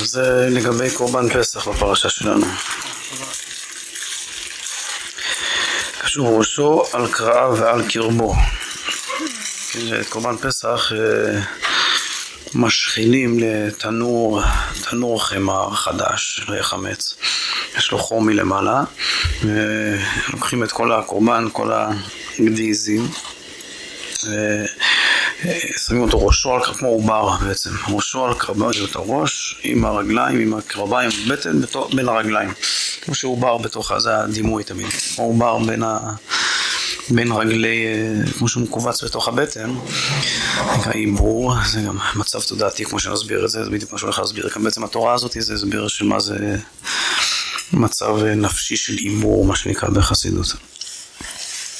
זה 0.00 0.48
לגבי 0.50 0.90
קורבן 0.90 1.28
פסח 1.28 1.68
בפרשה 1.68 2.08
שלנו. 2.08 2.46
קשור 6.02 6.38
ראשו 6.38 6.82
על 6.92 7.12
קרעיו 7.12 7.54
ועל 7.58 7.82
קרבו. 7.88 8.34
כן, 9.72 10.00
את 10.00 10.08
קורבן 10.08 10.36
פסח 10.36 10.92
אה, 10.92 11.40
משחילים 12.54 13.38
לתנור, 13.38 14.42
תנור 14.90 15.24
חמר 15.24 15.74
חדש, 15.74 16.46
יחמץ. 16.60 17.14
יש 17.76 17.92
לו 17.92 17.98
חום 17.98 18.26
מלמעלה, 18.26 18.82
ולוקחים 19.44 20.64
את 20.64 20.72
כל 20.72 20.92
הקורבן, 20.92 21.48
כל 21.52 21.70
הגדיזים, 21.72 23.08
שמים 25.86 26.02
אותו 26.02 26.26
ראשו 26.26 26.54
על 26.54 26.64
כמו 26.64 26.88
עובר 26.88 27.36
בעצם, 27.46 27.70
ראשו 27.88 28.24
על 28.24 28.34
קרביות 28.34 28.96
הראש 28.96 29.60
עם 29.62 29.84
הרגליים, 29.84 30.40
עם 30.40 30.54
הקרביים, 30.54 31.10
בטן 31.28 31.60
בין 31.94 32.08
הרגליים, 32.08 32.50
כמו 33.00 33.14
שעובר 33.14 33.58
בתוך, 33.58 33.98
זה 33.98 34.20
הדימוי 34.20 34.64
תמיד, 34.64 34.86
כמו 35.14 35.24
עובר 35.24 35.58
בין 35.58 35.82
ה... 35.82 35.98
בין 37.10 37.32
רגלי, 37.32 37.86
אה, 37.86 38.32
כמו 38.38 38.48
שהוא 38.48 38.62
מכווץ 38.62 39.04
בתוך 39.04 39.28
הבטן, 39.28 39.74
נקרא 40.78 40.92
עיבור, 40.92 41.54
זה 41.72 41.80
גם 41.80 41.98
מצב 42.16 42.40
תודעתי 42.40 42.84
כמו 42.84 43.00
שנסביר 43.00 43.44
את 43.44 43.50
זה, 43.50 43.64
זה 43.64 43.70
בדיוק 43.70 43.92
מה 43.92 43.98
שהולך 43.98 44.18
להסביר 44.18 44.48
כאן. 44.48 44.64
בעצם 44.64 44.84
התורה 44.84 45.14
הזאת 45.14 45.36
זה 45.38 45.54
הסבר 45.54 45.88
של 45.88 46.04
מה 46.04 46.20
זה 46.20 46.56
מצב 47.72 48.16
נפשי 48.36 48.76
של 48.76 48.94
עיבור, 48.94 49.46
מה 49.46 49.56
שנקרא 49.56 49.88
בחסידות. 49.88 50.46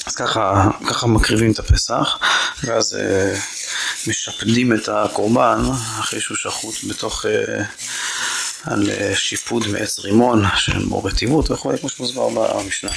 אז 0.05 0.15
ככה, 0.15 0.69
ככה 0.87 1.07
מקריבים 1.07 1.51
את 1.51 1.59
הפסח, 1.59 2.19
ואז 2.63 2.95
אה, 2.95 3.35
משפדים 4.07 4.73
את 4.73 4.89
הקורבן 4.89 5.59
אחרי 5.99 6.21
שהוא 6.21 6.37
שחוט 6.37 6.75
בתוך, 6.89 7.25
אה, 7.25 7.63
על 8.63 8.89
אה, 8.91 9.15
שיפוד 9.15 9.67
מעץ 9.67 9.99
רימון 9.99 10.43
של 10.55 10.85
בור 10.85 11.07
רטיבות 11.07 11.51
וכו', 11.51 11.71
כמו 11.79 11.89
שמוסבר 11.89 12.29
במשנה. 12.29 12.91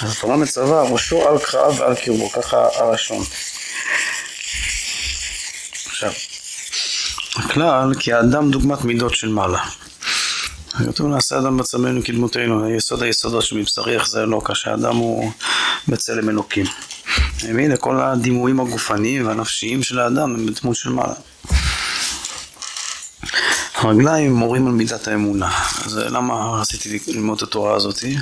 אז 0.00 0.12
התורה 0.12 0.36
מצווה 0.36 0.82
ראשו 0.82 1.28
על 1.28 1.38
קרב 1.38 1.80
ועל 1.80 1.94
קרבו, 1.94 2.30
ככה 2.30 2.68
הלשון. 2.74 3.24
עכשיו, 5.86 6.12
הכלל 7.36 7.92
כי 8.00 8.12
האדם 8.12 8.50
דוגמת 8.50 8.84
מידות 8.84 9.14
של 9.14 9.28
מעלה. 9.28 9.64
כתוב 10.78 11.06
נעשה 11.06 11.38
אדם 11.38 11.56
בצלמנו 11.56 12.00
כדמותנו, 12.04 12.70
יסוד 12.70 13.02
היסודות 13.02 13.44
שמבשרי 13.44 13.94
יחזה 13.94 14.22
אלוק, 14.22 14.54
שהאדם 14.54 14.96
הוא 14.96 15.30
בצלם 15.88 16.28
אלוקים. 16.28 16.66
והנה 17.40 17.76
כל 17.76 18.00
הדימויים 18.00 18.60
הגופניים 18.60 19.26
והנפשיים 19.26 19.82
של 19.82 19.98
האדם 19.98 20.34
הם 20.34 20.46
בדמות 20.46 20.76
של 20.76 20.90
מעלה. 20.90 21.14
הרגליים 23.74 24.32
מורים 24.32 24.66
על 24.66 24.72
מידת 24.72 25.08
האמונה. 25.08 25.50
אז 25.84 25.96
למה 25.96 26.60
רציתי 26.60 26.98
ללמוד 27.08 27.36
את 27.36 27.42
התורה 27.42 27.76
הזאתי? 27.76 28.16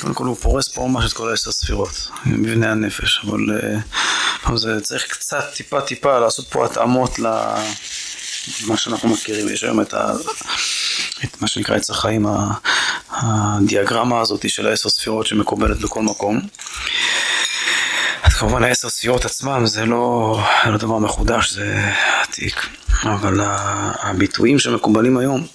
קודם 0.00 0.14
כל 0.14 0.24
הוא 0.24 0.36
פורס 0.36 0.68
פה 0.68 0.88
ממש 0.88 1.12
את 1.12 1.12
כל 1.12 1.30
העשר 1.30 1.52
ספירות, 1.52 2.08
מבנה 2.26 2.72
הנפש, 2.72 3.20
אבל 3.24 3.40
uh, 4.48 4.56
זה 4.56 4.80
צריך 4.80 5.06
קצת 5.08 5.44
טיפה 5.54 5.80
טיפה 5.80 6.18
לעשות 6.18 6.48
פה 6.48 6.66
התאמות 6.66 7.18
למה 7.18 8.76
שאנחנו 8.76 9.08
מכירים, 9.08 9.48
יש 9.48 9.64
היום 9.64 9.80
את, 9.80 9.94
ה, 9.94 10.12
את 11.24 11.42
מה 11.42 11.48
שנקרא 11.48 11.76
עץ 11.76 11.90
החיים, 11.90 12.26
הדיאגרמה 13.10 14.20
הזאת 14.20 14.50
של 14.50 14.66
העשר 14.66 14.88
ספירות 14.88 15.26
שמקובלת 15.26 15.80
בכל 15.80 16.02
מקום. 16.02 16.40
אז 18.22 18.34
כמובן 18.34 18.64
העשר 18.64 18.88
ספירות 18.88 19.24
עצמם 19.24 19.66
זה 19.66 19.84
לא, 19.86 20.38
לא 20.66 20.76
דבר 20.76 20.98
מחודש, 20.98 21.52
זה 21.52 21.90
עתיק, 22.22 22.66
אבל 23.02 23.40
הביטויים 24.02 24.58
שמקובלים 24.58 25.18
היום 25.18 25.46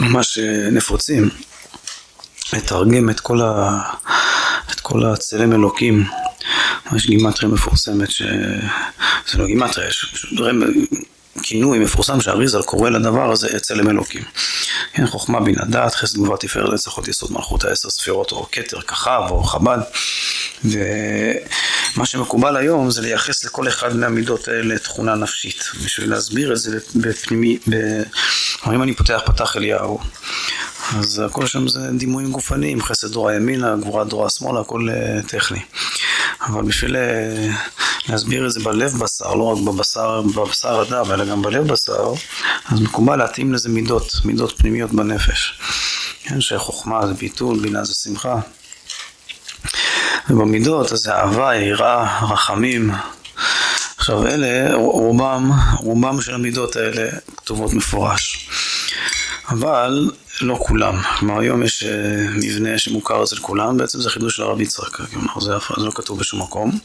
ממש 0.00 0.38
אה, 0.38 0.70
נפוצים. 0.70 1.30
לתרגם 2.52 3.10
את 3.10 3.20
כל, 3.20 3.40
ה... 3.42 3.80
את 4.72 4.80
כל 4.80 5.04
הצלם 5.06 5.52
אלוקים. 5.52 6.04
יש 6.96 7.06
גימטריה 7.06 7.52
מפורסמת, 7.52 8.10
ש... 8.10 8.22
זה 9.30 9.38
לא 9.38 9.46
גימטריה, 9.46 9.88
יש 9.88 10.26
כינוי 11.48 11.78
מפורסם 11.78 12.20
שהאריזל 12.20 12.62
קורא 12.62 12.90
לדבר 12.90 13.32
הזה 13.32 13.60
צלם 13.60 13.90
אלוקים. 13.90 14.22
כן, 14.92 15.06
חוכמה 15.06 15.40
בינה 15.40 15.64
דעת, 15.64 15.94
חסד 15.94 16.18
גבוה 16.18 16.36
תפארת 16.36 16.72
לצחות 16.72 17.08
יסוד 17.08 17.32
מלכות 17.32 17.64
העשר 17.64 17.90
ספירות, 17.90 18.32
או 18.32 18.46
כתר 18.52 18.80
ככב, 18.80 19.22
או 19.30 19.42
חב"ד. 19.42 19.78
ומה 21.96 22.06
שמקובל 22.06 22.56
היום 22.56 22.90
זה 22.90 23.00
לייחס 23.02 23.44
לכל 23.44 23.68
אחד 23.68 23.96
מהמידות 23.96 24.48
האלה 24.48 24.78
תכונה 24.78 25.14
נפשית. 25.14 25.64
בשביל 25.84 26.10
להסביר 26.10 26.52
את 26.52 26.58
זה 26.58 26.78
בפנימי, 26.94 27.58
ב... 27.70 28.02
אם 28.66 28.82
אני 28.82 28.94
פותח 28.94 29.20
פתח 29.24 29.56
אליהו, 29.56 30.00
אז 30.98 31.22
הכל 31.26 31.46
שם 31.46 31.68
זה 31.68 31.80
דימויים 31.98 32.32
גופניים, 32.32 32.82
חסד 32.82 33.12
דורה 33.12 33.34
ימינה, 33.34 33.76
גבורה 33.76 34.04
דורה 34.04 34.30
שמאלה, 34.30 34.60
הכל 34.60 34.88
אה, 34.90 35.22
טכני. 35.28 35.60
אבל 36.40 36.62
בשביל 36.62 36.96
אה, 36.96 37.50
להסביר 38.08 38.46
את 38.46 38.52
זה 38.52 38.60
בלב 38.60 38.92
בשר, 38.98 39.34
לא 39.34 39.44
רק 39.44 39.58
בבשר, 39.64 40.22
בבשר 40.22 40.84
אדם, 40.88 41.12
אלא 41.12 41.24
גם 41.24 41.42
בלב 41.42 41.72
בשר, 41.72 42.12
אז 42.68 42.80
מקובל 42.80 43.16
להתאים 43.16 43.54
לזה 43.54 43.68
מידות, 43.68 44.12
מידות 44.24 44.58
פנימיות 44.58 44.92
בנפש. 44.92 45.58
כן, 46.22 46.40
שחוכמה 46.40 47.06
זה 47.06 47.14
ביטול, 47.14 47.58
בינה 47.60 47.84
זה 47.84 47.94
שמחה. 47.94 48.40
ובמידות 50.30 50.92
אז 50.92 50.98
זה 50.98 51.12
אהבה, 51.12 51.56
יראה, 51.56 52.18
רחמים. 52.22 52.90
עכשיו 53.96 54.26
אלה, 54.26 54.74
רובם, 54.74 55.50
רובם 55.78 56.20
של 56.20 56.34
המידות 56.34 56.76
האלה 56.76 57.10
כתובות 57.36 57.72
מפורש. 57.72 58.48
אבל 59.48 60.10
לא 60.40 60.58
כולם. 60.60 61.02
כלומר, 61.18 61.40
היום 61.40 61.62
יש 61.62 61.82
אה, 61.82 62.26
מבנה 62.34 62.78
שמוכר 62.78 63.24
אצל 63.24 63.36
כולם, 63.36 63.76
בעצם 63.76 64.00
זה 64.00 64.10
חידוש 64.10 64.36
של 64.36 64.42
הרב 64.42 64.60
יצחק. 64.60 64.96
כלומר, 64.96 65.40
זה, 65.40 65.52
זה 65.76 65.84
לא 65.84 65.90
כתוב 65.94 66.18
בשום 66.18 66.42
מקום. 66.42 66.78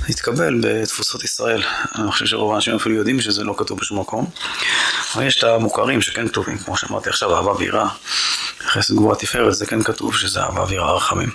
זה 0.00 0.06
התקבל 0.08 0.60
בתפוסות 0.62 1.24
ישראל. 1.24 1.62
אני 1.98 2.12
חושב 2.12 2.26
שרוב 2.26 2.52
האנשים 2.52 2.74
אפילו 2.74 2.94
יודעים 2.94 3.20
שזה 3.20 3.44
לא 3.44 3.54
כתוב 3.58 3.78
בשום 3.78 4.00
מקום. 4.00 4.26
אבל 5.14 5.26
יש 5.26 5.38
את 5.38 5.44
המוכרים 5.44 6.02
שכן 6.02 6.28
כתובים, 6.28 6.58
כמו 6.58 6.76
שאמרתי 6.76 7.08
עכשיו, 7.08 7.36
אהבה 7.36 7.52
ויראה. 7.52 7.88
חסד 8.74 8.94
גבוהה 8.94 9.16
תפארת, 9.16 9.54
זה 9.54 9.66
כן 9.66 9.82
כתוב 9.82 10.16
שזה 10.16 10.40
אהבה 10.40 10.64
ויראה 10.68 10.92
רחמים. 10.92 11.30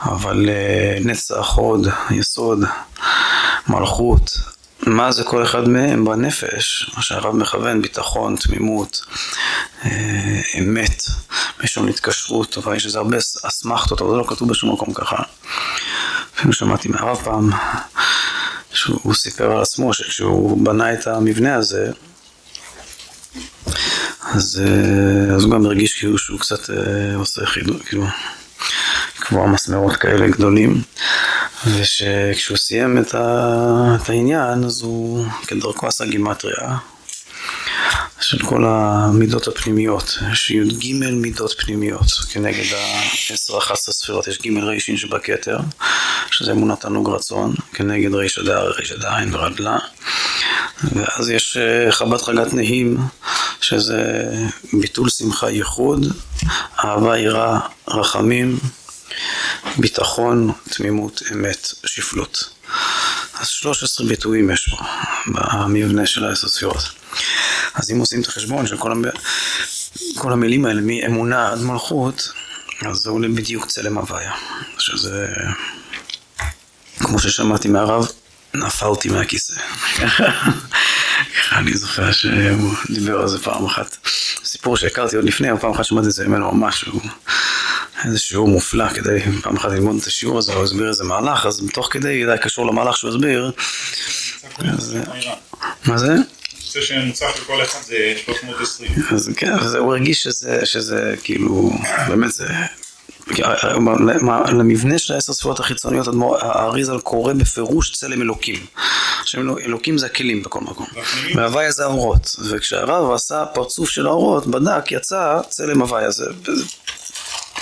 אבל 0.00 0.48
אה, 0.48 0.98
נצח, 1.04 1.52
הוד, 1.54 1.86
יסוד, 2.10 2.58
מלכות, 3.68 4.30
מה 4.86 5.12
זה 5.12 5.24
כל 5.24 5.42
אחד 5.42 5.68
מהם 5.68 6.04
בנפש, 6.04 6.90
מה 6.96 7.02
שהרב 7.02 7.36
מכוון, 7.36 7.82
ביטחון, 7.82 8.36
תמימות, 8.36 9.04
אה, 9.84 10.40
אמת, 10.58 11.02
מלשון 11.60 11.88
התקשרות, 11.88 12.58
אבל 12.58 12.76
יש 12.76 12.86
לזה 12.86 12.98
הרבה 12.98 13.16
אסמכתות, 13.42 14.00
אבל 14.00 14.10
זה 14.10 14.16
לא 14.16 14.24
כתוב 14.28 14.48
בשום 14.48 14.72
מקום 14.72 14.94
ככה. 14.94 15.22
אפילו 16.36 16.52
שמעתי 16.52 16.88
מהרב 16.88 17.20
פעם, 17.24 17.50
שהוא 18.72 19.14
סיפר 19.14 19.52
על 19.52 19.62
עצמו 19.62 19.94
שכשהוא 19.94 20.64
בנה 20.64 20.92
את 20.92 21.06
המבנה 21.06 21.54
הזה, 21.54 21.92
אז, 24.24 24.62
אה, 24.64 25.34
אז 25.34 25.44
הוא 25.44 25.52
גם 25.52 25.66
הרגיש 25.66 25.98
כאילו 25.98 26.18
שהוא 26.18 26.40
קצת 26.40 26.70
אה, 26.70 27.16
עושה 27.16 27.46
חידוד, 27.46 27.82
כאילו, 27.82 28.06
כמו 29.16 29.48
מסמרות 29.48 29.96
כאלה 29.96 30.28
גדולים. 30.28 30.82
וכשהוא 31.66 32.56
סיים 32.56 32.98
את, 32.98 33.14
ה... 33.14 33.96
את 34.02 34.08
העניין, 34.08 34.64
אז 34.64 34.82
הוא 34.82 35.26
כדרכו 35.46 35.86
עשה 35.86 36.04
גימטריה 36.04 36.76
של 38.22 38.38
כל 38.38 38.64
המידות 38.66 39.48
הפנימיות. 39.48 40.18
יש 40.32 40.50
י"ג 40.50 40.92
מידות 41.12 41.54
פנימיות 41.58 42.10
כנגד 42.32 42.64
העשר 42.74 43.58
אחת 43.58 43.88
הספירות. 43.88 44.28
יש 44.28 44.38
ג' 44.38 44.58
רישין 44.58 44.96
שבכתר, 44.96 45.58
שזה 46.30 46.52
אמונת 46.52 46.80
תענוג 46.80 47.10
רצון, 47.10 47.54
כנגד 47.72 48.14
ריש 48.14 48.38
הדר, 48.38 48.70
ריש 48.70 48.92
עדיין 48.92 49.34
ורדלה. 49.34 49.78
ואז 50.94 51.30
יש 51.30 51.56
אה, 51.56 51.92
חבת 51.92 52.22
חגת 52.22 52.52
נהים, 52.52 52.98
שזה 53.60 54.30
ביטול 54.72 55.08
שמחה 55.08 55.50
ייחוד, 55.50 56.06
אהבה 56.84 57.18
יראה 57.18 57.58
רחמים. 57.88 58.58
ביטחון, 59.78 60.52
תמימות, 60.70 61.22
אמת, 61.32 61.68
שפלות. 61.84 62.48
אז 63.42 63.48
13 63.48 64.06
ביטויים 64.06 64.50
יש 64.50 64.68
פה 64.68 64.76
במבנה 65.26 66.06
של 66.06 66.24
העשר 66.24 66.48
ספירות. 66.48 66.90
אז 67.74 67.90
אם 67.90 67.98
עושים 67.98 68.20
את 68.20 68.26
החשבון 68.26 68.66
של 68.66 68.76
כל, 68.76 68.92
המ... 68.92 69.04
כל 70.14 70.32
המילים 70.32 70.64
האלה 70.64 70.80
מאמונה 70.84 71.52
עד 71.52 71.60
מלכות, 71.60 72.32
אז 72.86 72.96
זה 72.96 73.10
עולה 73.10 73.28
בדיוק 73.28 73.66
צלם 73.66 73.98
הוויה. 73.98 74.32
שזה, 74.78 75.26
כמו 76.98 77.18
ששמעתי 77.18 77.68
מהרב, 77.68 78.08
נפלתי 78.54 79.08
מהכיסא. 79.08 79.54
ככה 81.36 81.58
אני 81.58 81.74
זוכר 81.74 82.12
שהוא 82.12 82.74
דיבר 82.90 83.20
על 83.20 83.28
זה 83.28 83.38
פעם 83.38 83.66
אחת. 83.66 83.96
סיפור 84.44 84.76
שהכרתי 84.76 85.16
עוד 85.16 85.24
לפני, 85.24 85.50
אבל 85.50 85.60
פעם 85.60 85.70
אחת 85.70 85.84
שמעתי 85.84 86.06
את 86.06 86.12
זה 86.12 86.28
ממנו 86.28 86.52
ממש, 86.52 86.82
הוא 86.82 87.02
איזה 88.04 88.18
שיעור 88.18 88.48
מופלא 88.48 88.88
כדי 88.88 89.20
פעם 89.42 89.56
אחת 89.56 89.70
ללמוד 89.70 89.96
את 90.00 90.06
השיעור 90.06 90.38
הזה, 90.38 90.54
הוא 90.54 90.64
הסביר 90.64 90.88
איזה 90.88 91.04
מהלך, 91.04 91.46
אז 91.46 91.62
תוך 91.72 91.88
כדי, 91.90 92.26
זה 92.26 92.36
קשור 92.36 92.66
למהלך 92.66 92.96
שהוא 92.96 93.10
הסביר, 93.10 93.50
מה 95.84 95.98
זה? 95.98 96.14
זה 96.72 96.82
שמוצף 96.82 97.40
לכל 97.42 97.62
אחד 97.62 97.78
זה 97.82 98.14
320. 98.24 98.90
אז 99.10 99.30
כן, 99.36 99.52
הוא 99.78 99.92
הרגיש 99.92 100.28
שזה 100.64 101.14
כאילו, 101.22 101.72
באמת 102.08 102.32
זה... 102.32 102.46
למבנה 104.48 104.98
של 104.98 105.14
העשר 105.14 105.32
ספירות 105.32 105.60
החיצוניות, 105.60 106.08
האריזל 106.40 106.98
קורא 107.00 107.32
בפירוש 107.32 107.92
צלם 107.92 108.22
אלוקים. 108.22 108.66
עכשיו 109.20 109.58
אלוקים 109.58 109.98
זה 109.98 110.06
הכלים 110.06 110.42
בכל 110.42 110.60
מקום. 110.60 110.86
והוויה 111.34 111.70
זה 111.70 111.84
האורות. 111.84 112.36
וכשהרב 112.50 113.12
עשה 113.12 113.44
פרצוף 113.54 113.90
של 113.90 114.06
האורות, 114.06 114.46
בדק, 114.46 114.92
יצא 114.92 115.40
צלם 115.48 115.80
הוויה. 115.80 116.10
זה 116.10 116.24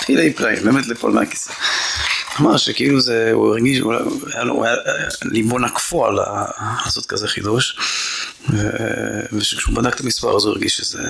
פלאי 0.05 0.33
פלאי, 0.33 0.55
באמת 0.59 0.87
ליפול 0.87 1.11
מהכיסא. 1.11 1.53
אמר 2.39 2.57
שכאילו 2.57 3.01
זה, 3.01 3.29
הוא 3.33 3.47
הרגיש, 3.47 3.79
הוא 3.79 3.93
היה 4.33 4.43
לו, 4.43 4.63
ליבו 5.21 5.59
נקפו 5.59 6.05
על 6.05 6.19
לעשות 6.85 7.05
כזה 7.05 7.27
חידוש. 7.27 7.77
ושכשהוא 9.33 9.75
בדק 9.75 9.95
את 9.95 9.99
המספר 9.99 10.35
הזה 10.35 10.47
הוא 10.47 10.55
הרגיש 10.55 10.77
שזה 10.77 11.03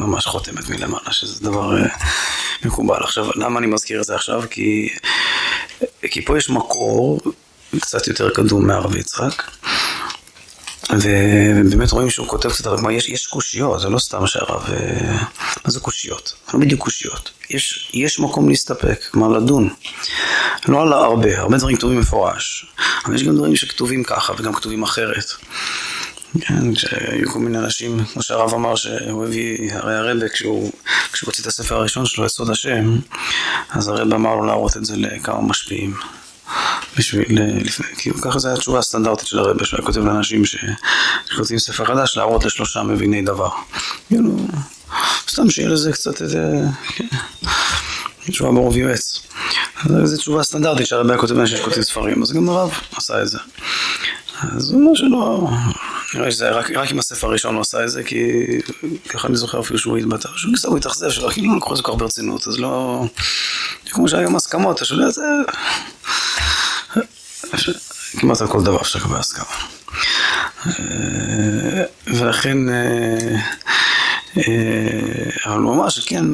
ממש 0.00 0.26
חותמת 0.26 0.68
מלמעלה, 0.68 1.12
שזה 1.12 1.44
דבר 1.44 1.78
אה, 1.78 1.86
מקובל. 2.64 3.02
עכשיו, 3.02 3.26
למה 3.34 3.58
אני 3.58 3.66
מזכיר 3.66 4.00
את 4.00 4.04
זה 4.04 4.14
עכשיו? 4.14 4.42
כי, 4.50 4.88
כי 6.02 6.24
פה 6.24 6.38
יש 6.38 6.50
מקור 6.50 7.20
קצת 7.80 8.06
יותר 8.08 8.30
קדום 8.30 8.66
מהרב 8.66 8.96
יצחק. 8.96 9.42
ובאמת 10.92 11.90
רואים 11.90 12.10
שהוא 12.10 12.28
כותב 12.28 12.50
קצת, 12.50 12.64
כלומר 12.64 12.90
יש, 12.90 13.08
יש 13.08 13.26
קושיות, 13.26 13.80
זה 13.80 13.88
לא 13.88 13.98
סתם 13.98 14.26
שהרב... 14.26 14.64
אה, 14.72 15.18
מה 15.64 15.70
זה 15.70 15.80
קושיות? 15.80 16.34
לא 16.54 16.60
בדיוק 16.60 16.80
קושיות. 16.80 17.30
יש, 17.50 17.90
יש 17.94 18.20
מקום 18.20 18.48
להסתפק, 18.48 19.00
כלומר 19.10 19.28
לדון. 19.28 19.68
לא 20.68 20.82
על 20.82 20.92
הרבה, 20.92 21.40
הרבה 21.40 21.58
דברים 21.58 21.76
כתובים 21.76 21.98
מפורש, 21.98 22.66
אבל 23.04 23.14
יש 23.14 23.22
גם 23.22 23.36
דברים 23.36 23.56
שכתובים 23.56 24.04
ככה 24.04 24.32
וגם 24.38 24.54
כתובים 24.54 24.82
אחרת. 24.82 25.24
כן, 26.40 26.74
כשהיו 26.74 27.30
כל 27.30 27.38
מיני 27.38 27.58
אנשים, 27.58 28.04
כמו 28.04 28.22
שהרב 28.22 28.54
אמר, 28.54 28.74
שהוא 28.74 29.24
הביא, 29.24 29.72
הרי 29.72 29.94
הרבה 29.94 30.28
כשהוא, 30.28 30.72
כשהוא 31.12 31.28
הוציא 31.28 31.42
את 31.42 31.48
הספר 31.48 31.74
הראשון 31.74 32.06
שלו, 32.06 32.26
יסוד 32.26 32.50
השם, 32.50 32.98
אז 33.70 33.88
הרב 33.88 34.14
אמר 34.14 34.34
לו 34.34 34.44
להראות 34.44 34.76
את 34.76 34.84
זה 34.84 34.96
לכמה 34.96 35.40
משפיעים. 35.40 35.94
בשביל, 36.98 37.38
כאילו 37.98 38.16
ככה 38.20 38.38
זו 38.38 38.48
התשובה 38.48 38.78
הסטנדרטית 38.78 39.26
של 39.26 39.38
הרבה, 39.38 39.64
שהוא 39.64 39.78
היה 39.78 39.86
כותב 39.86 40.00
לאנשים 40.00 40.42
שכותבים 40.44 41.58
ספר 41.58 41.84
חדש, 41.84 42.16
להראות 42.16 42.44
לשלושה 42.44 42.82
מביני 42.82 43.22
דבר. 43.22 43.48
כאילו, 44.08 44.36
סתם 45.28 45.50
שיהיה 45.50 45.68
לזה 45.68 45.92
קצת 45.92 46.22
איזה, 46.22 46.60
כן, 46.96 47.06
תשובה 48.26 48.50
ברוב 48.50 48.76
יועץ. 48.76 49.20
זו 50.04 50.16
תשובה 50.16 50.42
סטנדרטית 50.42 50.86
שהרבה 50.86 51.12
היה 51.12 51.20
כותב 51.20 51.34
לאנשים 51.34 51.58
שכותבים 51.58 51.82
ספרים, 51.82 52.22
אז 52.22 52.32
גם 52.32 52.48
הרב 52.48 52.70
עשה 52.96 53.22
את 53.22 53.28
זה. 53.28 53.38
אז 54.56 54.70
הוא 54.70 54.80
אומר 54.80 54.94
שלא, 54.94 55.48
נראה 56.14 56.30
שזה 56.30 56.50
רק, 56.50 56.70
רק 56.70 56.90
עם 56.90 56.98
הספר 56.98 57.26
הראשון 57.26 57.54
הוא 57.54 57.60
עשה 57.60 57.84
את 57.84 57.90
זה, 57.90 58.02
כי 58.02 58.18
ככה 59.08 59.28
אני 59.28 59.36
זוכר 59.36 59.60
אפילו 59.60 59.78
שהוא 59.78 59.96
התבטא, 59.96 60.28
שהוא 60.36 60.54
קצת 60.54 60.68
התאכזב 60.76 61.10
שלו, 61.10 61.30
כאילו 61.30 61.50
לא 61.50 61.56
לקחו 61.56 61.72
את 61.72 61.76
זה 61.76 61.82
כל 61.82 61.92
כך 61.92 61.98
ברצינות, 61.98 62.48
אז 62.48 62.58
לא, 62.58 63.04
כמו 63.90 64.08
שהיום 64.08 64.36
הסכמות, 64.36 64.76
אתה 64.76 64.84
שואל, 64.84 65.10
זה... 65.10 65.22
כמעט 68.18 68.40
על 68.40 68.48
כל 68.48 68.62
דבר 68.62 68.80
אפשר 68.80 68.98
לקבל 68.98 69.16
הסכמה. 69.16 69.44
ולכן, 72.06 72.58
אבל 75.46 75.60
הוא 75.62 75.74
אמר 75.74 75.88
שכן, 75.88 76.24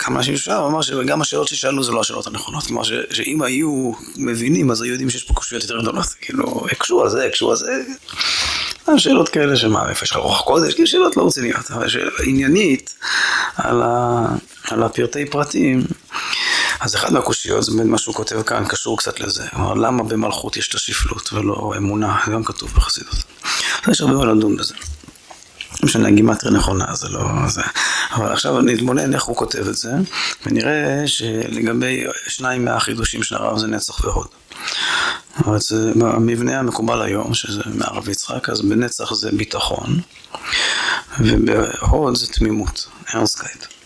כמה 0.00 0.18
אנשים 0.18 0.36
שאלו, 0.36 0.58
הוא 0.58 0.68
אמר 0.68 0.82
שגם 0.82 1.20
השאלות 1.20 1.48
ששאלו 1.48 1.82
זה 1.84 1.92
לא 1.92 2.00
השאלות 2.00 2.26
הנכונות. 2.26 2.66
כלומר 2.66 2.82
שאם 3.10 3.42
היו 3.42 3.92
מבינים, 4.16 4.70
אז 4.70 4.82
היו 4.82 4.92
יודעים 4.92 5.10
שיש 5.10 5.24
פה 5.24 5.34
קושיות 5.34 5.62
יותר 5.62 5.80
גדולות. 5.80 6.06
כאילו, 6.20 6.66
הקשו 6.72 7.02
על 7.02 7.08
זה, 7.08 7.24
הקשו 7.26 7.50
על 7.50 7.56
זה. 7.56 7.82
שאלות 8.96 9.28
כאלה 9.28 9.56
שמה, 9.56 9.90
איפה 9.90 10.04
יש 10.04 10.10
לך 10.10 10.16
רוח 10.16 10.40
קודש? 10.40 10.74
כאילו 10.74 10.88
שאלות 10.88 11.16
לא 11.16 11.26
רציניות. 11.26 11.70
אבל 11.70 11.86
עניינית 12.26 12.94
על 13.56 14.82
הפרטי 14.82 15.26
פרטים. 15.26 15.84
אז 16.80 16.94
אחד 16.94 17.12
מהקושיות 17.12 17.64
זה 17.64 17.84
מה 17.84 17.98
שהוא 17.98 18.14
כותב 18.14 18.42
כאן, 18.42 18.64
קשור 18.68 18.98
קצת 18.98 19.20
לזה. 19.20 19.46
כלומר, 19.50 19.74
למה 19.74 20.02
במלכות 20.02 20.56
יש 20.56 20.68
את 20.68 20.74
השפלות 20.74 21.32
ולא 21.32 21.72
אמונה? 21.76 22.20
גם 22.32 22.44
כתוב 22.44 22.72
בחסידות. 22.76 23.14
יש 23.88 24.00
הרבה 24.00 24.14
מה 24.14 24.26
לדון 24.26 24.56
בזה. 24.56 24.74
לא 24.74 25.86
משנה, 25.86 26.08
הגימטריה 26.08 26.52
נכונה, 26.52 26.94
זה 26.94 27.08
לא... 27.08 27.20
זה. 27.48 27.62
אבל 28.12 28.32
עכשיו 28.32 28.60
נתבונן 28.60 29.14
איך 29.14 29.24
הוא 29.24 29.36
כותב 29.36 29.68
את 29.68 29.76
זה, 29.76 29.92
ונראה 30.46 31.02
שלגבי 31.06 32.04
שניים 32.28 32.64
מהחידושים 32.64 33.22
של 33.22 33.34
הרב 33.34 33.58
זה 33.58 33.66
נצח 33.66 34.04
והוד. 34.04 34.28
אבל 35.38 35.60
זה 35.60 35.92
המבנה 36.00 36.58
המקובל 36.58 37.02
היום, 37.02 37.34
שזה 37.34 37.62
מהרב 37.74 38.08
יצחק, 38.08 38.48
אז 38.48 38.60
בנצח 38.60 39.14
זה 39.14 39.30
ביטחון, 39.32 40.00
ובהוד 41.20 42.16
זה 42.16 42.26
תמימות, 42.26 42.88
ארנסקייט. 43.14 43.79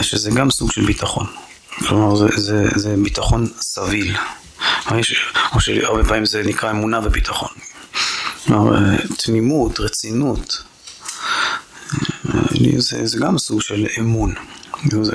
שזה 0.00 0.30
גם 0.30 0.50
סוג 0.50 0.72
של 0.72 0.86
ביטחון. 0.86 1.26
כלומר, 1.88 2.16
זה, 2.16 2.26
זה, 2.36 2.68
זה 2.74 2.94
ביטחון 3.02 3.46
סביל. 3.60 4.16
או 5.54 5.60
שהרבה 5.60 6.04
פעמים 6.04 6.26
זה 6.26 6.42
נקרא 6.42 6.70
אמונה 6.70 7.00
וביטחון. 7.04 7.48
כלומר, 8.46 8.96
תמימות, 9.16 9.80
רצינות. 9.80 10.62
זה, 12.78 13.06
זה 13.06 13.18
גם 13.18 13.38
סוג 13.38 13.60
של 13.60 13.86
אמון. 13.98 14.34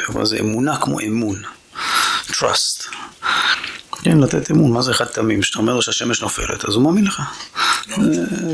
אבל 0.09 0.25
זה 0.25 0.39
אמונה 0.39 0.77
כמו 0.77 0.99
אמון. 0.99 1.41
trust. 2.29 2.95
כן, 4.03 4.17
לתת 4.17 4.51
אמון, 4.51 4.71
מה 4.71 4.81
זה 4.81 4.91
אחד 4.91 5.05
תמים? 5.05 5.43
שאתה 5.43 5.59
אומר 5.59 5.75
לו 5.75 5.81
שהשמש 5.81 6.21
נופלת, 6.21 6.65
אז 6.65 6.75
הוא 6.75 6.83
מאמין 6.83 7.05
לך. 7.05 7.21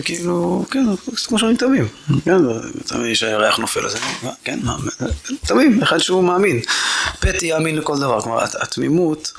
כאילו, 0.03 0.65
כן, 0.71 0.85
כמו 1.25 1.39
שאני 1.39 1.57
תמים. 1.57 1.87
כן, 2.25 2.37
תמיד 2.85 3.13
שהירח 3.13 3.57
נופל, 3.57 3.85
אז 3.85 3.95
כן, 4.43 4.59
תמים, 5.45 5.83
אחד 5.83 5.97
שהוא 5.97 6.23
מאמין. 6.23 6.61
פטי 7.19 7.45
יאמין 7.45 7.75
לכל 7.75 7.99
דבר, 7.99 8.21
כלומר, 8.21 8.43
התמימות, 8.43 9.33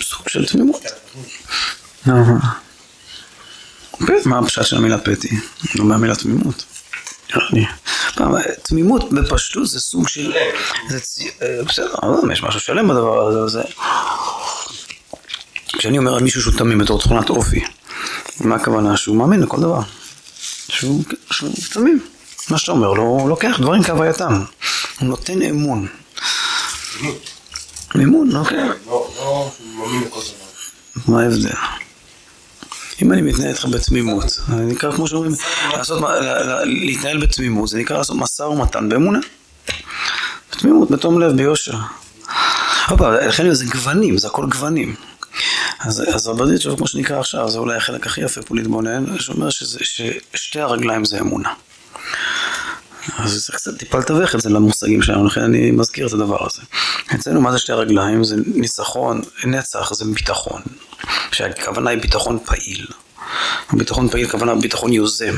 סוג 0.00 0.28
של 0.28 0.46
תמימות. 0.46 0.82
מה 4.24 4.38
הפשט 4.38 4.64
של 4.64 4.76
המילה 4.76 4.98
פטי? 4.98 5.28
לא 5.74 5.84
מהמילה 5.84 6.16
תמימות. 6.16 6.64
תמימות 8.62 9.12
בפשטות 9.12 9.66
זה 9.68 9.80
סוג 9.80 10.08
של... 10.08 10.32
בסדר, 11.66 11.94
יש 12.32 12.42
משהו 12.42 12.60
שלם 12.60 12.88
בדבר 12.88 13.28
הזה. 13.44 13.62
כשאני 15.72 15.98
אומר 15.98 16.14
על 16.14 16.22
מישהו 16.22 16.42
שהוא 16.42 16.54
תמים 16.58 16.78
בתור 16.78 17.00
תכונת 17.00 17.30
אופי, 17.30 17.64
מה 18.40 18.54
הכוונה? 18.54 18.96
שהוא 18.96 19.16
מאמין 19.16 19.40
לכל 19.40 19.60
דבר. 19.60 19.80
שהוא, 20.68 21.04
שהוא 21.30 21.50
תמים. 21.72 22.00
מה 22.50 22.58
שאתה 22.58 22.72
אומר, 22.72 22.92
לא, 22.92 23.02
הוא 23.02 23.28
לוקח 23.28 23.56
דברים 23.60 23.82
כהווייתם. 23.82 24.44
הוא 25.00 25.08
נותן 25.08 25.42
אמון. 25.42 25.86
אמון, 27.96 28.36
אוקיי. 28.36 28.68
מה 31.06 31.22
ההבדל? 31.22 31.50
אם 33.02 33.12
אני 33.12 33.22
מתנהל 33.22 33.48
איתך 33.48 33.64
בתמימות, 33.64 34.28
זה 34.28 34.54
נקרא 34.54 34.92
כמו 34.92 35.08
שאומרים, 35.08 35.32
להתנהל 36.64 37.18
בתמימות, 37.18 37.68
זה 37.68 37.78
נקרא 37.78 37.98
לעשות 37.98 38.16
משא 38.16 38.42
ומתן 38.42 38.88
באמונה. 38.88 39.18
בתמימות, 40.52 40.90
בתום 40.90 41.20
לב, 41.20 41.32
ביושר. 41.36 41.76
לכן 43.00 43.54
זה 43.54 43.64
גוונים, 43.64 44.18
זה 44.18 44.26
הכל 44.26 44.46
גוונים. 44.46 44.94
אז, 45.80 46.02
אז 46.14 46.28
רבדיצ'וב, 46.28 46.76
כמו 46.76 46.86
שנקרא 46.86 47.18
עכשיו, 47.20 47.50
זה 47.50 47.58
אולי 47.58 47.76
החלק 47.76 48.06
הכי 48.06 48.20
יפה 48.20 48.42
פה 48.42 48.56
להתבונן, 48.56 49.18
שאומר 49.18 49.50
שזה, 49.50 49.78
ששתי 49.82 50.60
הרגליים 50.60 51.04
זה 51.04 51.20
אמונה. 51.20 51.52
אז 53.18 53.44
צריך 53.44 53.58
קצת 53.58 53.78
טיפה 53.78 53.98
לתווך 53.98 54.34
את 54.34 54.40
זה 54.40 54.50
למושגים 54.50 55.02
שלנו, 55.02 55.26
לכן 55.26 55.40
אני 55.40 55.70
מזכיר 55.70 56.06
את 56.06 56.12
הדבר 56.12 56.46
הזה. 56.46 56.62
אצלנו 57.14 57.40
מה 57.40 57.52
זה 57.52 57.58
שתי 57.58 57.72
הרגליים? 57.72 58.24
זה 58.24 58.36
ניצחון, 58.46 59.20
נצח 59.44 59.92
זה 59.94 60.04
ביטחון, 60.04 60.62
שהכוונה 61.32 61.90
היא 61.90 61.98
ביטחון 61.98 62.38
פעיל. 62.44 62.86
ביטחון 63.72 64.08
פעיל 64.08 64.28
כוונה 64.28 64.54
ביטחון 64.54 64.92
יוזם. 64.92 65.34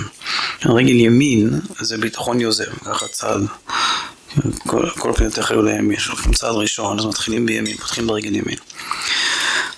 רגל 0.64 0.94
ימין 0.94 1.60
זה 1.80 1.98
ביטחון 1.98 2.40
יוזם, 2.40 2.72
ככה 2.84 3.08
צעד. 3.08 3.42
כל, 4.58 4.90
כל 4.90 5.12
פניותיך 5.16 5.50
היו 5.50 5.62
לימין, 5.62 5.98
שולחים 5.98 6.32
צעד 6.32 6.54
ראשון, 6.54 6.98
אז 6.98 7.04
מתחילים 7.04 7.46
בימין, 7.46 7.76
פותחים 7.76 8.06
ברגל 8.06 8.36
ימין. 8.36 8.56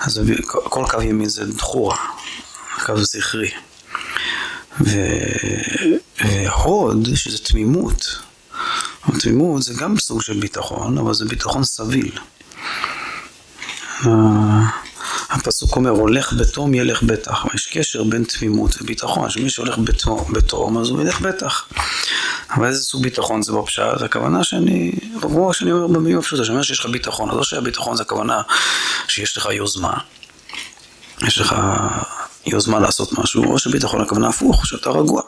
אז 0.01 0.21
כל 0.65 0.85
קו 0.91 1.03
ימין 1.03 1.29
זה 1.29 1.45
דחורה, 1.45 1.97
קו 2.87 2.97
זכרי. 3.05 3.51
והוד, 6.21 7.09
שזה 7.15 7.39
תמימות, 7.39 8.19
תמימות 9.19 9.63
זה 9.63 9.75
גם 9.75 9.99
סוג 9.99 10.23
של 10.23 10.41
ביטחון, 10.41 10.99
אבל 10.99 11.15
זה 11.15 11.25
ביטחון 11.25 11.65
סביל. 11.65 12.19
הפסוק 15.31 15.77
אומר, 15.77 15.91
הולך 15.91 16.33
בתום 16.33 16.75
ילך 16.75 17.03
בטח. 17.03 17.45
יש 17.55 17.67
קשר 17.67 18.05
בין 18.05 18.25
תמימות 18.25 18.83
וביטחון, 18.83 19.31
שמי 19.31 19.51
שהולך 19.51 19.79
בתום, 19.79 20.33
בתום 20.33 20.79
אז 20.79 20.89
הוא 20.89 21.01
ילך 21.01 21.21
בטח. 21.21 21.69
אבל 22.57 22.67
איזה 22.67 22.85
סוג 22.85 23.03
ביטחון 23.03 23.43
זה 23.43 23.53
בפשט? 23.53 24.03
הכוונה 24.05 24.45
שאני, 24.45 24.93
כמו 25.21 25.55
שאני 25.55 25.73
אומר 25.73 25.87
במילים 25.87 26.19
הפשוטה, 26.19 26.45
שאני 26.45 26.55
אומר 26.55 26.63
שיש 26.63 26.81
לך 26.81 26.87
ביטחון, 26.87 27.31
אז 27.31 27.37
לא 27.37 27.45
שהביטחון 27.45 27.97
זה 27.97 28.03
הכוונה 28.03 28.43
שיש 29.09 29.37
לך 29.37 29.49
יוזמה, 29.53 29.95
יש 31.27 31.39
לך 31.39 31.57
יוזמה 32.47 32.81
לעשות 32.81 33.19
משהו, 33.19 33.45
או 33.45 33.59
שביטחון 33.59 34.01
הכוונה 34.01 34.29
הפוך, 34.29 34.67
שאתה 34.67 34.91
רגוע, 34.91 35.23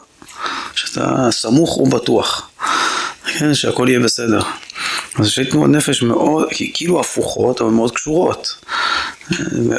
שאתה 0.75 1.27
סמוך 1.31 1.77
ובטוח, 1.77 2.49
כן, 3.25 3.53
שהכל 3.53 3.87
יהיה 3.89 3.99
בסדר. 3.99 4.41
אז 5.19 5.27
יש 5.27 5.39
לי 5.39 5.45
תנועות 5.45 5.69
נפש 5.69 6.01
מאוד, 6.01 6.47
כאילו 6.73 6.99
הפוכות, 6.99 7.61
אבל 7.61 7.69
מאוד 7.69 7.91
קשורות. 7.91 8.55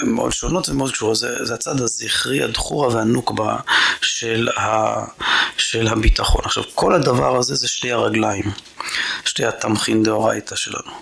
מאוד 0.02 0.32
שונות 0.32 0.68
ומאוד 0.68 0.92
קשורות. 0.92 1.16
זה, 1.16 1.44
זה 1.44 1.54
הצד 1.54 1.80
הזכרי, 1.80 2.42
הדחורה 2.42 2.88
והנוקבה 2.88 3.56
של, 4.00 4.48
ה, 4.56 4.94
של 5.56 5.88
הביטחון. 5.88 6.40
עכשיו, 6.44 6.64
כל 6.74 6.94
הדבר 6.94 7.36
הזה 7.36 7.54
זה 7.54 7.68
שתי 7.68 7.92
הרגליים, 7.92 8.44
שתי 9.24 9.44
התמכין 9.44 10.02
דאורייתא 10.02 10.56
שלנו. 10.56 10.92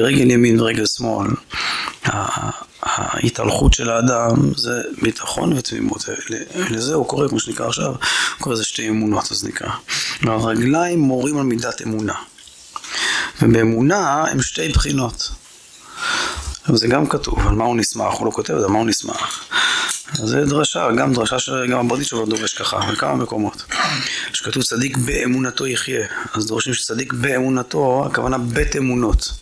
רגל 0.00 0.30
ימין 0.30 0.60
ורגל 0.60 0.86
שמאל. 0.86 1.28
ההתהלכות 2.82 3.72
של 3.72 3.90
האדם 3.90 4.54
זה 4.56 4.82
ביטחון 5.02 5.52
ותמימות. 5.52 6.04
לזה 6.70 6.94
הוא 6.94 7.06
קורא, 7.06 7.28
כמו 7.28 7.40
שנקרא 7.40 7.66
עכשיו, 7.66 7.86
הוא 7.86 7.96
קורא 8.38 8.54
לזה 8.54 8.64
שתי 8.64 8.88
אמונות, 8.88 9.32
אז 9.32 9.44
נקרא. 9.44 9.70
הרגליים 10.22 10.98
מורים 10.98 11.38
על 11.38 11.44
מידת 11.44 11.82
אמונה. 11.82 12.14
ובאמונה 13.42 14.24
הם 14.24 14.42
שתי 14.42 14.68
בחינות. 14.68 15.30
זה 16.68 16.86
גם 16.86 17.06
כתוב, 17.06 17.38
על 17.46 17.54
מה 17.54 17.64
הוא 17.64 17.76
נשמח, 17.76 18.14
הוא 18.18 18.26
לא 18.26 18.30
כותב 18.30 18.54
על 18.54 18.66
מה 18.66 18.78
הוא. 18.78 18.88
אז 20.22 20.28
זה 20.28 20.44
דרשה, 20.44 20.88
גם 20.98 21.12
דרשה 21.12 21.38
שגם 21.38 21.78
הברדיצ'וב 21.78 22.28
דורש 22.28 22.54
ככה, 22.54 22.80
בכמה 22.92 23.14
מקומות. 23.14 23.62
שכתוב 24.32 24.62
צדיק 24.62 24.96
באמונתו 24.96 25.66
יחיה, 25.66 26.06
אז 26.34 26.46
דורשים 26.46 26.74
שצדיק 26.74 27.12
באמונתו, 27.12 28.06
הכוונה 28.06 28.38
בית 28.38 28.76
אמונות. 28.76 29.32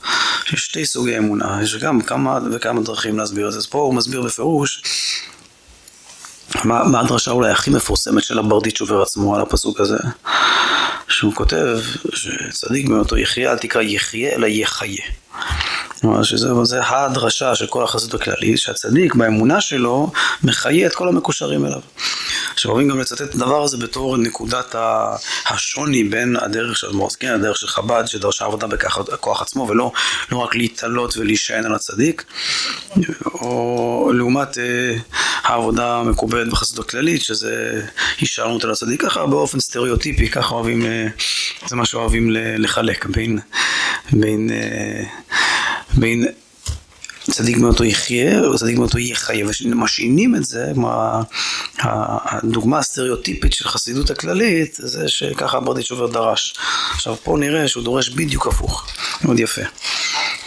יש 0.52 0.64
שתי 0.64 0.86
סוגי 0.86 1.18
אמונה, 1.18 1.62
יש 1.62 1.76
גם 1.76 2.00
כמה 2.00 2.38
וכמה 2.52 2.80
דרכים 2.80 3.18
להסביר 3.18 3.46
את 3.46 3.52
זה. 3.52 3.58
אז 3.58 3.66
פה 3.66 3.78
הוא 3.78 3.94
מסביר 3.94 4.22
בפירוש 4.22 4.82
מה, 6.64 6.84
מה 6.84 7.00
הדרשה 7.00 7.30
אולי 7.30 7.50
הכי 7.50 7.70
מפורסמת 7.70 8.22
של 8.22 8.38
הברדיצ'ובר 8.38 9.02
עצמו 9.02 9.36
על 9.36 9.42
הפסוק 9.42 9.80
הזה, 9.80 9.98
שהוא 11.08 11.34
כותב 11.34 11.78
שצדיק 12.14 12.88
באמונתו 12.88 13.16
יחיה, 13.16 13.52
אל 13.52 13.58
תקרא 13.58 13.82
יחיה 13.82 14.34
אלא 14.34 14.46
יחיה. 14.46 15.04
כלומר 16.00 16.22
שזה 16.22 16.48
הדרשה 16.86 17.54
של 17.54 17.66
כל 17.66 17.84
החסידות 17.84 18.20
הכללית, 18.20 18.58
שהצדיק 18.58 19.14
באמונה 19.14 19.60
שלו 19.60 20.10
מחיה 20.44 20.86
את 20.86 20.94
כל 20.94 21.08
המקושרים 21.08 21.66
אליו. 21.66 21.80
עכשיו 22.54 22.70
אוהבים 22.70 22.88
גם 22.88 22.98
לצטט 22.98 23.22
את 23.22 23.34
הדבר 23.34 23.62
הזה 23.62 23.76
בתור 23.76 24.16
נקודת 24.16 24.74
השוני 25.46 26.04
בין 26.04 26.36
הדרך 26.36 26.76
של 26.76 26.86
אדמו"ר 26.86 27.10
זקן, 27.10 27.28
הדרך 27.28 27.56
של 27.56 27.66
חב"ד, 27.66 28.04
שדרשה 28.06 28.44
עבודה 28.44 28.66
בכוח 28.66 29.42
עצמו, 29.42 29.66
ולא 29.68 29.92
לא 30.32 30.36
רק 30.36 30.54
להתעלות 30.54 31.16
ולהישען 31.16 31.66
על 31.66 31.74
הצדיק, 31.74 32.24
או 33.34 34.10
לעומת 34.14 34.58
אה, 34.58 34.96
העבודה 35.42 35.96
המקובלת 35.96 36.48
בחסידות 36.50 36.86
הכללית, 36.86 37.22
שזה 37.22 37.82
הישענות 38.20 38.64
על 38.64 38.70
הצדיק, 38.70 39.02
ככה 39.02 39.26
באופן 39.26 39.60
סטריאוטיפי, 39.60 40.28
ככה 40.28 40.54
אוהבים, 40.54 40.86
אה, 40.86 41.06
זה 41.66 41.76
מה 41.76 41.84
שאוהבים 41.84 42.30
לחלק 42.32 43.06
בין, 43.06 43.38
בין 44.12 44.50
אה, 44.50 45.04
בין 46.00 46.26
צדיק 47.30 47.56
מאותו 47.56 47.84
יחיה 47.84 48.50
וצדיק 48.50 48.78
מאותו 48.78 48.98
יחיה, 48.98 49.46
ומשעינים 49.64 50.34
את 50.34 50.44
זה, 50.44 50.70
כמו 50.74 50.90
הדוגמה 51.78 52.78
הסטריאוטיפית 52.78 53.52
של 53.52 53.68
חסידות 53.68 54.10
הכללית, 54.10 54.74
זה 54.78 55.08
שככה 55.08 55.60
ברדיצ'ובר 55.60 56.06
דרש. 56.06 56.54
עכשיו 56.94 57.16
פה 57.22 57.36
נראה 57.40 57.68
שהוא 57.68 57.84
דורש 57.84 58.08
בדיוק 58.08 58.46
הפוך, 58.46 58.86
מאוד 59.24 59.40
יפה. 59.40 59.62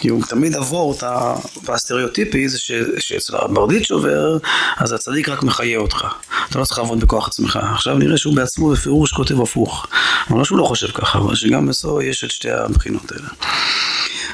כי 0.00 0.08
הוא 0.08 0.22
תמיד 0.28 0.56
עבור 0.56 0.94
את 0.98 1.68
הסטריאוטיפי 1.68 2.48
זה 2.48 2.58
שאצל 2.98 3.36
הברדיצ'ובר, 3.36 4.38
אז 4.76 4.92
הצדיק 4.92 5.28
רק 5.28 5.42
מחיה 5.42 5.78
אותך. 5.78 6.06
אתה 6.50 6.58
לא 6.58 6.64
צריך 6.64 6.78
לעבוד 6.78 7.00
בכוח 7.00 7.28
עצמך. 7.28 7.58
עכשיו 7.74 7.98
נראה 7.98 8.18
שהוא 8.18 8.36
בעצמו 8.36 8.70
בפירוש 8.70 9.12
כותב 9.12 9.40
הפוך. 9.40 9.86
אבל 10.30 10.38
לא 10.38 10.44
שהוא 10.44 10.58
לא 10.58 10.64
חושב 10.64 10.88
ככה, 10.94 11.18
אבל 11.18 11.34
שגם 11.34 11.66
בסוף 11.66 12.02
יש 12.02 12.24
את 12.24 12.30
שתי 12.30 12.50
הבחינות 12.50 13.12
האלה. 13.12 13.28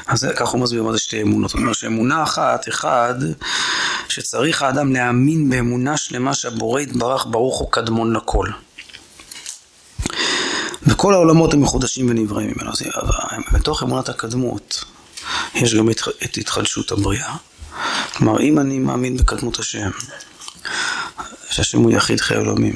אז 0.09 0.27
ככה 0.35 0.51
הוא 0.51 0.61
מסביר 0.61 0.83
מה 0.83 0.91
זה 0.91 0.99
שתי 0.99 1.21
אמונות. 1.21 1.49
זאת 1.49 1.59
אומרת 1.59 1.75
שאמונה 1.75 2.23
אחת, 2.23 2.69
אחד, 2.69 3.15
שצריך 4.09 4.61
האדם 4.61 4.93
להאמין 4.93 5.49
באמונה 5.49 5.97
שלמה 5.97 6.33
שהבורא 6.33 6.81
יתברך 6.81 7.25
ברוך 7.29 7.59
הוא 7.59 7.71
קדמון 7.71 8.15
לכל. 8.15 8.47
וכל 10.87 11.13
העולמות 11.13 11.53
הם 11.53 11.61
מחודשים 11.61 12.09
ונבראים 12.09 12.53
ממנו. 12.55 12.71
בתוך 13.51 13.83
אמונת 13.83 14.09
הקדמות 14.09 14.83
יש 15.55 15.75
גם 15.75 15.89
את 15.89 16.37
התחדשות 16.37 16.91
הבריאה. 16.91 17.35
כלומר, 18.13 18.41
אם 18.41 18.59
אני 18.59 18.79
מאמין 18.79 19.17
בקדמות 19.17 19.59
השם, 19.59 19.89
שהשם 21.49 21.79
הוא 21.79 21.91
יחיד 21.91 22.21
חיי 22.21 22.37
עולמים, 22.37 22.75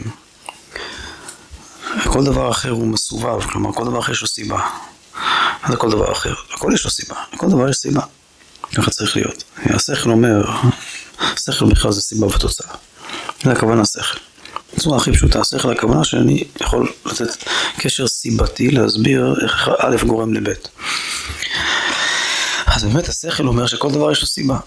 וכל 2.05 2.23
דבר 2.23 2.51
אחר 2.51 2.69
הוא 2.69 2.87
מסובב, 2.87 3.41
כלומר 3.41 3.73
כל 3.73 3.85
דבר 3.85 3.99
אחר 3.99 4.11
יש 4.11 4.21
לו 4.21 4.27
סיבה. 4.27 4.69
זה 5.69 5.77
כל 5.77 5.91
דבר 5.91 6.11
אחר. 6.11 6.33
לכל 6.53 6.71
יש 6.73 6.85
לו 6.85 6.91
סיבה, 6.91 7.15
לכל 7.33 7.49
דבר 7.49 7.69
יש 7.69 7.77
סיבה. 7.77 8.01
ככה 8.75 8.91
צריך 8.91 9.15
להיות. 9.15 9.43
השכל 9.65 10.09
אומר, 10.09 10.51
השכל 11.19 11.65
בכלל 11.65 11.91
זה 11.91 12.01
סיבה 12.01 12.27
ותוצאה. 12.27 12.75
זה 13.43 13.51
הכוונה 13.51 13.85
שכל. 13.85 14.19
בצורה 14.75 14.97
הכי 14.97 15.11
פשוטה, 15.11 15.39
השכל 15.39 15.71
הכוונה 15.71 16.03
שאני 16.03 16.43
יכול 16.61 16.93
לתת 17.05 17.43
קשר 17.77 18.07
סיבתי 18.07 18.71
להסביר 18.71 19.35
איך 19.43 19.69
א' 19.79 19.95
גורם 20.05 20.33
לב'. 20.33 20.53
אז 22.65 22.83
באמת 22.83 23.09
השכל 23.09 23.47
אומר 23.47 23.67
שכל 23.67 23.91
דבר 23.91 24.11
יש 24.11 24.21
לו 24.21 24.27
סיבה. 24.27 24.57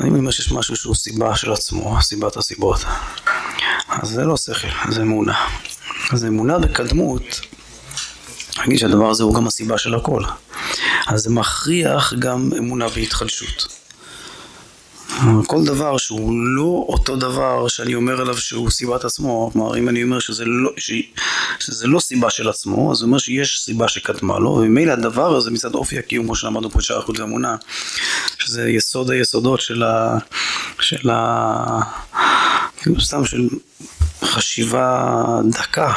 אני 0.00 0.18
אומר 0.18 0.30
שיש 0.30 0.52
משהו 0.52 0.76
שהוא 0.76 0.94
סיבה 0.94 1.36
של 1.36 1.52
עצמו, 1.52 2.02
סיבת 2.02 2.36
הסיבות. 2.36 2.84
אז 3.88 4.08
זה 4.08 4.24
לא 4.24 4.36
שכל, 4.36 4.68
זה 4.90 5.02
אמונה. 5.02 5.46
אז 6.12 6.24
אמונה 6.24 6.58
בקדמות 6.58 7.40
נגיד 8.66 8.78
שהדבר 8.78 9.10
הזה 9.10 9.24
הוא 9.24 9.34
גם 9.34 9.46
הסיבה 9.46 9.78
של 9.78 9.94
הכל. 9.94 10.22
אז 11.06 11.22
זה 11.22 11.30
מכריח 11.30 12.14
גם 12.18 12.50
אמונה 12.58 12.88
בהתחדשות. 12.88 13.78
כל 15.46 15.64
דבר 15.64 15.96
שהוא 15.96 16.32
לא 16.56 16.84
אותו 16.88 17.16
דבר 17.16 17.68
שאני 17.68 17.94
אומר 17.94 18.20
עליו 18.20 18.38
שהוא 18.38 18.70
סיבת 18.70 19.04
עצמו, 19.04 19.50
כלומר 19.52 19.78
אם 19.78 19.88
אני 19.88 20.02
אומר 20.02 20.18
שזה 20.18 20.44
לא, 20.44 20.70
ש, 20.76 20.92
שזה 21.58 21.86
לא 21.86 22.00
סיבה 22.00 22.30
של 22.30 22.48
עצמו, 22.48 22.92
אז 22.92 22.98
זה 22.98 23.04
אומר 23.04 23.18
שיש 23.18 23.60
סיבה 23.60 23.88
שקדמה 23.88 24.38
לו, 24.38 24.50
וממילא 24.50 24.92
הדבר 24.92 25.36
הזה 25.36 25.50
מצד 25.50 25.74
אופי 25.74 25.98
הקיום, 25.98 26.24
כמו 26.24 26.34
שלמדנו 26.34 26.70
פה 26.70 26.80
שער 26.80 27.02
חוץ 27.02 27.18
ואמונה, 27.18 27.56
שזה 28.38 28.70
יסוד 28.70 29.10
היסודות 29.10 29.60
של 29.60 29.82
ה... 29.82 30.18
של 30.80 31.10
ה... 31.10 31.80
כאילו 32.76 33.00
סתם 33.00 33.24
של 33.24 33.48
חשיבה 34.24 35.14
דקה 35.50 35.92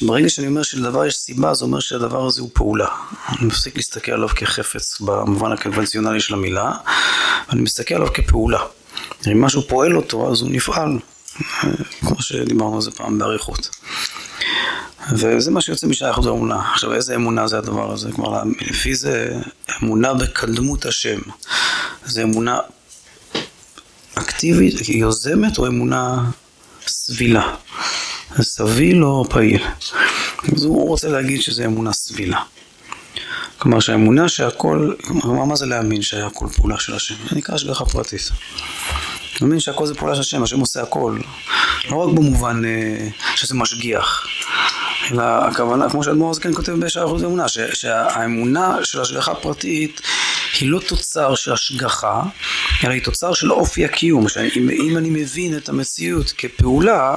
שברגע 0.00 0.28
שאני 0.28 0.46
אומר 0.46 0.62
שלדבר 0.62 1.06
יש 1.06 1.16
סיבה, 1.16 1.54
זה 1.54 1.64
אומר 1.64 1.80
שהדבר 1.80 2.26
הזה 2.26 2.40
הוא 2.40 2.50
פעולה. 2.52 2.88
אני 3.28 3.46
מפסיק 3.46 3.76
להסתכל 3.76 4.12
עליו 4.12 4.28
כחפץ 4.28 5.00
במובן 5.00 5.52
הקונבנציונלי 5.52 6.20
של 6.20 6.34
המילה, 6.34 6.72
ואני 7.48 7.62
מסתכל 7.62 7.94
עליו 7.94 8.12
כפעולה. 8.14 8.60
אם 9.32 9.40
משהו 9.40 9.62
פועל 9.68 9.96
אותו, 9.96 10.32
אז 10.32 10.40
הוא 10.40 10.50
נפעל, 10.50 10.98
כמו 12.00 12.22
שדיברנו 12.22 12.74
על 12.74 12.82
זה 12.82 12.90
פעם 12.90 13.18
באריכות. 13.18 13.68
וזה 15.12 15.50
מה 15.50 15.60
שיוצא 15.60 15.86
משייכות 15.86 16.24
לאמונה. 16.24 16.72
עכשיו, 16.72 16.94
איזה 16.94 17.14
אמונה 17.14 17.48
זה 17.48 17.58
הדבר 17.58 17.92
הזה? 17.92 18.12
כלומר, 18.12 18.42
לפי 18.60 18.94
זה 18.94 19.40
אמונה 19.82 20.14
בקדמות 20.14 20.86
השם. 20.86 21.18
זה 22.04 22.22
אמונה 22.22 22.58
אקטיבית, 24.14 24.88
יוזמת, 24.88 25.58
או 25.58 25.66
אמונה 25.66 26.24
סבילה. 26.88 27.54
סביל 28.42 29.04
או 29.04 29.24
פעיל. 29.30 29.64
אז 30.54 30.64
הוא 30.64 30.88
רוצה 30.88 31.08
להגיד 31.08 31.42
שזה 31.42 31.64
אמונה 31.64 31.92
סבילה. 31.92 32.40
כלומר 33.58 33.80
שהאמונה 33.80 34.28
שהכל, 34.28 34.92
כלומר 35.22 35.44
מה 35.44 35.56
זה 35.56 35.66
להאמין 35.66 36.02
שהכל 36.02 36.46
פעולה 36.56 36.78
של 36.78 36.94
השם? 36.94 37.14
זה 37.30 37.36
נקרא 37.36 37.54
השגחה 37.54 37.84
פרטית. 37.84 38.30
להאמין 39.40 39.60
שהכל 39.60 39.86
זה 39.86 39.94
פעולה 39.94 40.14
של 40.14 40.20
השם, 40.20 40.42
השם 40.42 40.60
עושה 40.60 40.82
הכל. 40.82 41.18
לא 41.90 41.96
רק 41.96 42.14
במובן 42.14 42.62
אה, 42.64 43.08
שזה 43.36 43.54
משגיח, 43.54 44.26
אלא 45.10 45.22
הכוונה, 45.22 45.90
כמו 45.90 46.04
שאדמו"ר 46.04 46.30
הזקן 46.30 46.54
כותב 46.54 46.72
בשער 46.72 47.06
אחוז 47.06 47.24
אמונה, 47.24 47.44
שהאמונה 47.48 48.76
של 48.82 49.00
השגחה 49.00 49.34
פרטית 49.34 50.00
היא 50.60 50.70
לא 50.70 50.80
תוצר 50.88 51.34
של 51.34 51.52
השגחה, 51.52 52.22
אלא 52.84 52.92
היא 52.92 53.02
תוצר 53.02 53.34
של 53.34 53.52
אופי 53.52 53.84
הקיום. 53.84 54.28
שאם 54.28 54.96
אני 54.96 55.10
מבין 55.10 55.56
את 55.56 55.68
המציאות 55.68 56.32
כפעולה, 56.38 57.16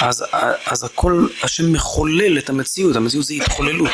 אז, 0.00 0.24
אז 0.66 0.84
הכל, 0.84 1.26
השם 1.42 1.72
מחולל 1.72 2.38
את 2.38 2.50
המציאות, 2.50 2.96
המציאות 2.96 3.26
זה 3.26 3.34
התחוללות. 3.34 3.90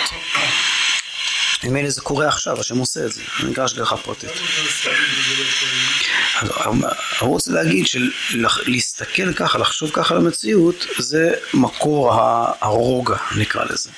ממילא 1.68 1.90
זה 1.90 2.00
קורה 2.00 2.28
עכשיו, 2.28 2.60
השם 2.60 2.78
עושה 2.78 3.06
את 3.06 3.12
זה, 3.12 3.20
זה 3.42 3.48
נקרא 3.48 3.64
השגחה 3.64 3.96
פרטית. 3.96 4.30
הוא 7.20 7.30
רוצה 7.30 7.52
להגיד 7.52 7.86
שלהסתכל 7.86 9.32
ככה, 9.32 9.58
לחשוב 9.58 9.90
ככה 9.92 10.14
על 10.14 10.20
המציאות, 10.20 10.86
זה 10.98 11.30
מקור 11.54 12.12
הרוגע, 12.60 13.16
נקרא 13.36 13.64
לזה. 13.64 13.90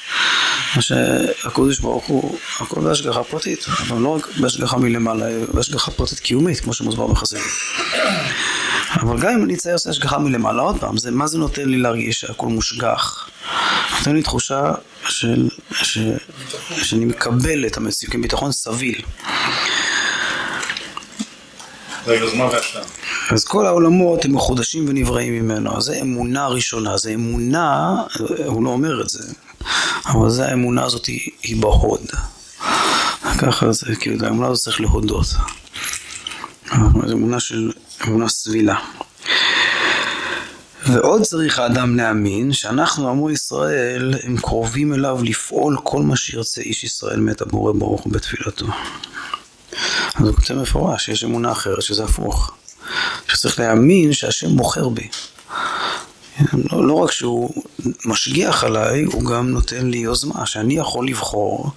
מה 0.76 0.82
שהקודש 0.82 1.78
ברוך 1.78 2.06
הוא, 2.06 2.38
הכל 2.60 2.80
בהשגחה 2.80 3.22
פרטית, 3.24 3.66
אבל 3.68 3.98
לא 3.98 4.08
רק 4.08 4.28
בהשגחה 4.36 4.76
מלמעלה, 4.76 5.26
בהשגחה 5.52 5.90
פרטית 5.90 6.20
קיומית, 6.20 6.60
כמו 6.60 6.72
שמוסבר 6.72 7.06
בחסידות. 7.06 7.44
אבל 8.94 9.18
גם 9.20 9.28
אם 9.28 9.44
אני 9.44 9.54
אצייר 9.54 9.74
לעשות 9.74 9.90
השגחה 9.90 10.18
מלמעלה, 10.18 10.62
עוד 10.62 10.80
פעם, 10.80 10.96
זה, 10.96 11.10
מה 11.10 11.26
זה 11.26 11.38
נותן 11.38 11.68
לי 11.68 11.78
להרגיש 11.78 12.20
שהכל 12.20 12.46
מושגח? 12.46 13.28
נותן 13.98 14.14
לי 14.14 14.22
תחושה 14.22 14.72
של, 15.08 15.48
ש, 15.72 15.98
שאני 16.82 17.04
מקבל 17.04 17.66
את 17.66 17.76
המציאות, 17.76 18.12
כביטחון 18.12 18.52
סביל. 18.52 19.02
אז 23.30 23.44
כל 23.44 23.66
העולמות 23.66 24.24
הם 24.24 24.34
מחודשים 24.34 24.84
ונבראים 24.88 25.32
ממנו, 25.32 25.80
זה 25.80 26.00
אמונה 26.00 26.46
ראשונה, 26.46 26.96
זה 26.96 27.10
אמונה, 27.14 27.94
הוא 28.46 28.64
לא 28.64 28.70
אומר 28.70 29.02
את 29.02 29.08
זה, 29.08 29.32
אבל 30.06 30.30
זה 30.30 30.46
האמונה 30.46 30.84
הזאת 30.84 31.06
היא, 31.06 31.30
היא 31.42 31.62
בהוד. 31.62 32.06
ככה 33.38 33.72
זה, 33.72 33.96
כאילו, 34.00 34.26
האמונה 34.26 34.48
הזאת 34.48 34.64
צריך 34.64 34.80
להודות. 34.80 35.26
זו 37.06 37.12
אמונה 37.12 37.40
של, 37.40 37.72
אמונה 38.06 38.28
סבילה. 38.28 38.76
ועוד 40.86 41.22
צריך 41.22 41.58
האדם 41.58 41.96
להאמין 41.96 42.52
שאנחנו 42.52 43.08
עמו 43.08 43.30
ישראל 43.30 44.14
הם 44.22 44.36
קרובים 44.36 44.94
אליו 44.94 45.18
לפעול 45.22 45.76
כל 45.82 46.02
מה 46.02 46.16
שירצה 46.16 46.60
איש 46.60 46.84
ישראל 46.84 47.20
מאת 47.20 47.40
הבורא 47.40 47.72
ברוך 47.72 48.00
הוא 48.00 48.12
בתפילתו. 48.12 48.66
אז 50.14 50.26
הוא 50.26 50.34
כותב 50.34 50.54
מפורש, 50.54 51.08
יש 51.08 51.24
אמונה 51.24 51.52
אחרת 51.52 51.82
שזה 51.82 52.04
הפוך. 52.04 52.52
שצריך 53.28 53.58
להאמין 53.58 54.12
שהשם 54.12 54.56
בוחר 54.56 54.88
בי. 54.88 55.08
לא, 56.52 56.86
לא 56.86 56.94
רק 56.94 57.12
שהוא 57.12 57.62
משגיח 58.04 58.64
עליי, 58.64 59.04
הוא 59.04 59.24
גם 59.24 59.48
נותן 59.48 59.86
לי 59.86 59.98
יוזמה, 59.98 60.46
שאני 60.46 60.76
יכול 60.76 61.08
לבחור. 61.08 61.70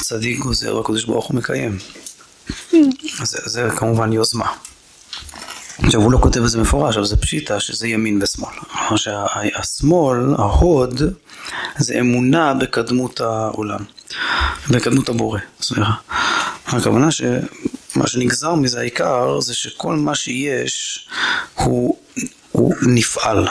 צדיק 0.00 0.38
גוזר 0.38 0.76
והקדוש 0.76 1.04
ברוך 1.04 1.26
הוא 1.26 1.36
מקיים. 1.36 1.78
זה, 3.22 3.38
זה 3.44 3.68
כמובן 3.76 4.12
יוזמה. 4.12 4.46
עכשיו 5.84 6.00
הוא 6.00 6.12
לא 6.12 6.18
כותב 6.18 6.42
את 6.42 6.50
זה 6.50 6.60
מפורש, 6.60 6.96
אבל 6.96 7.04
זה 7.06 7.16
פשיטה 7.16 7.60
שזה 7.60 7.88
ימין 7.88 8.22
ושמאל. 8.22 8.54
כלומר 8.72 8.96
שהשמאל, 8.96 10.34
ההוד, 10.38 11.02
זה 11.78 12.00
אמונה 12.00 12.54
בקדמות 12.54 13.20
העולם, 13.20 13.80
בקדמות 14.70 15.08
הבורא, 15.08 15.38
סליחה. 15.60 15.92
הכוונה 16.66 17.10
שמה 17.10 18.06
שנגזר 18.06 18.54
מזה 18.54 18.80
העיקר 18.80 19.40
זה 19.40 19.54
שכל 19.54 19.96
מה 19.96 20.14
שיש 20.14 21.08
הוא, 21.54 21.96
הוא 22.52 22.74
נפעל. 22.82 23.48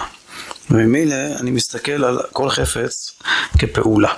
וממילא 0.70 1.16
אני 1.40 1.52
מסתכל 1.52 2.04
על 2.04 2.20
כל 2.32 2.50
חפץ 2.50 3.12
כפעולה. 3.58 4.14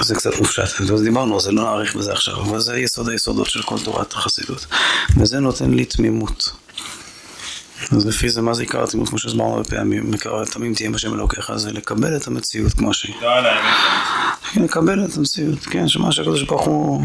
זה 0.00 0.14
קצת 0.14 0.38
מופשט, 0.38 0.80
אז 0.80 1.02
דיברנו, 1.02 1.40
זה 1.40 1.52
לא 1.52 1.62
נאריך 1.62 1.96
בזה 1.96 2.12
עכשיו, 2.12 2.40
אבל 2.40 2.60
זה 2.60 2.78
יסוד 2.78 3.08
היסודות 3.08 3.50
של 3.50 3.62
כל 3.62 3.76
תורת 3.84 4.12
החסידות. 4.12 4.66
וזה 5.16 5.40
נותן 5.40 5.70
לי 5.70 5.84
תמימות. 5.84 6.50
אז 7.92 8.06
לפי 8.06 8.30
זה, 8.30 8.42
מה 8.42 8.54
זה 8.54 8.62
עיקר 8.62 8.84
התמימות, 8.84 9.08
כמו 9.08 9.18
שהסברנו 9.18 9.56
הרבה 9.56 9.64
פעמים, 9.64 10.12
עיקר 10.12 10.42
התמים 10.42 10.74
תהיה 10.74 10.90
בשם 10.90 11.14
אלוקיך, 11.14 11.56
זה 11.56 11.72
לקבל 11.72 12.16
את 12.16 12.26
המציאות 12.26 12.72
כמו 12.72 12.94
שהיא. 12.94 13.14
לקבל 14.56 15.04
את 15.04 15.16
המציאות, 15.16 15.58
כן, 15.58 15.88
שמה 15.88 16.12
שהקדוש 16.12 16.42
ברוך 16.42 16.64
הוא, 16.64 17.04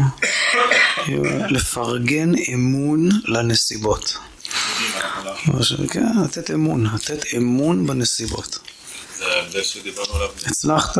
לפרגן 1.50 2.32
אמון 2.54 3.08
לנסיבות. 3.24 4.16
כן, 5.90 6.06
לתת 6.24 6.50
אמון, 6.50 6.86
לתת 6.94 7.24
אמון 7.36 7.86
בנסיבות. 7.86 8.58
זה 9.52 9.64
שדיברנו 9.64 10.14
עליו. 10.14 10.28
הצלחת, 10.46 10.98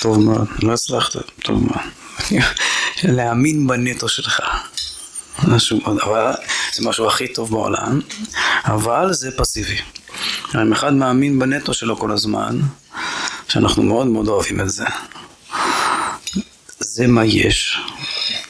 טוב 0.00 0.18
מאוד, 0.18 0.48
לא 0.62 0.72
הצלחת, 0.72 1.16
טוב 1.42 1.64
מאוד. 1.64 2.42
להאמין 3.02 3.66
בנטו 3.66 4.08
שלך. 4.08 4.40
משהו 5.48 5.80
אבל 5.86 6.32
זה 6.74 6.88
משהו 6.88 7.08
הכי 7.08 7.32
טוב 7.32 7.50
בעולם, 7.50 8.00
אבל 8.64 9.12
זה 9.12 9.30
פסיבי. 9.36 9.78
אם 10.54 10.72
אחד 10.72 10.94
מאמין 10.94 11.38
בנטו 11.38 11.74
שלו 11.74 11.96
כל 11.96 12.12
הזמן, 12.12 12.60
שאנחנו 13.48 13.82
מאוד 13.82 14.06
מאוד 14.06 14.28
אוהבים 14.28 14.60
את 14.60 14.70
זה, 14.70 14.84
זה 16.78 17.06
מה 17.06 17.24
יש. 17.24 17.80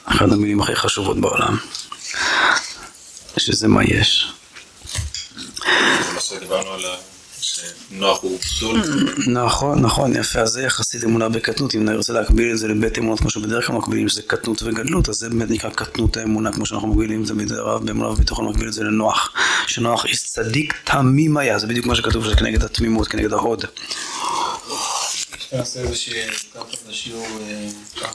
אחת 0.04 0.32
המילים 0.32 0.60
הכי 0.60 0.76
חשובות 0.76 1.20
בעולם, 1.20 1.56
שזה 3.36 3.68
מה 3.68 3.84
יש. 3.84 4.32
זה 6.06 6.12
מה 6.14 6.20
שדיברנו 6.20 6.70
על 6.70 6.84
שנוח 7.56 8.22
הוא 8.22 8.38
פסול. 8.40 8.82
נכון, 9.26 9.80
נכון, 9.80 10.16
יפה, 10.16 10.40
אז 10.40 10.50
זה 10.50 10.62
יחסית 10.62 11.04
אמונה 11.04 11.28
בקטנות, 11.28 11.74
אם 11.74 11.88
אני 11.88 11.96
רוצה 11.96 12.12
להקביל 12.12 12.52
את 12.52 12.58
זה 12.58 12.68
לבית 12.68 12.98
אמונות 12.98 13.20
כמו 13.20 13.30
שבדרך 13.30 13.66
כלל 13.66 13.76
מקבילים, 13.76 14.08
שזה 14.08 14.22
קטנות 14.22 14.62
וגדלות, 14.62 15.08
אז 15.08 15.14
זה 15.14 15.28
באמת 15.28 15.50
נקרא 15.50 15.70
קטנות 15.70 16.16
האמונה, 16.16 16.52
כמו 16.52 16.66
שאנחנו 16.66 16.88
מקבילים 16.88 17.22
את 17.22 17.26
זה 17.26 17.34
בידי 17.34 17.54
רב 17.54 17.86
באמונה 17.86 18.08
וביטחון, 18.08 18.48
מקביל 18.48 18.68
את 18.68 18.72
זה 18.72 18.84
לנוח, 18.84 19.32
שנוח 19.66 20.06
איש 20.06 20.24
צדיק 20.24 20.74
תמים 20.84 21.36
היה, 21.36 21.58
זה 21.58 21.66
בדיוק 21.66 21.86
מה 21.86 21.94
שכתוב, 21.94 22.24
שזה 22.24 22.36
כנגד 22.36 22.64
התמימות, 22.64 23.08
כנגד 23.08 23.32
ההוד. 23.32 23.64
נעשה 25.52 25.80
איזושהי, 25.80 26.30
כאן, 26.52 28.10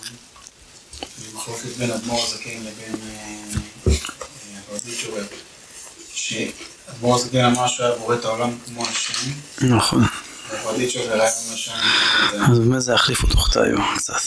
מחלוקת 1.33 1.77
בין 1.77 1.91
אדמו"ר 1.91 2.23
הזקן 2.23 2.49
לבין 2.49 2.95
הפרדית 4.57 4.99
שורר. 4.99 5.23
אדמו"ר 6.89 7.15
הזקן 7.15 7.45
אמר 7.45 7.67
שהוא 7.67 7.85
היה 7.85 7.95
בורא 7.95 8.15
את 8.15 8.25
העולם 8.25 8.49
כמו 8.65 8.85
השם. 8.87 9.29
נכון. 9.61 10.03
אז 12.51 12.59
באמת 12.59 12.81
זה 12.81 12.93
יחליפו 12.93 13.27
תוכתיו 13.27 13.77
קצת. 13.95 14.21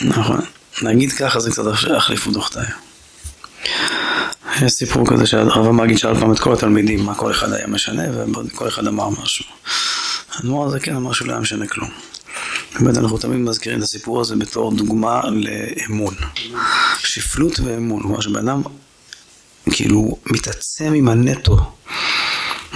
נכון. 0.00 0.40
נגיד 0.82 1.12
ככה 1.12 1.40
זה 1.40 1.50
קצת 1.50 1.62
יחליפו 1.96 2.32
תוכתיו. 2.32 2.62
יש 4.62 4.72
סיפור 4.72 5.06
כזה 5.06 5.26
שהרב 5.26 5.70
מגיד 5.70 5.98
שאל 5.98 6.20
פעם 6.20 6.32
את 6.32 6.38
כל 6.38 6.52
התלמידים 6.52 7.06
מה 7.06 7.14
כל 7.14 7.30
אחד 7.30 7.52
היה 7.52 7.66
משנה 7.66 8.02
וכל 8.44 8.68
אחד 8.68 8.86
אמר 8.86 9.08
משהו. 9.08 9.44
האדמו"ר 10.34 10.66
הזה 10.66 10.80
כן 10.80 10.96
אמר 10.96 11.12
שהוא 11.12 11.28
לא 11.28 11.32
היה 11.32 11.40
משנה 11.40 11.66
כלום. 11.66 11.90
באמת 12.80 12.98
אנחנו 12.98 13.18
תמיד 13.18 13.40
מזכירים 13.40 13.78
את 13.78 13.84
הסיפור 13.84 14.20
הזה 14.20 14.36
בתור 14.36 14.72
דוגמה 14.72 15.20
לאמון. 15.30 16.14
שפלות 16.98 17.60
ואמון, 17.60 18.02
כלומר 18.02 18.20
שבן 18.20 18.48
אדם 18.48 18.62
כאילו 19.70 20.18
מתעצם 20.26 20.92
עם 20.94 21.08
הנטו. 21.08 21.56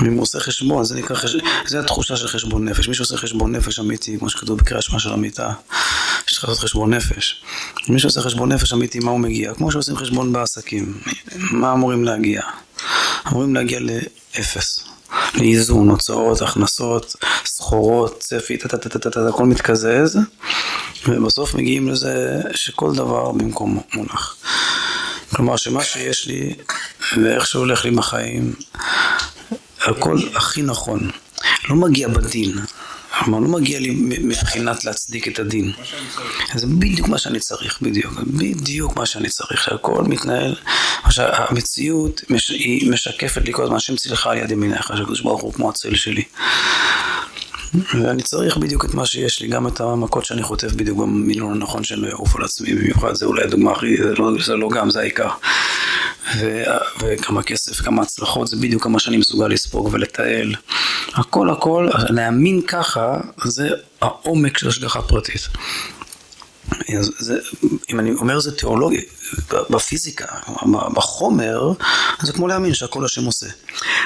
אם 0.02 0.12
הוא 0.12 0.22
עושה 0.22 0.40
חשבון, 0.40 0.84
זה 0.84 0.94
נקרא 0.94 1.16
חשבון, 1.16 1.40
זה 1.66 1.80
התחושה 1.80 2.16
של 2.16 2.28
חשבון 2.28 2.68
נפש. 2.68 2.88
מי 2.88 2.94
שעושה 2.94 3.16
חשבון 3.16 3.56
נפש 3.56 3.78
אמיתי, 3.78 4.18
כמו 4.18 4.30
שכתוב 4.30 4.58
בקריאה 4.58 4.82
שמע 4.82 4.98
של 4.98 5.12
המיטה, 5.12 5.52
שצריך 6.26 6.48
לעשות 6.48 6.64
חשבון 6.64 6.94
נפש. 6.94 7.42
מי 7.88 7.98
שעושה 7.98 8.20
חשבון 8.20 8.52
נפש 8.52 8.72
אמיתי, 8.72 8.98
מה 8.98 9.10
הוא 9.10 9.20
מגיע? 9.20 9.54
כמו 9.54 9.72
שעושים 9.72 9.96
חשבון 9.96 10.32
בעסקים. 10.32 11.00
מה 11.36 11.72
אמורים 11.72 12.04
להגיע? 12.04 12.42
אמורים 13.28 13.54
להגיע 13.54 13.80
לאפס. 13.80 14.80
לאיזון, 15.34 15.88
הוצאות, 15.88 16.42
הכנסות, 16.42 17.16
סחורות, 17.44 18.20
צפי, 18.20 18.56
טטטטטט, 18.56 19.16
הכל 19.16 19.46
מתקזז, 19.46 20.18
ובסוף 21.08 21.54
מגיעים 21.54 21.88
לזה 21.88 22.40
שכל 22.54 22.94
דבר 22.94 23.32
במקום 23.32 23.80
מונח. 23.94 24.36
כלומר 25.34 25.56
שמה 25.56 25.84
שיש 25.84 26.26
לי 26.26 26.54
ואיך 27.16 27.46
שהולך 27.46 27.84
לי 27.84 27.90
בחיים, 27.90 28.54
הכל 29.80 30.18
הכי 30.34 30.62
נכון. 30.62 31.10
לא 31.68 31.76
מגיע 31.76 32.08
בדין, 32.08 32.58
כלומר 33.18 33.38
לא 33.38 33.48
מגיע 33.48 33.80
לי 33.80 33.90
מבחינת 34.22 34.84
להצדיק 34.84 35.28
את 35.28 35.38
הדין. 35.38 35.72
זה 36.54 36.66
בדיוק 36.66 37.08
מה 37.08 37.18
שאני 37.18 37.40
צריך, 37.40 37.78
בדיוק, 37.82 38.12
בדיוק 38.26 38.96
מה 38.96 39.06
שאני 39.06 39.28
צריך, 39.28 39.62
שהכל 39.62 40.04
מתנהל, 40.04 40.54
המציאות 41.16 42.20
היא 42.48 42.90
משקפת 42.90 43.42
לי 43.44 43.52
כל 43.52 43.62
הזמן, 43.62 43.76
השם 43.76 43.96
צילך 43.96 44.26
על 44.26 44.38
יד 44.38 44.50
ימינך, 44.50 44.92
שהקדוש 44.96 45.20
ברוך 45.20 45.42
הוא 45.42 45.52
כמו 45.52 45.70
הצל 45.70 45.94
שלי. 45.94 46.24
ואני 47.74 48.22
צריך 48.22 48.56
בדיוק 48.56 48.84
את 48.84 48.94
מה 48.94 49.06
שיש 49.06 49.42
לי, 49.42 49.48
גם 49.48 49.66
את 49.66 49.80
המכות 49.80 50.24
שאני 50.24 50.42
חוטף 50.42 50.72
בדיוק 50.72 50.98
במילון 50.98 51.52
הנכון 51.52 51.84
שאני 51.84 52.00
לא 52.00 52.08
אעוף 52.08 52.36
על 52.36 52.44
עצמי, 52.44 52.74
במיוחד 52.74 53.14
זה 53.14 53.26
אולי 53.26 53.42
הדוגמה 53.42 53.72
הכי, 53.72 53.96
זה 53.96 54.14
לא, 54.14 54.30
זה 54.44 54.56
לא 54.56 54.68
גם, 54.68 54.90
זה 54.90 55.00
העיקר. 55.00 55.28
ו, 56.38 56.62
וכמה 57.00 57.42
כסף, 57.42 57.80
כמה 57.80 58.02
הצלחות, 58.02 58.48
זה 58.48 58.56
בדיוק 58.56 58.82
כמה 58.82 58.98
שאני 58.98 59.16
מסוגל 59.16 59.46
לספוג 59.46 59.88
ולתעל. 59.92 60.54
הכל 61.14 61.50
הכל, 61.50 61.88
להאמין 62.08 62.62
ככה, 62.62 63.20
זה 63.44 63.68
העומק 64.00 64.58
של 64.58 64.68
השגחה 64.68 65.02
פרטית. 65.02 65.48
זה, 67.18 67.38
אם 67.90 68.00
אני 68.00 68.12
אומר 68.12 68.40
זה 68.40 68.56
תיאולוגי, 68.56 69.00
בפיזיקה, 69.70 70.26
בחומר, 70.94 71.72
זה 72.22 72.32
כמו 72.32 72.48
להאמין 72.48 72.74
שהכל 72.74 73.04
השם 73.04 73.24
עושה. 73.24 73.46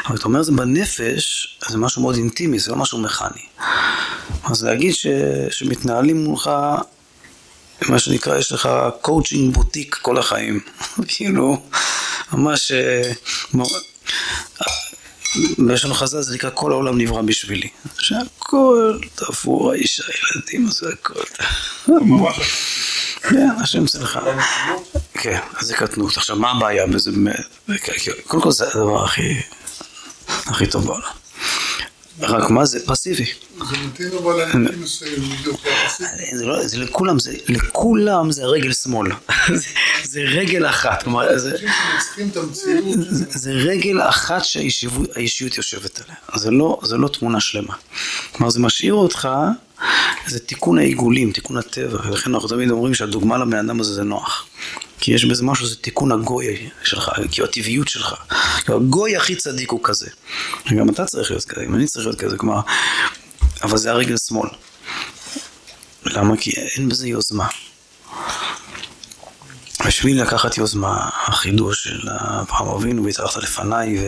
אבל 0.07 0.16
אתה 0.16 0.24
אומר 0.24 0.42
זה 0.42 0.53
בנפש, 0.53 1.59
זה 1.68 1.79
משהו 1.79 2.03
מאוד 2.03 2.16
אינטימי, 2.16 2.59
זה 2.59 2.70
לא 2.70 2.77
משהו 2.77 2.98
מכני. 2.98 3.42
אז 4.44 4.64
להגיד 4.64 4.94
ש, 4.94 5.07
שמתנהלים 5.50 6.24
מולך, 6.24 6.50
מה 7.88 7.98
שנקרא, 7.98 8.38
יש 8.38 8.53
לך 8.53 8.68
קואוצ'ינג 9.00 9.55
בוטיק 9.55 9.98
כל 10.03 10.18
החיים. 10.18 10.61
כאילו, 11.09 11.62
ממש... 12.33 12.72
אה, 15.37 15.42
בלשון 15.59 15.94
חז"ל 15.94 16.20
זה 16.23 16.35
נקרא 16.35 16.51
כל 16.55 16.73
העולם 16.73 16.99
נברא 16.99 17.23
בשבילי. 17.23 17.68
שהכל 17.99 18.99
תפור, 19.14 19.73
האישה, 19.73 20.01
הילדים, 20.01 20.68
זה 20.70 20.88
הכל. 20.92 21.20
כן, 23.23 23.49
השם 23.62 23.87
שלך. 23.87 24.18
כן, 25.14 25.38
אז 25.57 25.66
זה 25.66 25.75
קטנות. 25.75 26.16
עכשיו, 26.16 26.37
מה 26.37 26.51
הבעיה 26.51 26.87
בזה? 26.87 27.11
קודם 28.27 28.42
כל 28.42 28.51
זה 28.53 28.68
הדבר 28.68 29.05
הכי 30.47 30.66
טוב 30.66 30.87
בעולם. 30.87 31.11
רק 32.20 32.50
מה 32.50 32.64
זה? 32.64 32.87
פסיבי. 32.87 33.24
זה 33.24 33.77
מתאים 33.87 34.11
אבל 34.22 34.38
לאנשים 34.38 34.83
מסוימים 34.83 35.31
פסיבי. 35.87 36.37
זה 36.37 36.44
לא, 36.44 36.66
זה 36.66 36.79
לכולם, 36.79 37.18
זה, 37.18 37.37
לכולם 37.48 38.33
זה 38.33 38.44
רגל 38.44 38.72
שמאל. 38.72 39.12
זה, 39.55 39.68
זה 40.12 40.20
רגל 40.20 40.66
אחת. 40.66 41.03
כלומר, 41.03 41.38
זה, 43.29 43.53
רגל 43.53 44.00
אחת 44.09 44.44
שהאישיות 44.44 45.57
יושבת 45.57 46.00
עליה. 46.00 46.16
זה 46.35 46.50
לא, 46.50 46.81
זה 46.83 46.96
לא 46.96 47.09
תמונה 47.09 47.40
שלמה. 47.40 47.74
כלומר, 48.33 48.50
זה 48.50 48.61
משאיר 48.61 48.94
אותך, 48.94 49.29
זה 50.27 50.38
תיקון 50.38 50.79
העיגולים, 50.79 51.33
תיקון 51.33 51.57
הטבע. 51.57 51.99
ולכן 52.09 52.35
אנחנו 52.35 52.49
תמיד 52.49 52.70
אומרים 52.70 52.94
שהדוגמה 52.94 53.38
לבן 53.38 53.68
אדם 53.68 53.81
הזה 53.81 53.94
זה 53.94 54.03
נוח. 54.03 54.47
כי 55.01 55.12
יש 55.12 55.25
בזה 55.25 55.44
משהו, 55.44 55.66
זה 55.66 55.77
תיקון 55.77 56.12
הגוי 56.12 56.70
שלך, 56.85 57.11
כאילו 57.31 57.47
הטבעיות 57.47 57.88
שלך. 57.88 58.14
הגוי 58.68 59.16
הכי 59.16 59.37
צדיק 59.37 59.70
הוא 59.70 59.81
כזה. 59.83 60.07
גם 60.77 60.88
אתה 60.88 61.05
צריך 61.05 61.31
להיות 61.31 61.44
כזה, 61.44 61.64
גם 61.64 61.75
אני 61.75 61.87
צריך 61.87 62.07
להיות 62.07 62.20
כזה, 62.20 62.37
כלומר, 62.37 62.61
אבל 63.62 63.79
זה 63.79 63.90
הרגל 63.90 64.16
שמאל. 64.16 64.49
למה? 66.07 66.37
כי 66.37 66.51
אין 66.51 66.88
בזה 66.88 67.09
יוזמה. 67.09 67.47
בשביל 69.87 70.23
לקחת 70.23 70.59
יוזמה, 70.59 71.09
החידוש 71.27 71.85
של 71.85 72.09
אברהם 72.11 72.68
אבינו, 72.68 73.05
והתהלכת 73.05 73.42
לפניי, 73.42 73.99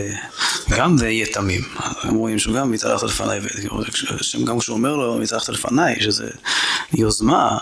וגם 0.69 0.95
ואהיה 0.99 1.25
תמים. 1.25 1.61
הם 2.01 2.15
רואים 2.15 2.39
שהוא 2.39 2.55
גם 2.55 2.71
והתהלכת 2.71 3.03
לפניי, 3.03 3.39
השם 4.19 4.45
גם 4.45 4.59
כשהוא 4.59 4.77
אומר 4.77 4.95
לו, 4.95 5.17
והתהלכת 5.19 5.49
לפניי, 5.49 5.95
שזה 5.99 6.29
יוזמה, 6.93 7.57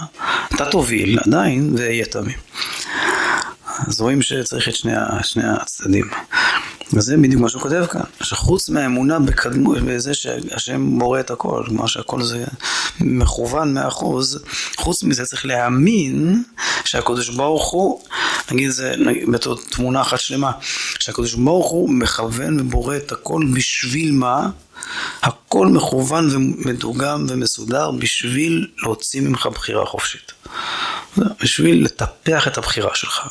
אתה 0.56 0.66
תוביל 0.66 1.20
עדיין 1.20 1.76
ואהיה 1.78 2.06
תמים. 2.06 2.38
אז 3.88 4.02
רואים 4.02 4.22
שצריך 4.22 4.70
את 4.70 4.76
שני, 4.76 4.94
שני 5.24 5.44
הצדדים. 5.48 6.10
וזה 6.94 7.18
בדיוק 7.18 7.42
מה 7.42 7.50
שהוא 7.50 7.62
כותב 7.62 7.86
כאן, 7.92 8.02
שחוץ 8.22 8.70
מהאמונה 8.70 9.20
בקדמות, 9.20 9.78
בזה 9.78 10.14
שהשם 10.14 11.00
בורא 11.00 11.20
את 11.20 11.32
הכל, 11.32 11.64
כלומר 11.68 11.86
שהכל 11.86 12.24
זה 12.24 12.46
מכוון 13.00 13.74
מאה 13.74 13.88
אחוז, 13.88 14.44
חוץ 14.78 15.04
מזה 15.04 15.26
צריך 15.26 15.46
להאמין 15.46 16.44
שהקדוש 16.86 17.30
ברוך 17.30 17.72
הוא, 17.72 18.02
נגיד 18.52 18.70
זה 18.70 18.94
בתור 19.32 19.58
תמונה 19.70 20.02
אחת 20.02 20.20
שלמה, 20.20 20.52
שהקדוש 21.00 21.34
ברוך 21.34 21.70
הוא 21.72 21.90
מכוון 21.90 22.60
ובורא 22.60 22.98
את 22.98 23.12
הכל 23.12 23.46
בשביל 23.54 24.12
מה? 24.12 24.50
הכל 25.22 25.68
מכוון 25.68 26.30
ומדוגם 26.32 27.26
ומסודר 27.30 27.92
בשביל 27.92 28.68
להוציא 28.78 29.22
ממך 29.22 29.48
בחירה 29.54 29.86
חופשית. 29.86 30.32
בשביל 31.42 31.86
לטפח 31.86 32.48
את 32.48 32.58
הבחירה 32.58 32.96
שלך. 32.96 33.28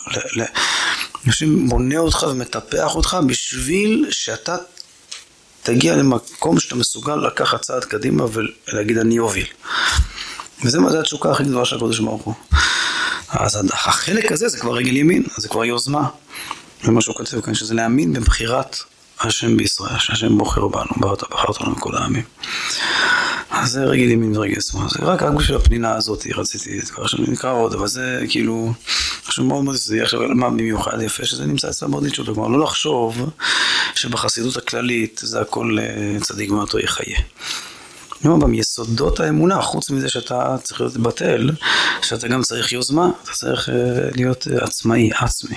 השם 1.26 1.68
בונה 1.68 1.98
אותך 1.98 2.26
ומטפח 2.30 2.94
אותך 2.94 3.16
בשביל 3.26 4.06
שאתה 4.10 4.56
תגיע 5.62 5.96
למקום 5.96 6.60
שאתה 6.60 6.74
מסוגל 6.74 7.16
לקחת 7.16 7.60
צעד 7.60 7.84
קדימה 7.84 8.24
ולהגיד 8.32 8.98
אני 8.98 9.18
אוביל. 9.18 9.46
וזה 10.64 10.80
מה 10.80 10.90
זה 10.90 11.00
התשוקה 11.00 11.30
הכי 11.30 11.44
גדולה 11.44 11.64
של 11.64 11.76
הקודש 11.76 11.98
ברוך 11.98 12.22
הוא. 12.22 12.34
אז 13.28 13.60
החלק 13.72 14.32
הזה 14.32 14.48
זה 14.48 14.58
כבר 14.58 14.74
רגל 14.74 14.96
ימין, 14.96 15.22
זה 15.36 15.48
כבר 15.48 15.64
יוזמה. 15.64 16.08
זה 16.84 16.90
מה 16.90 17.00
שהוא 17.00 17.16
כותב 17.16 17.40
כאן, 17.40 17.54
שזה 17.54 17.74
להאמין 17.74 18.12
בבחירת 18.12 18.76
השם 19.20 19.56
בישראל, 19.56 19.98
שהשם 19.98 20.38
בוחר 20.38 20.68
בנו, 20.68 20.90
בחרת 21.00 21.48
אותנו 21.48 21.70
מכל 21.70 21.96
העמים. 21.96 22.22
אז 23.50 23.70
זה 23.70 23.84
רגל 23.84 24.10
ימין 24.10 24.36
ורגל 24.36 24.60
שמאל, 24.60 24.88
זה 24.88 24.98
רק, 25.02 25.22
רק 25.22 25.32
בשביל 25.32 25.56
הפנינה 25.56 25.96
הזאת 25.96 26.26
רציתי, 26.34 26.78
את 26.78 26.88
כבר 26.88 27.06
שאני 27.06 27.26
נקרא 27.28 27.52
עוד, 27.52 27.74
אבל 27.74 27.86
זה 27.86 28.24
כאילו, 28.28 28.72
חשוב 29.24 29.46
מאוד 29.46 29.64
מאוד 29.64 29.76
שזה 29.76 29.94
יהיה 29.94 30.04
עכשיו, 30.04 30.20
מה 30.20 30.50
במיוחד 30.50 31.02
יפה 31.02 31.24
שזה 31.24 31.46
נמצא 31.46 31.68
אצל 31.68 31.86
ברדיצ'ות, 31.86 32.26
כלומר 32.26 32.48
לא 32.48 32.64
לחשוב 32.64 33.30
שבחסידות 33.94 34.56
הכללית 34.56 35.20
זה 35.24 35.40
הכל 35.40 35.78
אה, 35.80 36.20
צדיק 36.20 36.50
מאותו 36.50 36.78
יחיה. 36.78 37.18
כלומר, 38.22 38.46
ביסודות 38.46 39.20
האמונה, 39.20 39.62
חוץ 39.62 39.90
מזה 39.90 40.08
שאתה 40.08 40.56
צריך 40.62 40.80
להיות 40.80 40.96
בטל, 40.96 41.50
שאתה 42.02 42.28
גם 42.28 42.42
צריך 42.42 42.72
יוזמה, 42.72 43.10
אתה 43.22 43.32
צריך 43.32 43.68
אה, 43.68 43.74
להיות 44.14 44.46
אה, 44.48 44.64
עצמאי, 44.64 45.10
עצמי. 45.14 45.56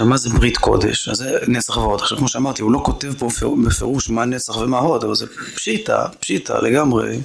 עכשיו, 0.00 0.10
מה 0.10 0.16
זה 0.16 0.30
ברית 0.30 0.56
קודש? 0.56 1.08
אז 1.08 1.16
זה 1.16 1.38
נצח 1.48 1.76
והוד. 1.76 2.00
עכשיו, 2.00 2.18
כמו 2.18 2.28
שאמרתי, 2.28 2.62
הוא 2.62 2.72
לא 2.72 2.80
כותב 2.84 3.12
פה 3.18 3.28
בפירוש 3.66 4.10
מה 4.10 4.24
נצח 4.24 4.56
ומה 4.56 4.78
הוד, 4.78 5.04
אבל 5.04 5.14
זה 5.14 5.26
פשיטה, 5.54 6.06
פשיטה 6.20 6.60
לגמרי, 6.60 7.20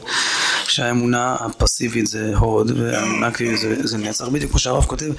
שהאמונה 0.68 1.36
הפסיבית 1.40 2.08
זה 2.08 2.34
הוד, 2.38 2.72
והאמונה 2.80 3.28
הכללית 3.28 3.60
זה, 3.60 3.88
זה 3.88 3.98
נצח, 3.98 4.28
בדיוק 4.28 4.52
כמו 4.52 4.60
שהרב 4.60 4.86
כותב, 4.86 5.12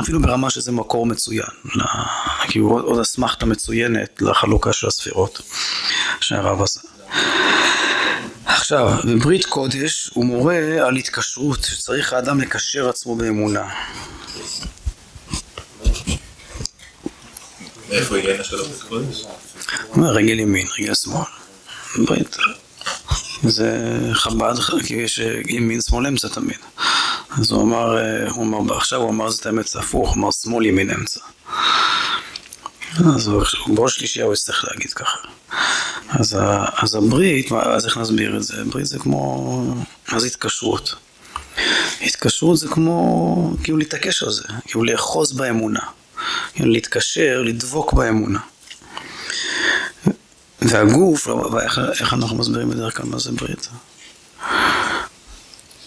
אפילו 0.00 0.22
ברמה 0.22 0.50
שזה 0.50 0.72
מקור 0.72 1.06
מצוין, 1.06 1.46
כאילו 2.48 2.70
עוד, 2.70 2.84
עוד 2.84 3.00
אסמכתה 3.00 3.46
מצוינת 3.46 4.22
לחלוקה 4.22 4.72
של 4.72 4.86
הספירות 4.86 5.42
שהרב 6.20 6.62
עשה. 6.62 6.80
עכשיו, 8.46 8.92
בברית 9.04 9.44
קודש 9.44 10.10
הוא 10.14 10.24
מורה 10.24 10.86
על 10.86 10.96
התקשרות, 10.96 11.64
שצריך 11.64 12.12
האדם 12.12 12.40
לקשר 12.40 12.88
עצמו 12.88 13.16
באמונה. 13.16 13.68
מאיפה 17.90 18.14
קודש? 18.88 19.24
רגל 19.96 20.38
ימין, 20.38 20.66
רגל 20.78 20.94
שמאל. 20.94 21.24
ברית. 22.06 22.36
זה 23.42 23.98
חב"ד, 24.12 24.54
כי 24.86 24.94
יש 24.94 25.20
ימין 25.48 25.80
שמאל 25.80 26.06
אמצע 26.06 26.28
תמיד. 26.28 26.58
אז 27.30 27.50
הוא 27.50 27.62
אמר, 27.62 27.98
הוא 28.30 28.44
אמר, 28.44 28.76
עכשיו 28.76 29.00
הוא 29.00 29.10
אמר 29.10 29.28
את 29.40 29.46
האמת 29.46 29.76
הפוך, 29.76 30.08
הוא 30.08 30.16
אמר 30.16 30.30
שמאל 30.30 30.66
ימין 30.66 30.90
אמצע. 30.90 31.20
אז 33.14 33.30
בראש 33.66 33.96
שלישייה 33.96 34.24
הוא 34.24 34.34
יצטרך 34.34 34.64
להגיד 34.68 34.92
ככה. 34.92 35.18
אז, 36.08 36.38
אז 36.76 36.94
הברית, 36.94 37.52
אז 37.52 37.86
איך 37.86 37.96
נסביר 37.96 38.36
את 38.36 38.42
זה? 38.42 38.64
ברית 38.64 38.86
זה 38.86 38.98
כמו, 38.98 39.84
מה 40.12 40.18
זה 40.18 40.26
התקשרות? 40.26 40.94
התקשרות 42.02 42.58
זה 42.58 42.68
כמו, 42.68 43.56
כאילו 43.62 43.78
להתעקש 43.78 44.22
על 44.22 44.30
זה, 44.30 44.42
כאילו 44.64 44.84
לאחוז 44.84 45.32
באמונה. 45.32 45.80
להתקשר, 46.60 47.42
לדבוק 47.44 47.92
באמונה. 47.92 48.40
והגוף, 50.62 51.26
ואיך 51.26 51.80
איך 52.00 52.14
אנחנו 52.14 52.36
מסבירים 52.36 52.70
בדרך 52.70 52.96
כלל 52.96 53.06
מה 53.06 53.18
זה 53.18 53.32
ברית? 53.32 53.68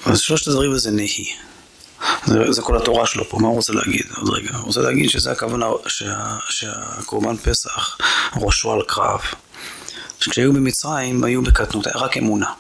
אז 0.06 0.20
שלושת 0.20 0.48
הדברים 0.48 0.72
הזה 0.72 0.92
נהי. 0.92 1.26
זה, 2.26 2.52
זה 2.52 2.62
כל 2.62 2.78
התורה 2.78 3.06
שלו 3.06 3.30
פה, 3.30 3.38
מה 3.40 3.48
הוא 3.48 3.56
רוצה 3.56 3.74
להגיד? 3.74 4.06
עוד 4.16 4.30
רגע. 4.30 4.58
הוא 4.58 4.66
רוצה 4.66 4.82
להגיד 4.82 5.10
שזה 5.10 5.32
הכוונה 5.32 5.66
שה, 5.88 6.38
שהקורבן 6.50 7.38
פסח 7.38 7.98
ראשו 8.36 8.72
על 8.74 8.82
קרב. 8.88 9.22
כשהיו 10.20 10.54
במצרים 10.54 11.24
היו 11.24 11.42
בקטנות, 11.42 11.88
רק 11.96 12.18
אמונה. 12.18 12.54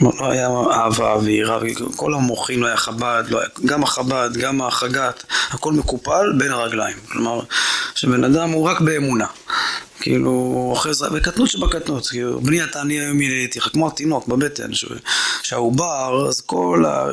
לא 0.00 0.30
היה 0.30 0.48
אהבה 0.72 1.16
ויראה, 1.22 1.58
כל 1.96 2.14
המוחים 2.14 2.62
לא 2.62 2.66
היה 2.66 2.76
חב"ד, 2.76 3.24
לא 3.28 3.40
היה, 3.40 3.48
גם 3.64 3.82
החב"ד, 3.82 4.30
גם 4.40 4.62
החגת, 4.62 5.24
הכל 5.50 5.72
מקופל 5.72 6.32
בין 6.38 6.52
הרגליים. 6.52 6.96
כלומר, 7.08 7.40
שבן 7.94 8.24
אדם 8.24 8.50
הוא 8.50 8.68
רק 8.68 8.80
באמונה. 8.80 9.26
כאילו, 10.00 10.72
אחרי 10.76 10.94
זה, 10.94 11.10
בקטנות 11.10 11.48
שבקטנות, 11.50 12.06
כאילו, 12.06 12.40
בני 12.40 12.64
אתה 12.64 12.80
אני 12.80 13.00
היום 13.00 13.20
ילידיתך, 13.20 13.68
כמו 13.72 13.88
התינוק 13.88 14.28
בבטן, 14.28 14.70
שהעובר, 15.42 16.26
אז 16.28 16.40
כל 16.40 16.84
ה... 16.88 17.06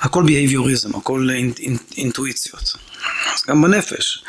הכל 0.00 0.22
בהייביוריזם, 0.22 0.96
הכל 0.96 1.28
אינ, 1.30 1.52
אינ, 1.58 1.76
אינטואיציות. 1.96 2.76
אז 3.34 3.42
גם 3.48 3.62
בנפש, 3.62 4.24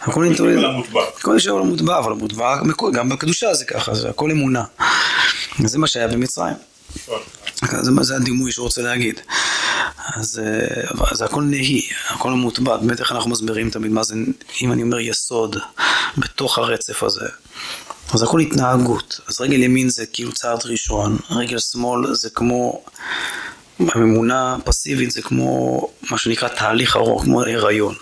הכל 0.00 0.24
אינטואיציות. 0.24 0.86
הכל 1.18 1.34
נשאר 1.34 1.56
על 1.56 1.62
המוטבע, 1.62 1.98
אבל 1.98 2.12
המוטבע, 2.12 2.56
גם 2.92 3.08
בקדושה 3.08 3.54
זה 3.54 3.64
ככה, 3.64 3.94
זה 3.94 4.08
הכל 4.08 4.30
אמונה. 4.30 4.64
זה 5.58 5.78
מה 5.78 5.86
שהיה 5.86 6.08
במצרים. 6.08 6.71
זה, 7.70 7.90
זה 8.00 8.16
הדימוי 8.16 8.52
שהוא 8.52 8.64
רוצה 8.64 8.82
להגיד. 8.82 9.20
אז 10.14 10.40
זה 11.12 11.24
הכל 11.24 11.42
נהי, 11.42 11.88
הכל 12.08 12.30
מוטבע, 12.30 12.76
באמת 12.76 13.00
איך 13.00 13.12
אנחנו 13.12 13.30
מסבירים 13.30 13.70
תמיד 13.70 13.92
מה 13.92 14.02
זה, 14.02 14.14
אם 14.62 14.72
אני 14.72 14.82
אומר 14.82 15.00
יסוד 15.00 15.56
בתוך 16.18 16.58
הרצף 16.58 17.02
הזה, 17.02 17.26
אז 18.12 18.22
הכל 18.22 18.40
התנהגות. 18.40 19.20
אז 19.28 19.40
רגל 19.40 19.62
ימין 19.62 19.88
זה 19.88 20.06
כאילו 20.06 20.32
צעד 20.32 20.58
ראשון, 20.64 21.18
רגל 21.30 21.58
שמאל 21.58 22.14
זה 22.14 22.30
כמו, 22.30 22.84
הממונה 23.78 24.56
פסיבית 24.64 25.10
זה 25.10 25.22
כמו 25.22 25.80
מה 26.10 26.18
שנקרא 26.18 26.48
תהליך 26.48 26.96
ארוך, 26.96 27.22
כמו 27.22 27.42
הריון. 27.42 27.94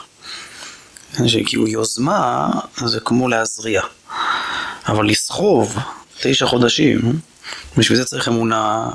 שכאילו 1.27 1.69
יוזמה 1.69 2.51
זה 2.85 3.01
כמו 3.01 3.29
להזריע, 3.29 3.83
אבל 4.89 5.07
לסחוב 5.07 5.77
תשע 6.21 6.47
חודשים 6.47 7.21
בשביל 7.77 7.99
זה 7.99 8.05
צריך 8.05 8.29
אמונה 8.29 8.89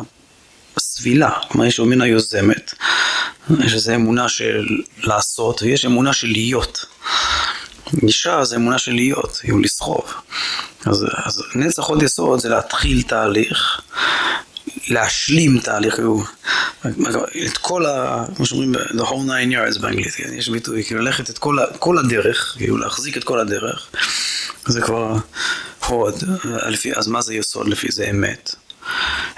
סבילה, 0.96 1.32
כלומר 1.48 1.66
יש 1.66 1.80
אמונה 1.80 2.08
יוזמת, 2.08 2.74
יש 3.60 3.74
איזו 3.74 3.96
אמונה 3.96 4.30
של 4.30 4.68
לעשות, 5.04 5.62
ויש 5.62 5.86
אמונה 5.86 6.14
של 6.14 6.28
להיות. 6.28 6.86
אישה 8.04 8.44
זה 8.44 8.56
אמונה 8.56 8.78
של 8.78 8.94
להיות, 8.94 9.40
היא 9.44 9.54
לסחוב. 9.64 10.14
אז, 10.86 11.06
אז 11.24 11.44
נצח 11.56 11.84
עוד 11.84 12.04
יסוד 12.04 12.40
זה 12.40 12.50
להתחיל 12.50 13.02
תהליך, 13.02 13.82
להשלים 14.88 15.60
תהליך, 15.60 16.00
הוא, 16.00 16.24
את 17.46 17.58
כל 17.62 17.86
ה... 17.86 18.26
כמו 18.36 18.46
שאומרים, 18.46 18.76
the 18.76 19.04
whole 19.04 19.28
nine 19.28 19.54
yards 19.54 19.80
באנגלית, 19.82 20.14
כן? 20.14 20.34
יש 20.34 20.50
ביטוי, 20.50 20.84
כאילו 20.84 21.02
ללכת 21.02 21.30
את 21.30 21.38
כל, 21.38 21.58
כל 21.80 21.98
הדרך, 21.98 22.54
כאילו 22.58 22.78
להחזיק 22.78 23.18
את 23.18 23.24
כל 23.24 23.40
הדרך, 23.40 23.88
זה 24.66 24.82
כבר 24.82 25.18
הוד, 25.88 26.24
אז 26.96 27.08
מה 27.08 27.22
זה 27.22 27.36
יסוד 27.36 27.68
לפי 27.68 27.92
זה 27.92 28.10
אמת? 28.10 28.56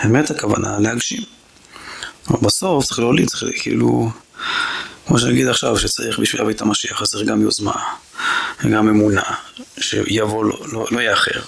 אמת 0.05 0.31
הכוונה 0.31 0.79
להגשים. 0.79 1.36
אבל 2.29 2.39
בסוף 2.41 2.85
צריך 2.85 2.99
להוליד, 2.99 3.29
צריך 3.29 3.61
כאילו, 3.61 4.11
כמו 5.07 5.19
שנגיד 5.19 5.47
עכשיו, 5.47 5.79
שצריך 5.79 6.19
בשביל 6.19 6.41
להביא 6.41 6.55
את 6.55 6.61
המשיח, 6.61 7.01
אז 7.01 7.09
צריך 7.09 7.27
גם 7.27 7.41
יוזמה, 7.41 7.83
וגם 8.63 8.89
אמונה, 8.89 9.23
שיבוא 9.79 10.45
לא, 10.45 10.59
לא, 10.71 10.87
לא 10.91 11.01
יאחר. 11.01 11.41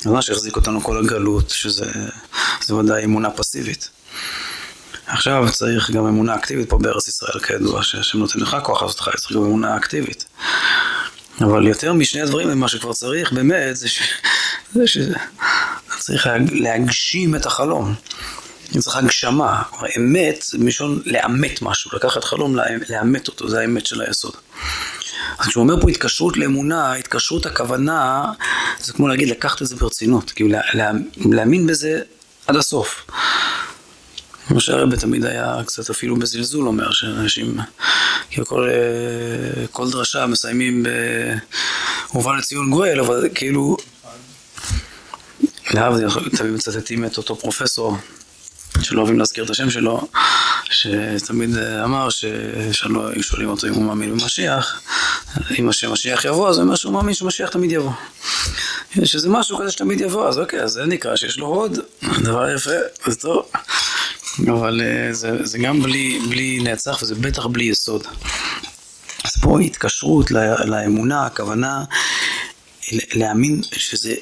אז 0.00 0.06
מה 0.06 0.22
שהחזיק 0.22 0.56
אותנו 0.56 0.80
כל 0.80 0.98
הגלות, 0.98 1.50
שזה 1.50 1.86
ודאי 2.70 3.04
אמונה 3.04 3.30
פסיבית. 3.30 3.88
עכשיו 5.06 5.46
צריך 5.52 5.90
גם 5.90 6.06
אמונה 6.06 6.34
אקטיבית 6.34 6.68
פה 6.68 6.78
בארץ 6.78 7.08
ישראל, 7.08 7.40
כידוע, 7.40 7.82
שהשם 7.82 8.18
נותן 8.18 8.40
לך 8.40 8.56
כוח 8.62 8.82
לעשות 8.82 9.00
חי, 9.00 9.10
צריך 9.16 9.32
גם 9.32 9.44
אמונה 9.44 9.76
אקטיבית. 9.76 10.24
אבל 11.40 11.66
יותר 11.66 11.92
משני 11.92 12.20
הדברים, 12.20 12.60
מה 12.60 12.68
שכבר 12.68 12.92
צריך 12.92 13.32
באמת, 13.32 13.76
זה 13.76 13.88
ש... 13.88 14.02
זה 14.72 14.86
ש... 14.86 14.98
צריך 15.98 16.28
להגשים 16.50 17.34
את 17.34 17.46
החלום. 17.46 17.94
צריך 18.78 18.96
הגשמה, 18.96 19.62
אמת 19.96 20.42
זה 20.42 20.58
מלשון 20.58 21.02
לאמת 21.06 21.62
משהו, 21.62 21.90
לקחת 21.94 22.24
חלום, 22.24 22.56
לאמת 22.88 23.28
אותו, 23.28 23.48
זה 23.48 23.60
האמת 23.60 23.86
של 23.86 24.00
היסוד. 24.00 24.36
אז 25.38 25.46
כשהוא 25.46 25.62
אומר 25.62 25.80
פה 25.80 25.90
התקשרות 25.90 26.36
לאמונה, 26.36 26.92
התקשרות 26.94 27.46
הכוונה, 27.46 28.24
זה 28.80 28.92
כמו 28.92 29.08
להגיד 29.08 29.28
לקחת 29.28 29.62
את 29.62 29.66
זה 29.66 29.76
ברצינות, 29.76 30.30
כאילו 30.30 30.50
לה, 30.50 30.60
לה, 30.74 30.90
להאמין 31.16 31.66
בזה 31.66 32.00
עד 32.46 32.56
הסוף. 32.56 33.06
כמו 34.48 34.60
שהרבא 34.60 34.96
תמיד 34.96 35.24
היה 35.24 35.56
קצת 35.66 35.90
אפילו 35.90 36.16
בזלזול 36.16 36.66
אומר, 36.66 36.92
שאנשים, 36.92 37.56
כאילו 38.30 38.46
כל, 38.46 38.68
כל 39.70 39.90
דרשה 39.90 40.26
מסיימים 40.26 40.84
בהובא 42.12 42.36
לציון 42.36 42.70
גואל, 42.70 43.00
אבל 43.00 43.28
כאילו, 43.34 43.76
להבדיל, 45.70 46.08
תמיד 46.36 46.52
מצטטים 46.52 47.04
את 47.04 47.16
אותו 47.16 47.36
פרופסור. 47.36 47.96
שלא 48.82 49.00
אוהבים 49.00 49.18
להזכיר 49.18 49.44
את 49.44 49.50
השם 49.50 49.70
שלו, 49.70 50.08
שתמיד 50.70 51.58
אמר 51.84 52.08
ששאלו, 52.10 53.08
היו 53.08 53.22
שואלים 53.22 53.48
אותו 53.48 53.66
אם 53.66 53.74
הוא 53.74 53.84
מאמין 53.84 54.10
במשיח, 54.10 54.80
אם 55.58 55.68
השם 55.68 55.92
משיח 55.92 56.24
יבוא, 56.24 56.48
אז 56.48 56.56
הוא 56.56 56.64
אומר 56.64 56.74
שהוא 56.74 56.92
מאמין 56.92 57.14
שמשיח 57.14 57.50
תמיד 57.50 57.72
יבוא. 57.72 57.92
יש 58.96 59.14
איזה 59.14 59.28
משהו 59.28 59.58
כזה 59.58 59.70
שתמיד 59.70 60.00
יבוא, 60.00 60.28
אז 60.28 60.38
אוקיי, 60.38 60.62
אז 60.62 60.70
זה 60.70 60.84
נקרא 60.84 61.16
שיש 61.16 61.38
לו 61.38 61.46
הוד, 61.46 61.78
דבר 62.22 62.54
יפה, 62.54 62.70
זה 63.06 63.16
טוב. 63.16 63.46
אבל 64.48 64.80
אה, 64.80 65.14
זה, 65.14 65.46
זה 65.46 65.58
גם 65.58 65.82
בלי, 65.82 66.20
בלי 66.28 66.58
נצח 66.62 66.98
וזה 67.02 67.14
בטח 67.14 67.46
בלי 67.46 67.64
יסוד. 67.64 68.06
אז 69.24 69.32
פה 69.42 69.60
התקשרות 69.60 70.30
לאמונה, 70.64 71.26
הכוונה 71.26 71.84
להאמין 72.92 73.62
שזה, 73.72 74.14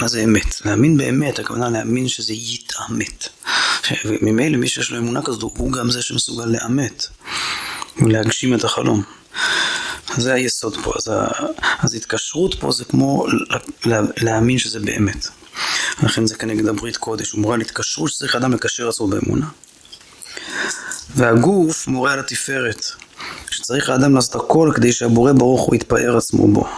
מה 0.00 0.08
זה 0.08 0.24
אמת? 0.24 0.60
להאמין 0.64 0.96
באמת, 0.96 1.38
הכוונה 1.38 1.70
להאמין 1.70 2.08
שזה 2.08 2.32
יתאמת. 2.32 3.28
ממילא 4.22 4.56
מי 4.56 4.68
שיש 4.68 4.90
לו 4.90 4.98
אמונה 4.98 5.22
כזאת, 5.22 5.42
הוא 5.42 5.72
גם 5.72 5.90
זה 5.90 6.02
שמסוגל 6.02 6.44
לאמת 6.44 7.06
ולהגשים 8.02 8.54
את 8.54 8.64
החלום. 8.64 9.02
זה 10.16 10.34
היסוד 10.34 10.76
פה, 10.84 10.92
אז, 10.96 11.12
אז 11.78 11.94
התקשרות 11.94 12.54
פה 12.60 12.72
זה 12.72 12.84
כמו 12.84 13.26
לה, 13.84 14.00
להאמין 14.16 14.58
שזה 14.58 14.80
באמת. 14.80 15.26
לכן 16.02 16.26
זה 16.26 16.34
כנגד 16.34 16.66
הברית 16.66 16.96
קודש, 16.96 17.30
הוא 17.30 17.40
מורה 17.40 17.54
על 17.54 17.60
התקשרות 17.60 18.10
שצריך 18.10 18.36
אדם 18.36 18.52
לקשר 18.52 18.88
עצמו 18.88 19.06
באמונה. 19.06 19.46
והגוף 21.14 21.88
מורה 21.88 22.12
על 22.12 22.18
התפארת, 22.18 22.86
שצריך 23.50 23.88
האדם 23.88 24.14
לעשות 24.14 24.34
הכל 24.34 24.72
כדי 24.74 24.92
שהבורא 24.92 25.32
ברוך 25.32 25.62
הוא 25.62 25.74
יתפאר 25.74 26.16
עצמו 26.16 26.48
בו. 26.48 26.68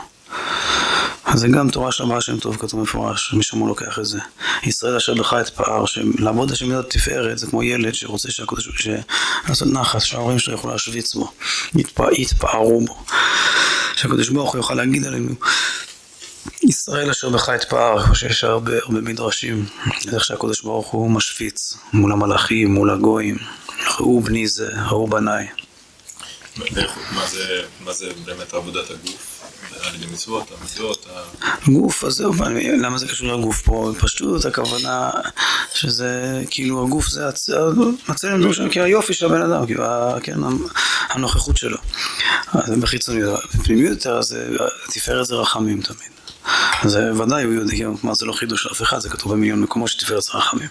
אז 1.29 1.41
זה 1.41 1.49
גם 1.49 1.71
תורה 1.71 1.91
הבעל 2.01 2.21
שם 2.21 2.39
טוב, 2.39 2.57
כתוב 2.57 2.81
מפורש, 2.81 3.35
משם 3.35 3.59
הוא 3.59 3.69
לוקח 3.69 3.99
את 3.99 4.07
זה. 4.07 4.19
ישראל 4.63 4.97
אשר 4.97 5.15
בך 5.15 5.37
את 5.41 5.49
פער, 5.49 5.87
שלעבוד 5.87 6.53
השם 6.53 6.69
מידת 6.69 6.91
תפארת, 6.91 7.39
זה 7.39 7.47
כמו 7.47 7.63
ילד 7.63 7.95
שרוצה 7.95 8.31
שהקודש, 8.31 8.89
לעשות 9.49 9.69
נחס, 9.69 10.03
שההורים 10.03 10.39
שלו 10.39 10.53
יוכלו 10.53 10.71
להשוויץ 10.71 11.15
בו, 11.15 11.33
יתפארו 12.13 12.81
בו. 12.81 13.05
שהקדוש 13.97 14.29
ברוך 14.29 14.53
הוא 14.53 14.59
יוכל 14.59 14.75
להגיד 14.75 15.07
עלינו, 15.07 15.35
ישראל 16.63 17.11
אשר 17.11 17.29
בך 17.29 17.49
את 17.49 17.65
פער, 17.65 18.03
כמו 18.05 18.15
שיש 18.15 18.45
הרבה 18.45 18.73
הרבה 18.79 19.01
מדרשים, 19.01 19.67
איך 20.13 20.25
שהקדוש 20.25 20.63
ברוך 20.63 20.89
הוא 20.89 21.11
משוויץ 21.11 21.77
מול 21.93 22.13
המלאכים, 22.13 22.75
מול 22.75 22.91
הגויים, 22.91 23.37
ראו 23.99 24.21
בני 24.21 24.49
זה, 24.49 24.69
ראו 24.89 25.07
בניי. 25.07 25.47
מה 27.81 27.93
זה 27.93 28.11
באמת 28.25 28.55
עבודת 28.55 28.91
הגוף? 28.91 29.28
על 29.89 29.95
ידי 29.95 30.07
מצוות, 30.13 30.51
המצוות, 30.61 31.07
גוף, 31.67 32.05
אז 32.05 32.13
זהו, 32.13 32.33
למה 32.79 32.99
זה 32.99 33.09
קשור 33.09 33.29
לגוף 33.29 33.63
פה? 33.63 33.93
פשוט 33.99 34.45
הכוונה 34.45 35.11
שזה, 35.75 36.43
כאילו 36.51 36.87
הגוף 36.87 37.09
זה 37.09 37.29
הצלם 38.09 38.43
דור 38.43 38.53
שלנו, 38.53 38.71
כי 38.71 38.81
היופי 38.81 39.15
של 39.15 39.27
הבן 39.27 39.43
אדם, 39.43 39.67
כאילו, 39.67 39.85
כן, 40.23 40.39
הנוכחות 41.09 41.57
שלו. 41.57 41.79
אז 42.53 42.71
בחיצוניות, 42.81 43.41
בפנימיות 43.55 43.91
יותר, 43.91 44.19
אז 44.19 44.37
תפארת 44.91 45.27
זה 45.27 45.35
רחמים 45.35 45.83
תמיד. 45.83 46.09
אז 46.83 46.99
ודאי 47.21 47.45
הוא 47.45 47.55
יודע, 47.55 47.75
כלומר 48.01 48.15
זה 48.15 48.27
לא 48.27 48.33
חידוש 48.33 48.67
לאף 48.67 48.83
אחד, 48.83 48.99
זה 48.99 49.09
כתוב 49.09 49.33
במיליון 49.33 49.61
מקומות 49.61 49.89
שתפארת 49.89 50.23
זה 50.23 50.31
רחמים. 50.35 50.69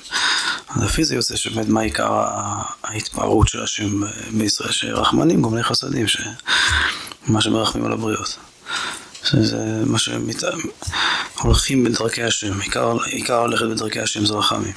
אז 0.69 0.84
לפי 0.84 1.03
זה 1.03 1.15
יוצא 1.15 1.36
שבאמת 1.36 1.69
מה 1.69 1.82
עיקר 1.82 2.23
ההתפארות 2.84 3.47
של 3.47 3.63
השם 3.63 4.01
בישראל, 4.32 4.71
שרחמנים 4.71 5.41
גומלי 5.41 5.63
חסדים, 5.63 6.06
שמה 6.08 7.41
שמרחמים 7.41 7.86
על 7.86 7.91
הבריות. 7.91 8.38
זה 9.31 9.81
מה 9.85 9.97
שהולכים 11.35 11.83
בדרכי 11.83 12.23
השם, 12.23 12.61
עיקר, 12.61 12.97
עיקר 13.05 13.47
ללכת 13.47 13.65
בדרכי 13.65 13.99
השם 13.99 14.25
זה 14.25 14.33
רחמים. 14.33 14.73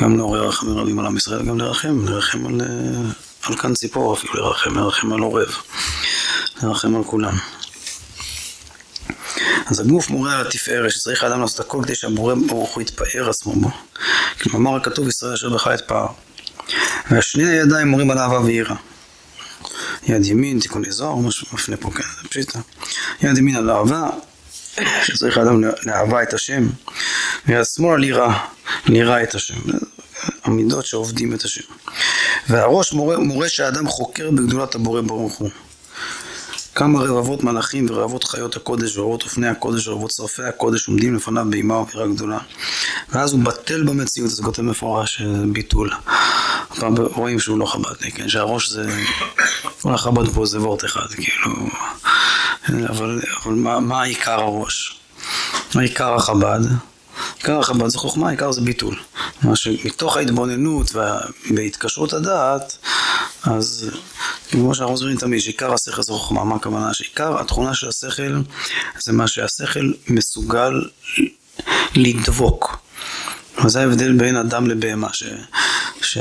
גם 0.00 0.16
לעורר 0.16 0.48
רחמים 0.48 0.78
רבים 0.78 0.98
על 0.98 1.06
עם 1.06 1.16
ישראל, 1.16 1.42
גם 1.42 1.58
לרחם, 1.58 2.08
לרחם 2.08 2.46
על, 2.46 2.60
על 3.42 3.56
כאן 3.56 3.74
ציפור 3.74 4.14
אפילו, 4.14 4.34
לרחם, 4.34 4.78
לרחם 4.78 5.12
על 5.12 5.20
עורב, 5.20 5.56
לרחם 6.62 6.96
על 6.96 7.04
כולם. 7.04 7.36
אז 9.66 9.80
הגוף 9.80 10.10
מורה 10.10 10.38
על 10.38 10.46
התפארת, 10.46 10.90
שצריך 10.90 11.24
האדם 11.24 11.40
לעשות 11.40 11.60
הכל 11.60 11.80
כדי 11.84 11.94
שהבורא 11.94 12.34
ברוך 12.46 12.74
הוא 12.74 12.82
יתפאר 12.82 13.30
עצמו 13.30 13.52
בו. 13.52 13.70
כלומר 14.42 14.76
הכתוב 14.76 15.08
ישראל 15.08 15.32
אשר 15.32 15.48
בך 15.48 15.68
את 15.74 15.80
פער. 15.80 16.06
והשני 17.10 17.48
הידיים 17.48 17.88
מורים 17.88 18.10
על 18.10 18.18
אהבה 18.18 18.40
ויראה. 18.40 18.76
יד 20.08 20.26
ימין, 20.26 20.60
תיקוני 20.60 20.90
זוהר, 20.90 21.16
משהו 21.16 21.46
מפנה 21.52 21.76
פה, 21.76 21.90
כן, 21.90 22.02
זה 22.22 22.28
פשיטה. 22.28 22.58
יד 23.22 23.38
ימין 23.38 23.56
על 23.56 23.70
אהבה, 23.70 24.08
שצריך 25.04 25.38
האדם 25.38 25.64
לאהבה 25.82 26.22
את 26.22 26.34
השם, 26.34 26.66
ויד 27.46 27.64
שמאל 27.64 27.94
על 27.94 28.04
יראה, 28.04 28.44
ליראה 28.86 29.22
את 29.22 29.34
השם. 29.34 29.54
המידות 30.44 30.86
שעובדים 30.86 31.34
את 31.34 31.42
השם. 31.42 31.64
והראש 32.48 32.92
מורה, 32.92 33.18
מורה 33.18 33.48
שהאדם 33.48 33.88
חוקר 33.88 34.30
בגדולת 34.30 34.74
הבורא 34.74 35.00
ברוך 35.00 35.34
הוא. 35.34 35.50
כמה 36.74 37.00
רבבות 37.00 37.44
מלאכים 37.44 37.86
ורבבות 37.90 38.24
חיות 38.24 38.56
הקודש 38.56 38.96
ורבבות 38.96 39.22
אופני 39.22 39.48
הקודש 39.48 39.88
ורבבות 39.88 40.10
שרפי 40.10 40.42
הקודש 40.42 40.88
עומדים 40.88 41.14
לפניו 41.14 41.46
באימה 41.50 41.74
ואווירה 41.74 42.06
גדולה. 42.06 42.38
ואז 43.12 43.32
הוא 43.32 43.40
בטל 43.40 43.82
במציאות, 43.82 44.30
זה 44.30 44.42
כותב 44.42 44.62
מפורש, 44.62 45.22
ביטול. 45.52 45.90
פעם 46.78 46.94
רואים 46.96 47.40
שהוא 47.40 47.58
לא 47.58 47.66
חב"דניק, 47.66 48.16
כן? 48.16 48.28
שהראש 48.28 48.70
זה... 48.70 49.02
כל 49.80 49.94
החב"ד 49.94 50.28
פה 50.34 50.46
זה 50.46 50.60
וורט 50.60 50.84
אחד, 50.84 51.06
כאילו... 51.06 51.68
אבל, 52.88 53.22
אבל 53.42 53.54
מה, 53.54 53.80
מה 53.80 54.02
עיקר 54.02 54.40
הראש? 54.40 55.00
מה 55.74 55.82
עיקר 55.82 56.14
החב"ד? 56.14 56.60
עיקר 57.36 57.58
החב"ד 57.58 57.88
זה 57.88 57.98
חוכמה, 57.98 58.30
עיקר 58.30 58.52
זה 58.52 58.60
ביטול. 58.60 58.96
מה 59.42 59.56
שמתוך 59.56 60.16
ההתבוננות 60.16 60.90
וההתקשרות 60.94 62.12
הדעת, 62.12 62.78
אז 63.42 63.90
כמו 64.50 64.74
שאנחנו 64.74 64.94
מסבירים 64.94 65.16
תמיד, 65.16 65.40
שעיקר 65.40 65.74
השכל 65.74 66.02
זה 66.02 66.12
חוכמה, 66.12 66.44
מה 66.44 66.56
הכוונה? 66.56 66.94
שעיקר 66.94 67.40
התכונה 67.40 67.74
של 67.74 67.88
השכל 67.88 68.40
זה 68.98 69.12
מה 69.12 69.26
שהשכל 69.26 69.92
מסוגל 70.08 70.88
לדבוק. 71.94 72.78
וזה 73.64 73.80
ההבדל 73.80 74.12
בין 74.12 74.36
אדם 74.36 74.66
לבהמה, 74.66 75.12
ש... 75.12 75.24
ש... 76.02 76.18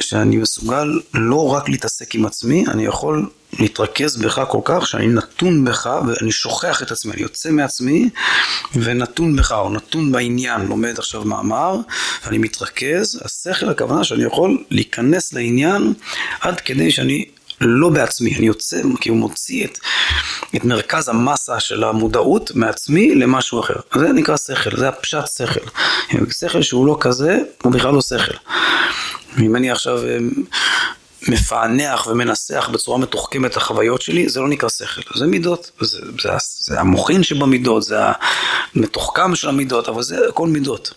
שאני 0.00 0.36
מסוגל 0.36 1.00
לא 1.14 1.48
רק 1.52 1.68
להתעסק 1.68 2.14
עם 2.14 2.26
עצמי, 2.26 2.64
אני 2.68 2.84
יכול 2.84 3.26
להתרכז 3.58 4.16
בך 4.16 4.42
כל 4.48 4.60
כך 4.64 4.86
שאני 4.86 5.06
נתון 5.06 5.64
בך 5.64 5.90
ואני 6.06 6.32
שוכח 6.32 6.82
את 6.82 6.90
עצמי, 6.90 7.12
אני 7.12 7.22
יוצא 7.22 7.50
מעצמי 7.50 8.08
ונתון 8.74 9.36
בך, 9.36 9.52
או 9.52 9.70
נתון 9.70 10.12
בעניין, 10.12 10.60
לומד 10.60 10.98
עכשיו 10.98 11.24
מאמר, 11.24 11.76
ואני 12.24 12.38
מתרכז, 12.38 13.20
השכל 13.24 13.68
הכוונה 13.68 14.04
שאני 14.04 14.24
יכול 14.24 14.64
להיכנס 14.70 15.32
לעניין 15.32 15.92
עד 16.40 16.60
כדי 16.60 16.90
שאני 16.90 17.24
לא 17.60 17.88
בעצמי, 17.88 18.34
אני 18.36 18.46
יוצא, 18.46 18.80
כי 19.00 19.08
הוא 19.08 19.18
מוציא 19.18 19.64
את, 19.64 19.78
את 20.56 20.64
מרכז 20.64 21.08
המסה 21.08 21.60
של 21.60 21.84
המודעות 21.84 22.50
מעצמי 22.54 23.14
למשהו 23.14 23.60
אחר. 23.60 23.74
זה 23.94 24.12
נקרא 24.12 24.36
שכל, 24.36 24.76
זה 24.76 24.88
הפשט 24.88 25.26
שכל. 25.36 25.66
שכל 26.30 26.62
שהוא 26.62 26.86
לא 26.86 26.96
כזה, 27.00 27.38
הוא 27.62 27.72
בכלל 27.72 27.94
לא 27.94 28.00
שכל. 28.00 28.36
אם 29.42 29.56
אני 29.56 29.70
עכשיו 29.70 30.04
אה, 30.04 30.18
מפענח 31.28 32.06
ומנסח 32.06 32.68
בצורה 32.72 32.98
מתוחכמת 32.98 33.50
את 33.50 33.56
החוויות 33.56 34.02
שלי, 34.02 34.28
זה 34.28 34.40
לא 34.40 34.48
נקרא 34.48 34.68
שכל, 34.68 35.18
זה 35.18 35.26
מידות, 35.26 35.70
זה, 35.80 35.98
זה, 36.22 36.30
זה 36.60 36.80
המוחין 36.80 37.22
שבמידות, 37.22 37.82
זה 37.82 37.96
המתוחכם 38.74 39.34
של 39.34 39.48
המידות, 39.48 39.88
אבל 39.88 40.02
זה 40.02 40.28
הכל 40.28 40.48
מידות. 40.48 40.94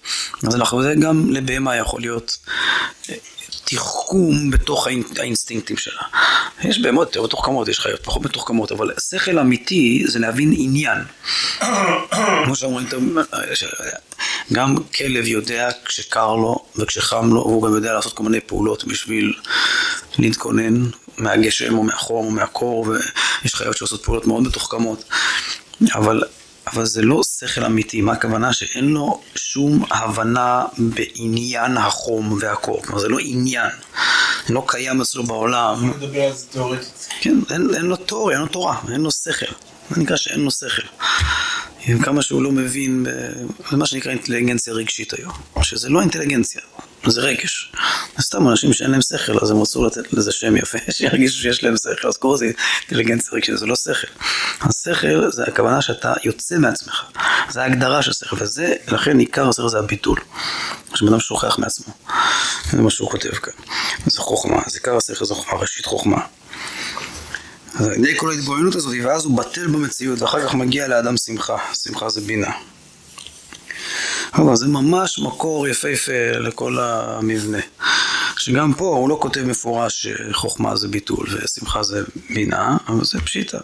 אז 0.47 0.56
אנחנו, 0.56 0.84
זה 0.84 0.93
גם 1.02 1.30
לבהמה 1.30 1.78
יכול 1.78 2.02
להיות 2.02 2.38
אה, 3.10 3.15
תחכום 3.72 4.52
בתוך 4.52 4.88
האינסטינקטים 5.18 5.78
שלה. 5.78 6.02
יש 6.64 6.80
בהמות 6.80 7.08
יותר 7.08 7.24
מתוחכמות, 7.24 7.68
יש 7.68 7.80
חיות 7.80 8.04
פחות 8.04 8.26
מתוחכמות, 8.26 8.72
אבל 8.72 8.92
שכל 9.10 9.40
אמיתי 9.40 10.04
זה 10.08 10.20
להבין 10.20 10.54
עניין. 10.58 10.98
כמו 12.46 12.56
שאומרים, 12.56 12.88
גם 14.54 14.76
כלב 14.96 15.26
יודע 15.28 15.70
כשקר 15.86 16.36
לו 16.36 16.66
וכשחם 16.76 17.30
לו, 17.34 17.42
והוא 17.42 17.64
גם 17.64 17.74
יודע 17.74 17.94
לעשות 17.94 18.14
כל 18.14 18.24
מיני 18.24 18.40
פעולות 18.40 18.86
בשביל 18.86 19.34
להתכונן 20.18 20.86
מהגשם 21.18 21.78
או 21.78 21.84
מהחום 21.84 22.26
או 22.26 22.32
מהקור, 22.32 22.88
ויש 22.88 23.56
חיות 23.56 23.78
שעושות 23.78 24.04
פעולות 24.04 24.28
מאוד 24.28 24.44
מתוחכמות. 24.44 25.04
אבל 25.94 26.24
אבל 26.74 26.86
זה 26.86 27.02
לא 27.02 27.22
שכל 27.24 27.64
אמיתי, 27.64 28.02
מה 28.02 28.14
הכוונה? 28.14 28.54
שאין 28.54 28.86
לו 28.86 29.22
שום 29.36 29.86
הבנה 29.92 30.66
בעניין 30.78 31.78
החום 31.78 32.38
והקור, 32.42 32.82
כלומר 32.82 33.00
זה 33.00 33.08
לא 33.08 33.18
עניין, 33.22 33.70
לא 34.50 34.64
קיים 34.68 35.02
אצלו 35.02 35.24
בעולם. 35.24 35.76
אני 35.80 35.88
מדבר 35.88 36.22
על 36.22 36.34
זה 36.34 36.46
תיאורטית. 36.48 37.08
כן, 37.22 37.40
אין, 37.50 37.76
אין 37.76 37.86
לו 37.86 37.96
תיאוריה, 37.96 38.38
אין 38.38 38.46
לו 38.46 38.52
תורה, 38.52 38.78
אין 38.92 39.02
לו 39.02 39.12
שכל. 39.12 39.54
זה 39.96 40.02
נקרא 40.02 40.16
שאין 40.16 40.40
לו 40.40 40.52
שכל. 40.52 40.88
עם 41.86 42.04
כמה 42.04 42.22
שהוא 42.22 42.42
לא 42.44 42.52
מבין, 42.52 43.06
זה 43.72 43.78
מה 43.78 43.86
שנקרא 43.86 44.12
אינטליגנציה 44.12 44.74
רגשית 44.74 45.14
היום, 45.14 45.34
שזה 45.62 45.90
לא 45.90 46.02
אינטליגנציה, 46.02 46.62
זה 47.08 47.22
רגש. 47.22 47.72
סתם 48.22 48.48
אנשים 48.50 48.74
שאין 48.74 48.92
להם 48.92 49.02
שכל, 49.02 49.38
אז 49.42 49.52
הם 49.52 49.62
רצו 49.62 49.86
לתת 49.86 50.14
לזה 50.14 50.32
שם 50.32 50.58
יפה, 50.58 50.78
שירגישו 50.92 51.40
שיש 51.40 51.64
להם 51.64 51.76
שכל, 51.78 52.08
אז 52.08 52.18
קוראים 52.18 52.36
לזה 52.36 52.54
אינטליגנציה 52.80 53.30
רגשית, 53.34 53.58
זה 53.58 53.66
לא 53.66 53.76
שכל. 53.76 54.08
השכל 54.62 55.32
זה 55.32 55.44
הכוונה 55.44 55.82
שאתה 55.82 56.14
יוצא 56.24 56.58
מעצמך, 56.58 57.04
זה 57.50 57.62
ההגדרה 57.62 58.02
של 58.02 58.14
שכל, 58.14 58.36
וזה, 58.40 58.74
לכן 58.88 59.20
עיקר 59.20 59.50
השכל 59.50 59.70
זה 59.70 59.80
הביטול. 59.80 60.20
שבן 60.96 61.08
אדם 61.08 61.20
שוכח 61.20 61.60
מעצמו, 61.60 61.94
זה 62.72 62.82
מה 62.82 62.90
שהוא 62.90 63.10
כותב 63.12 63.30
כאן. 63.30 63.54
זה 64.06 64.20
חוכמה, 64.20 64.62
אז 64.66 64.76
עיקר 64.76 64.98
השכל 64.98 65.26
זה 65.26 65.34
חוכמה, 65.34 65.60
ראשית 65.60 65.86
חוכמה. 65.86 66.22
על 67.76 67.94
ידי 67.94 68.18
כל 68.18 68.32
ההתבוננות 68.32 68.76
הזאת, 68.76 68.96
ואז 69.04 69.26
הוא 69.26 69.38
בטל 69.38 69.68
במציאות, 69.68 70.22
ואחר 70.22 70.48
כך 70.48 70.56
מגיע 70.56 70.88
לאדם 70.88 71.18
שמחה, 71.18 71.58
שמחה 71.74 72.10
זה 72.10 72.22
בינה. 72.22 72.52
אבל 74.34 74.56
זה 74.56 74.68
ממש 74.68 75.20
מקור 75.20 75.68
יפהפה 75.68 76.32
לכל 76.40 76.78
המבנה. 76.80 77.60
שגם 78.38 78.74
פה 78.74 78.86
הוא 78.86 79.10
לא 79.10 79.18
כותב 79.22 79.42
מפורש 79.42 80.08
שחוכמה 80.08 80.76
זה 80.76 80.88
ביטול 80.88 81.28
ושמחה 81.32 81.84
זה 81.84 82.02
בינה, 82.30 82.78
אבל 82.88 83.06
זה 83.06 83.22
פשיטה. 83.22 83.58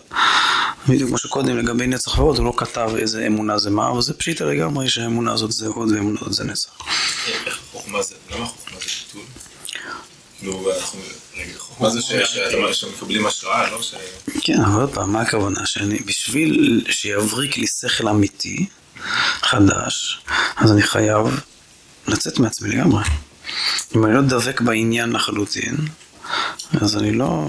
בדיוק 0.87 1.09
כמו 1.09 1.17
שקודם 1.17 1.57
לגבי 1.57 1.87
נצח 1.87 2.19
ועוד, 2.19 2.37
הוא 2.37 2.45
לא 2.45 2.53
כתב 2.57 2.89
איזה 2.97 3.27
אמונה 3.27 3.57
זה 3.57 3.69
מה, 3.69 3.89
אבל 3.89 4.01
זה 4.01 4.13
פשיטה 4.13 4.45
לגמרי 4.45 4.89
שהאמונה 4.89 5.33
הזאת 5.33 5.51
זה 5.51 5.67
עוד 5.67 5.91
ואמונה 5.91 6.19
הזאת 6.21 6.33
זה 6.33 6.43
נצח. 6.43 6.69
איך 7.27 7.59
חוכמה 7.71 8.01
זה, 8.01 8.15
למה 8.31 8.45
חוכמה 8.45 8.77
זה 8.79 8.85
ביטול? 9.07 9.21
חוכמה 11.77 11.89
זה 11.89 12.01
שמקבלים 12.73 13.25
השראה, 13.25 13.71
לא 13.71 13.81
ש... 13.81 13.93
כן, 14.41 14.61
אבל 14.61 14.81
עוד 14.81 14.93
פעם, 14.93 15.13
מה 15.13 15.21
הכוונה? 15.21 15.65
שאני, 15.65 15.99
בשביל 15.99 16.83
שיבריק 16.89 17.57
לי 17.57 17.67
שכל 17.67 18.07
אמיתי, 18.07 18.65
חדש, 19.41 20.19
אז 20.57 20.71
אני 20.71 20.81
חייב 20.81 21.41
לצאת 22.07 22.39
מעצמי 22.39 22.69
לגמרי. 22.69 23.03
אם 23.95 24.05
אני 24.05 24.13
לא 24.13 24.21
דבק 24.21 24.61
בעניין 24.61 25.11
לחלוטין, 25.11 25.77
אז 26.81 26.97
אני 26.97 27.11
לא... 27.11 27.47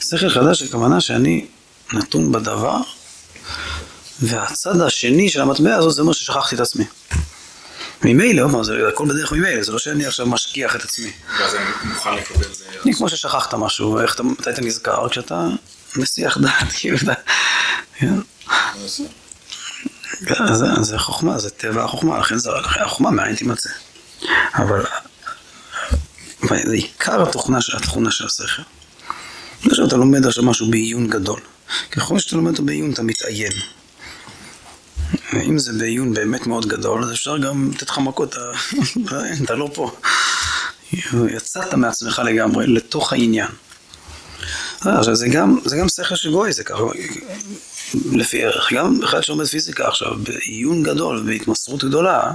שכל 0.00 0.28
חדש, 0.28 0.62
הכוונה 0.62 1.00
שאני 1.00 1.46
נתון 1.92 2.32
בדבר, 2.32 2.76
והצד 4.20 4.80
השני 4.80 5.30
של 5.30 5.40
המטבע 5.40 5.74
הזאת 5.74 5.94
זה 5.94 6.02
אומר 6.02 6.12
ששכחתי 6.12 6.54
את 6.54 6.60
עצמי. 6.60 6.84
ממילא, 8.02 8.42
עוד 8.42 8.52
פעם, 8.52 8.64
זה 8.64 8.88
הכל 8.88 9.08
בדרך 9.08 9.32
ממילא, 9.32 9.62
זה 9.62 9.72
לא 9.72 9.78
שאני 9.78 10.06
עכשיו 10.06 10.26
משכיח 10.26 10.76
את 10.76 10.84
עצמי. 10.84 11.10
ואז 11.38 11.54
אני 11.54 11.64
מוכן 11.84 12.14
לקבל 12.14 12.54
זה... 12.54 12.64
אני 12.84 12.94
כמו 12.94 13.08
ששכחת 13.08 13.54
משהו, 13.54 14.00
איך 14.00 14.14
אתה, 14.14 14.22
מתי 14.22 14.50
אתה 14.50 14.60
נזכר? 14.60 15.08
כשאתה 15.08 15.48
מסיח 15.96 16.38
דעת, 16.38 16.72
כאילו, 16.72 16.96
אתה... 16.96 17.12
כן. 17.94 18.14
כן, 20.26 20.54
זה, 20.54 20.66
זה 20.80 20.98
חוכמה, 20.98 21.38
זה 21.38 21.50
טבע 21.50 21.84
החוכמה, 21.84 22.18
לכן 22.18 22.38
זה, 22.38 22.50
לכן 22.50 22.80
החוכמה 22.82 23.10
מאין 23.10 23.36
תימצא. 23.36 23.70
אבל 24.54 24.84
זה 26.48 26.74
עיקר 26.74 27.22
התוכנה, 27.22 27.58
התכונה 27.76 28.10
של 28.10 28.26
השכל. 28.26 28.62
לא 29.64 29.74
שאתה 29.74 29.96
לומד 29.96 30.26
עכשיו 30.26 30.44
משהו 30.44 30.70
בעיון 30.70 31.06
גדול. 31.06 31.40
ככל 31.90 32.18
שאתה 32.18 32.36
לומד 32.36 32.50
אותו 32.50 32.62
בעיון 32.62 32.92
אתה 32.92 33.02
מתעיין. 33.02 33.52
אם 35.34 35.58
זה 35.58 35.72
בעיון 35.72 36.14
באמת 36.14 36.46
מאוד 36.46 36.66
גדול, 36.66 37.04
אז 37.04 37.12
אפשר 37.12 37.38
גם 37.38 37.70
לתת 37.74 37.88
לך 37.90 37.98
מכות, 37.98 38.36
אתה 39.44 39.54
לא 39.60 39.70
פה. 39.74 39.96
יצאת 41.28 41.74
מעצמך 41.74 42.22
לגמרי, 42.24 42.66
לתוך 42.66 43.12
העניין. 43.12 43.48
עכשיו 44.80 45.14
זה 45.14 45.28
גם, 45.28 45.58
זה 45.64 45.76
גם 45.76 45.88
שכל 45.88 46.16
של 46.16 46.30
גוי, 46.30 46.52
זה 46.52 46.64
ככה, 46.64 46.82
לפי 48.12 48.44
ערך. 48.44 48.72
גם 48.72 49.00
אחד 49.04 49.22
שלומד 49.22 49.46
פיזיקה 49.46 49.88
עכשיו, 49.88 50.14
בעיון 50.22 50.82
גדול, 50.82 51.22
בהתמסרות 51.26 51.84
גדולה, 51.84 52.32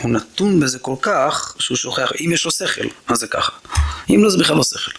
הוא 0.00 0.10
נתון 0.10 0.60
בזה 0.60 0.78
כל 0.78 0.96
כך, 1.02 1.56
שהוא 1.58 1.76
שוכח, 1.76 2.12
אם 2.20 2.30
יש 2.32 2.44
לו 2.44 2.50
שכל, 2.50 2.88
אז 3.08 3.18
זה 3.18 3.26
ככה. 3.26 3.52
אם 4.10 4.20
לא, 4.22 4.30
זה 4.30 4.38
בכלל 4.38 4.56
לא 4.56 4.62
שכל. 4.64 4.92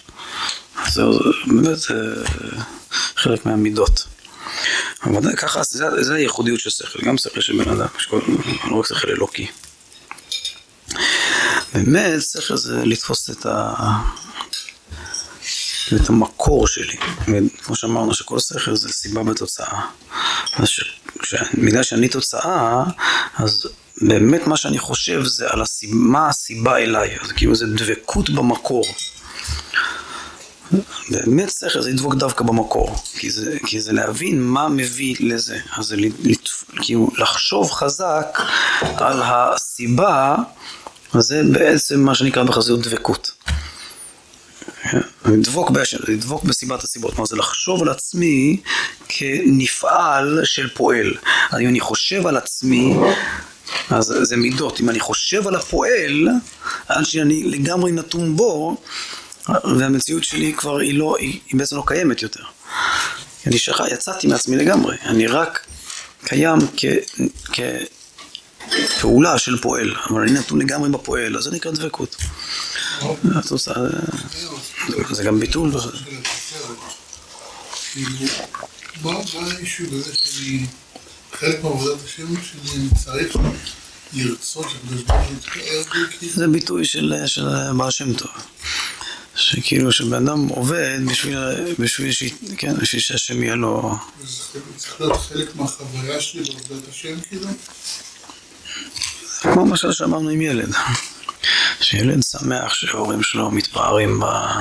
זה 0.91 1.01
באמת 1.47 1.78
חלק 3.15 3.45
מהמידות. 3.45 4.14
אבל 5.03 5.36
ככה, 5.36 5.62
זה, 5.63 6.03
זה 6.03 6.15
הייחודיות 6.15 6.60
של 6.60 6.69
שכל, 6.69 6.99
גם 7.01 7.17
שכל 7.17 7.41
של 7.41 7.63
בן 7.63 7.71
אדם, 7.71 7.88
שכל, 7.97 8.19
לא 8.69 8.79
רק 8.79 8.86
שכל 8.86 9.10
אלוקי. 9.10 9.47
באמת, 11.73 12.21
שכל 12.21 12.58
זה 12.58 12.86
לתפוס 12.86 13.29
את 13.29 13.45
ה... 13.45 13.73
את 15.95 16.10
המקור 16.10 16.67
שלי. 16.67 16.97
וכמו 17.21 17.75
שאמרנו 17.75 18.13
שכל 18.13 18.39
שכל 18.39 18.75
זה 18.75 18.89
סיבה 18.89 19.23
בתוצאה. 19.23 19.81
אז 20.53 20.67
בגלל 21.53 21.84
שאני 21.84 22.10
תוצאה, 22.10 22.84
אז 23.36 23.67
באמת 24.01 24.47
מה 24.47 24.58
שאני 24.58 24.79
חושב 24.79 25.23
זה 25.23 25.45
על 25.49 25.62
הסיבה, 25.62 25.93
מה 25.95 26.29
הסיבה 26.29 26.77
אליי. 26.77 27.17
אז 27.21 27.31
כאילו 27.31 27.55
זה 27.55 27.65
דבקות 27.65 28.29
במקור. 28.29 28.86
באמת 31.10 31.49
שכל 31.49 31.82
זה 31.82 31.89
לדבוק 31.89 32.15
דווקא 32.15 32.43
במקור, 32.43 32.95
כי 33.17 33.30
זה, 33.30 33.58
כי 33.65 33.82
זה 33.82 33.93
להבין 33.93 34.43
מה 34.43 34.69
מביא 34.69 35.15
לזה, 35.19 35.60
אז 35.78 35.86
זה 35.86 35.95
לת, 35.95 36.49
כאילו 36.82 37.10
לחשוב 37.17 37.71
חזק 37.71 38.39
על 38.82 39.21
הסיבה, 39.23 40.36
זה 41.13 41.41
בעצם 41.51 41.99
מה 41.99 42.15
שנקרא 42.15 42.43
בחזיות 42.43 42.82
דבקות. 42.82 43.32
לדבוק, 45.25 45.69
בהשם, 45.69 45.97
לדבוק 46.08 46.43
בסיבת 46.43 46.84
הסיבות, 46.84 47.12
כלומר 47.13 47.25
זה 47.25 47.36
לחשוב 47.36 47.82
על 47.82 47.89
עצמי 47.89 48.62
כנפעל 49.08 50.41
של 50.43 50.69
פועל. 50.69 51.13
אז 51.51 51.60
אם 51.60 51.67
אני 51.67 51.80
חושב 51.80 52.28
על 52.28 52.38
עצמי, 52.38 52.95
אז 53.89 54.13
זה 54.21 54.38
מידות. 54.38 54.82
אם 54.82 54.89
אני 54.89 54.99
חושב 54.99 55.47
על 55.47 55.56
הפועל, 55.56 56.28
עד 56.88 57.06
שאני 57.06 57.43
לגמרי 57.43 57.91
נתון 57.91 58.36
בו, 58.36 58.78
והמציאות 59.49 60.23
שלי 60.23 60.53
כבר 60.58 60.77
היא 60.77 60.93
לא, 60.93 61.17
היא, 61.19 61.39
היא 61.47 61.60
בעצם 61.60 61.75
לא 61.75 61.84
קיימת 61.86 62.21
יותר. 62.21 62.43
אני 63.47 63.58
שכח, 63.58 63.86
יצאתי 63.91 64.27
מעצמי 64.27 64.55
לגמרי, 64.55 64.97
אני 65.05 65.27
רק 65.27 65.65
קיים 66.25 66.60
כ, 66.77 66.86
כפעולה 68.71 69.38
של 69.38 69.58
פועל, 69.62 69.95
אבל 70.10 70.21
אני 70.21 70.31
נתון 70.31 70.62
לגמרי 70.62 70.89
בפועל, 70.89 71.37
אז 71.37 71.43
זה 71.43 71.52
נקרא 71.52 71.71
דבקות. 71.71 72.15
זה 75.12 75.23
גם 75.23 75.39
ביטול. 75.39 75.71
מה 79.02 79.12
האישו 79.58 79.83
בזה 79.83 80.12
שאני, 80.15 80.65
חלק 81.33 81.63
מעבודת 81.63 81.98
השם 82.06 82.25
שלי, 82.43 82.75
אני 82.75 82.89
צריך 83.04 83.35
לרצות 84.13 84.65
זה 86.33 86.48
ביטוי 86.48 86.85
של, 86.85 87.13
של 87.25 87.48
בעל 87.77 87.91
שם 87.91 88.13
טוב. 88.13 88.31
שכאילו 89.36 89.92
שבן 89.92 90.27
אדם 90.27 90.48
עובד 90.48 91.00
בשביל, 91.12 91.38
בשביל, 91.79 92.12
ש... 92.12 92.23
כן, 92.58 92.77
בשביל 92.77 93.02
שהשם 93.02 93.44
יהיה 93.44 93.56
לו... 93.56 93.96
חלק- 94.54 94.62
צריך 94.77 95.02
להיות 95.02 95.17
חלק 95.17 95.56
מהחוויה 95.56 96.21
שלי 96.21 96.44
בעבודת 96.44 96.90
השם, 96.90 97.15
כאילו. 97.29 97.48
כמו 99.42 99.65
למשל 99.65 99.92
שאמרנו 99.92 100.29
עם 100.29 100.42
ילד. 100.42 100.73
שילד 101.81 102.23
שמח 102.23 102.73
שההורים 102.73 103.23
שלו 103.23 103.52
מתפארים 103.52 104.19
ב... 104.19 104.23
אתה 104.23 104.54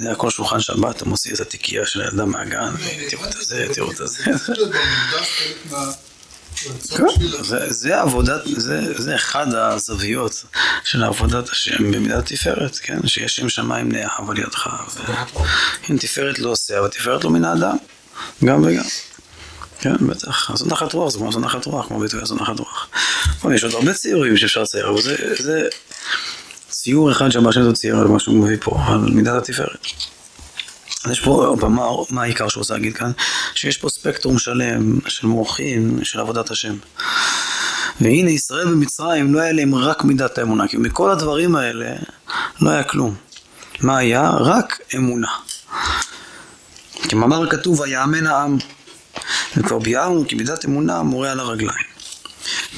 יודע, 0.00 0.14
כל 0.14 0.30
שולחן 0.30 0.60
שבת 0.60 1.00
הוא 1.00 1.08
מוציא 1.08 1.34
את 1.34 1.40
התיקייה 1.40 1.86
של 1.86 2.00
הילדה 2.00 2.24
מהגן, 2.24 2.74
תראו 3.10 3.24
את 3.24 3.34
הזה, 3.34 3.66
תראו 3.74 3.90
את 3.92 4.00
הזה. 4.00 4.24
זה, 7.42 7.72
זה 7.72 8.00
עבודת, 8.00 8.40
זה, 8.56 9.02
זה 9.02 9.14
אחד 9.14 9.54
הזוויות 9.54 10.44
של 10.84 11.04
עבודת 11.04 11.48
השם 11.48 11.92
במידת 11.92 12.26
תפארת, 12.26 12.76
כן? 12.76 13.06
שיש 13.06 13.36
שם 13.36 13.48
שמיים 13.48 13.92
נאהב 13.92 14.30
על 14.30 14.38
ידך. 14.38 14.68
אם 15.90 15.96
תפארת 15.96 16.38
לא 16.38 16.50
עושה, 16.50 16.78
אבל 16.78 16.88
תפארת 16.88 17.24
לא 17.24 17.30
מן 17.30 17.44
האדם, 17.44 17.76
גם 18.44 18.62
וגם. 18.64 18.84
כן, 19.80 19.96
בטח. 20.06 20.50
אז 20.50 20.66
נחת 20.66 20.92
רוח 20.92 21.12
זה 21.12 21.18
כמו 21.18 21.30
נחת 21.30 21.66
רוח, 21.66 21.86
כמו 21.86 21.98
ביטוי 21.98 22.20
לעשות 22.20 22.40
נחת 22.40 22.58
רוח. 22.58 22.88
טוב, 23.42 23.52
יש 23.52 23.64
עוד 23.64 23.74
הרבה 23.74 23.94
ציורים 23.94 24.36
שאפשר 24.36 24.62
לצייר, 24.62 24.88
אבל 24.90 25.02
זה, 25.02 25.16
זה 25.38 25.68
ציור 26.68 27.12
אחד 27.12 27.30
שם 27.30 27.52
טוב 27.52 27.74
צייר 27.74 27.96
על 27.96 28.06
מה 28.06 28.20
שהוא 28.20 28.44
מביא 28.44 28.56
פה, 28.60 28.78
על 28.86 28.98
מידת 28.98 29.48
התפארת. 29.48 29.86
אז 31.04 31.10
יש 31.10 31.20
פה, 31.20 31.30
עוד 31.30 31.60
פעם, 31.60 31.72
מה, 31.72 31.86
מה 32.10 32.22
העיקר 32.22 32.48
שהוא 32.48 32.60
רוצה 32.60 32.74
להגיד 32.74 32.96
כאן? 32.96 33.10
שיש 33.54 33.76
פה 33.76 33.88
ספקטרום 33.88 34.38
שלם 34.38 34.98
של 35.08 35.26
מוחין 35.26 36.00
של 36.02 36.20
עבודת 36.20 36.50
השם. 36.50 36.74
והנה 38.00 38.30
ישראל 38.30 38.66
במצרים 38.66 39.34
לא 39.34 39.40
היה 39.40 39.52
להם 39.52 39.74
רק 39.74 40.04
מידת 40.04 40.38
האמונה, 40.38 40.68
כי 40.68 40.76
מכל 40.76 41.10
הדברים 41.10 41.56
האלה 41.56 41.96
לא 42.60 42.70
היה 42.70 42.82
כלום. 42.82 43.14
מה 43.80 43.98
היה? 43.98 44.30
רק 44.30 44.78
אמונה. 44.96 45.28
כמאמר 47.08 47.50
כתוב, 47.50 47.80
ויאמן 47.80 48.26
העם. 48.26 48.58
וכבר 49.56 49.78
ביארנו 49.78 50.24
כי 50.28 50.34
מידת 50.34 50.64
אמונה 50.64 51.02
מורה 51.02 51.32
על 51.32 51.40
הרגליים. 51.40 51.88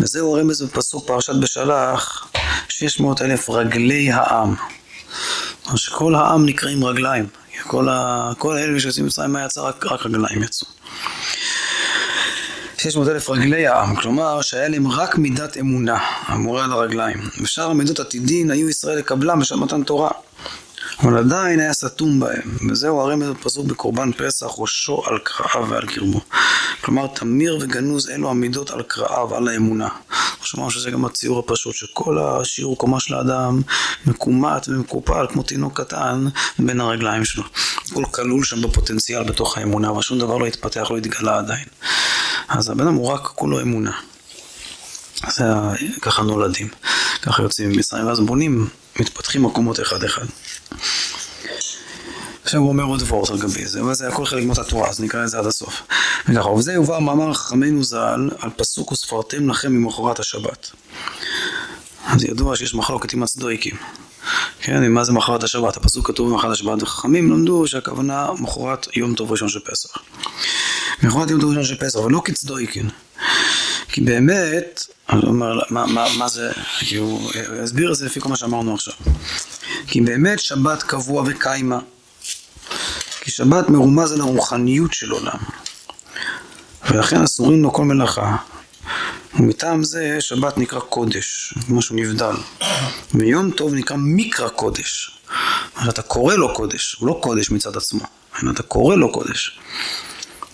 וזהו 0.00 0.36
הרמז 0.36 0.62
בפסוק 0.62 1.06
פרשת 1.06 1.34
בשלח, 1.34 2.26
600 2.68 3.22
אלף 3.22 3.50
רגלי 3.50 4.12
העם. 4.12 4.54
שכל 5.76 6.14
העם 6.14 6.46
נקראים 6.46 6.84
רגליים. 6.84 7.26
כל, 7.62 7.88
ה... 7.88 8.32
כל 8.38 8.56
האלה 8.56 8.80
שיוצאים 8.80 9.04
ממצרים 9.04 9.32
מה 9.32 9.44
יצא? 9.44 9.60
רק, 9.60 9.86
רק 9.86 10.06
רגליים 10.06 10.42
יצאו. 10.42 10.66
600 12.78 13.08
אלף 13.08 13.30
רגלי 13.30 13.66
העם, 13.66 13.96
כלומר 13.96 14.42
שהיה 14.42 14.68
להם 14.68 14.88
רק 14.88 15.18
מידת 15.18 15.56
אמונה, 15.56 15.98
המורה 16.26 16.64
על 16.64 16.72
הרגליים. 16.72 17.18
ושאר 17.42 17.70
המידות 17.70 18.00
עתידין 18.00 18.50
היו 18.50 18.68
ישראל 18.68 18.98
לקבלם 18.98 19.40
בשעת 19.40 19.58
מתן 19.58 19.82
תורה. 19.82 20.10
אבל 21.02 21.18
עדיין 21.18 21.60
היה 21.60 21.72
סתום 21.72 22.20
בהם, 22.20 22.56
וזהו 22.70 23.00
הרמז 23.00 23.28
בפסוק 23.28 23.66
בקורבן 23.66 24.12
פסח, 24.12 24.46
ראשו 24.58 25.02
על 25.06 25.18
קרעיו 25.18 25.70
ועל 25.70 25.86
קרבו. 25.86 26.20
כלומר, 26.80 27.06
תמיר 27.06 27.58
וגנוז 27.60 28.08
אלו 28.08 28.30
המידות 28.30 28.70
על 28.70 28.82
קרעיו, 28.82 29.34
על 29.34 29.48
האמונה. 29.48 29.88
שמענו 30.42 30.70
שזה 30.70 30.90
גם 30.90 31.04
הציור 31.04 31.38
הפשוט, 31.38 31.74
שכל 31.74 32.18
השיעור 32.18 32.78
קומה 32.78 33.00
של 33.00 33.14
האדם 33.14 33.62
מקומט 34.06 34.68
ומקופל 34.68 35.26
כמו 35.32 35.42
תינוק 35.42 35.80
קטן 35.80 36.26
בין 36.58 36.80
הרגליים 36.80 37.24
שלו. 37.24 37.44
הכל 37.90 38.04
כלול 38.04 38.44
שם 38.44 38.62
בפוטנציאל 38.62 39.22
בתוך 39.22 39.58
האמונה, 39.58 39.90
אבל 39.90 40.02
שום 40.02 40.18
דבר 40.18 40.36
לא 40.36 40.46
התפתח, 40.46 40.90
לא 40.90 40.96
התגלה 40.96 41.38
עדיין. 41.38 41.64
אז 42.48 42.70
הבן 42.70 42.86
הוא 42.86 43.06
רק 43.08 43.22
כולו 43.22 43.60
אמונה. 43.60 43.92
זה 45.28 45.44
ככה 46.00 46.22
נולדים, 46.22 46.68
ככה 47.22 47.42
יוצאים 47.42 47.68
ממצרים, 47.68 48.06
ואז 48.06 48.20
בונים, 48.20 48.68
מתפתחים 49.00 49.42
מקומות 49.42 49.80
אחד-אחד. 49.80 50.24
עכשיו 52.44 52.60
הוא 52.60 52.68
אומר 52.68 52.84
עוד 52.84 53.02
וורט 53.02 53.30
על 53.30 53.38
גבי 53.38 53.66
זה, 53.66 53.80
אבל 53.80 53.94
זה 53.94 54.08
הכל 54.08 54.26
חלק 54.26 54.44
מאותה 54.44 54.64
תורה, 54.64 54.88
אז 54.88 55.00
נקרא 55.00 55.24
את 55.24 55.28
זה 55.28 55.38
עד 55.38 55.46
הסוף. 55.46 55.82
וככה, 56.28 56.48
ובזה 56.48 56.72
יובא 56.72 56.98
מאמר 56.98 57.34
חכמינו 57.34 57.84
ז"ל 57.84 58.30
על 58.38 58.50
פסוק 58.56 58.92
וספרתם 58.92 59.48
לכם 59.48 59.72
ממחרת 59.72 60.18
השבת. 60.18 60.70
אז 62.06 62.24
ידוע 62.24 62.56
שיש 62.56 62.74
מחלוקת 62.74 63.12
עם 63.12 63.22
הצדויקים. 63.22 63.76
כן, 64.60 64.92
מה 64.92 65.04
זה 65.04 65.12
מחרת 65.12 65.44
השבת? 65.44 65.76
הפסוק 65.76 66.06
כתוב 66.06 66.34
מחרת 66.34 66.50
השבת, 66.50 66.82
וחכמים 66.82 67.30
למדו 67.30 67.66
שהכוונה 67.66 68.28
מחרת 68.38 68.86
יום 68.96 69.14
טוב 69.14 69.30
ראשון 69.30 69.48
של 69.48 69.60
פסח. 69.60 69.90
מחרת 71.02 71.30
יום 71.30 71.40
טוב 71.40 71.50
ראשון 71.50 71.64
של 71.64 71.76
פסח, 71.76 71.98
ולא 71.98 72.22
כצדויקין. 72.24 72.88
כי 73.92 74.00
באמת, 74.00 74.86
אני 75.10 75.22
אומר, 75.26 75.60
מה, 75.70 75.86
מה, 75.86 76.06
מה 76.18 76.28
זה, 76.28 76.52
כי 76.78 76.96
הוא 76.96 77.30
הסביר 77.62 77.92
את 77.92 77.96
זה 77.96 78.06
לפי 78.06 78.20
כל 78.20 78.28
מה 78.28 78.36
שאמרנו 78.36 78.74
עכשיו. 78.74 78.94
כי 79.86 80.00
באמת 80.00 80.38
שבת 80.38 80.82
קבוע 80.82 81.24
וקיימה. 81.26 81.78
כי 83.20 83.30
שבת 83.30 83.68
מרומז 83.68 84.12
על 84.12 84.20
הרוחניות 84.20 84.92
של 84.92 85.10
עולם. 85.10 85.38
ולכן 86.90 87.22
אסורים 87.22 87.62
לו 87.62 87.72
כל 87.72 87.84
מלאכה. 87.84 88.36
ומטעם 89.34 89.84
זה 89.84 90.16
שבת 90.20 90.58
נקרא 90.58 90.80
קודש, 90.80 91.54
משהו 91.68 91.96
נבדל. 91.96 92.34
ויום 93.14 93.50
טוב 93.50 93.74
נקרא 93.74 93.96
מקרא 93.98 94.48
קודש. 94.48 95.20
אתה 95.88 96.02
קורא 96.02 96.34
לו 96.34 96.54
קודש, 96.54 96.96
הוא 97.00 97.08
לא 97.08 97.20
קודש 97.22 97.50
מצד 97.50 97.76
עצמו, 97.76 98.00
אלא 98.42 98.50
אתה 98.50 98.62
קורא 98.62 98.96
לו 98.96 99.12
קודש. 99.12 99.60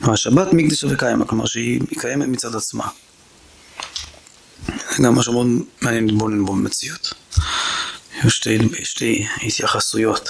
והשבת 0.01 0.53
מקדש 0.53 0.85
וקיימה, 0.85 1.25
כלומר 1.25 1.47
שהיא 1.47 1.81
קיימת 1.99 2.29
מצד 2.29 2.55
עצמה. 2.55 2.85
גם 5.03 5.15
משהו 5.15 5.33
מאוד 5.33 5.47
מעניין 5.81 6.07
להתבונן 6.07 6.45
בו 6.45 6.53
במציאות. 6.53 7.15
יש 8.25 8.37
שתי, 8.37 8.59
שתי 8.85 9.27
התייחסויות 9.43 10.29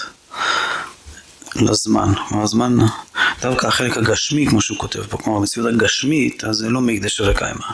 לזמן. 1.57 2.12
כלומר, 2.28 2.45
הזמן, 2.45 2.76
דווקא 3.41 3.66
החלק 3.66 3.97
הגשמי, 3.97 4.47
כמו 4.47 4.61
שהוא 4.61 4.78
כותב 4.78 5.03
פה, 5.11 5.18
כלומר, 5.18 5.39
במציאות 5.39 5.68
הגשמית, 5.74 6.45
אז 6.45 6.57
זה 6.57 6.68
לא 6.68 6.80
מקדש 6.80 7.20
וקיימה. 7.20 7.66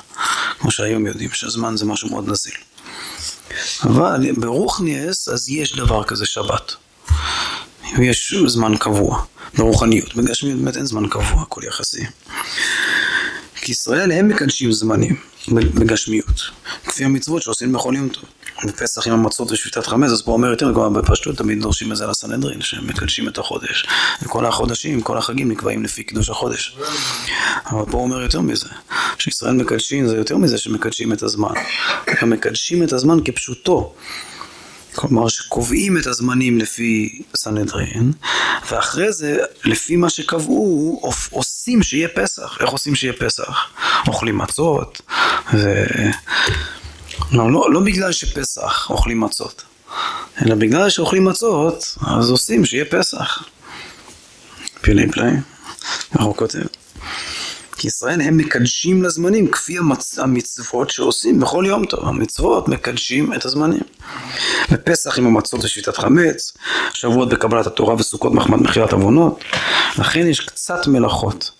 כמו 0.59 0.71
שהיום 0.71 1.07
יודעים, 1.07 1.31
שהזמן 1.33 1.77
זה 1.77 1.85
משהו 1.85 2.09
מאוד 2.09 2.29
נזיל. 2.29 2.55
אבל 3.83 4.33
ברוכניאס, 4.37 5.29
אז 5.29 5.49
יש 5.49 5.77
דבר 5.77 6.05
כזה 6.05 6.27
שבת. 6.27 6.75
יש 7.99 8.35
זמן 8.47 8.77
קבוע, 8.77 9.23
ברוחניות. 9.55 10.15
בגשמיות 10.15 10.59
באמת 10.59 10.77
אין 10.77 10.87
זמן 10.87 11.09
קבוע, 11.09 11.43
הכל 11.43 11.61
יחסי. 11.65 12.05
כי 13.63 13.73
ישראל 13.73 14.13
הם 14.13 14.29
מקדשים 14.29 14.73
זמנים 14.73 15.17
בגשמיות, 15.49 16.51
כפי 16.85 17.05
המצוות 17.05 17.43
שעושים 17.43 17.75
יום 17.95 18.09
טוב. 18.09 18.25
בפסח 18.65 19.07
עם 19.07 19.13
המצות 19.13 19.53
ושביתת 19.53 19.87
חמץ, 19.87 20.11
אז 20.11 20.23
פה 20.23 20.33
אומר 20.33 20.51
יותר, 20.51 20.73
כבר 20.73 20.89
בפשטות 20.89 21.37
תמיד 21.37 21.63
דורשים 21.63 21.93
את 21.93 21.97
זה 21.97 22.07
לסנהדרין, 22.07 22.61
שהם 22.61 22.87
מקדשים 22.87 23.29
את 23.29 23.39
החודש. 23.39 23.87
וכל 24.23 24.47
החודשים, 24.47 25.01
כל 25.01 25.19
החגים 25.19 25.51
נקבעים 25.51 25.85
לפי 25.85 26.03
קידוש 26.03 26.31
החודש. 26.31 26.77
אבל 27.67 27.85
פה 27.91 27.99
אומר 27.99 28.21
יותר 28.23 28.41
מזה, 28.41 28.69
שישראל 29.19 29.53
מקדשים 29.53 30.09
זה 30.09 30.17
יותר 30.17 30.37
מזה 30.37 30.59
שמקדשים 30.59 31.13
את 31.13 31.23
הזמן. 31.23 31.55
הם 32.07 32.31
מקדשים 32.31 32.83
את 32.83 32.93
הזמן 32.93 33.19
כפשוטו. 33.25 33.95
כלומר 34.95 35.29
שקובעים 35.29 35.99
את 35.99 36.07
הזמנים 36.07 36.59
לפי 36.59 37.23
סנהדרין, 37.37 38.13
ואחרי 38.71 39.13
זה, 39.13 39.39
לפי 39.65 39.97
מה 39.97 40.11
שקבעו, 40.11 41.01
עושים 41.31 41.83
שיהיה 41.83 42.09
פסח. 42.09 42.59
איך 42.61 42.71
עושים 42.71 42.95
שיהיה 42.95 43.13
פסח? 43.13 43.59
אוכלים 44.09 44.39
מצות, 44.39 45.01
ו... 45.55 45.85
לא, 47.33 47.53
לא, 47.53 47.73
לא 47.73 47.81
בגלל 47.81 48.13
שפסח 48.13 48.91
אוכלים 48.91 49.21
מצות, 49.21 49.63
אלא 50.43 50.55
בגלל 50.55 50.91
שאוכלים 50.91 51.25
מצות, 51.25 51.97
אז 52.07 52.31
עושים 52.31 52.65
שיהיה 52.65 52.85
פסח. 52.85 53.43
פלאי 54.81 55.09
פלאי, 55.13 55.31
איך 56.15 56.23
הוא 56.23 56.37
כותב? 56.37 56.65
כי 57.77 57.87
ישראל 57.87 58.21
הם 58.21 58.37
מקדשים 58.37 59.03
לזמנים 59.03 59.51
כפי 59.51 59.79
המצ... 59.79 60.19
המצוות 60.19 60.91
שעושים 60.91 61.41
בכל 61.41 61.65
יום 61.69 61.85
טוב. 61.85 62.09
המצוות 62.09 62.69
מקדשים 62.69 63.35
את 63.35 63.45
הזמנים. 63.45 63.83
בפסח 64.71 65.19
עם 65.19 65.27
המצות 65.27 65.65
ושביתת 65.65 65.97
חמץ, 65.97 66.53
שבועות 66.93 67.29
בקבלת 67.29 67.67
התורה 67.67 67.95
וסוכות 67.95 68.33
מחמד 68.33 68.63
מכירת 68.63 68.93
עוונות. 68.93 69.45
לכן 69.99 70.27
יש 70.27 70.41
קצת 70.41 70.87
מלאכות. 70.87 71.51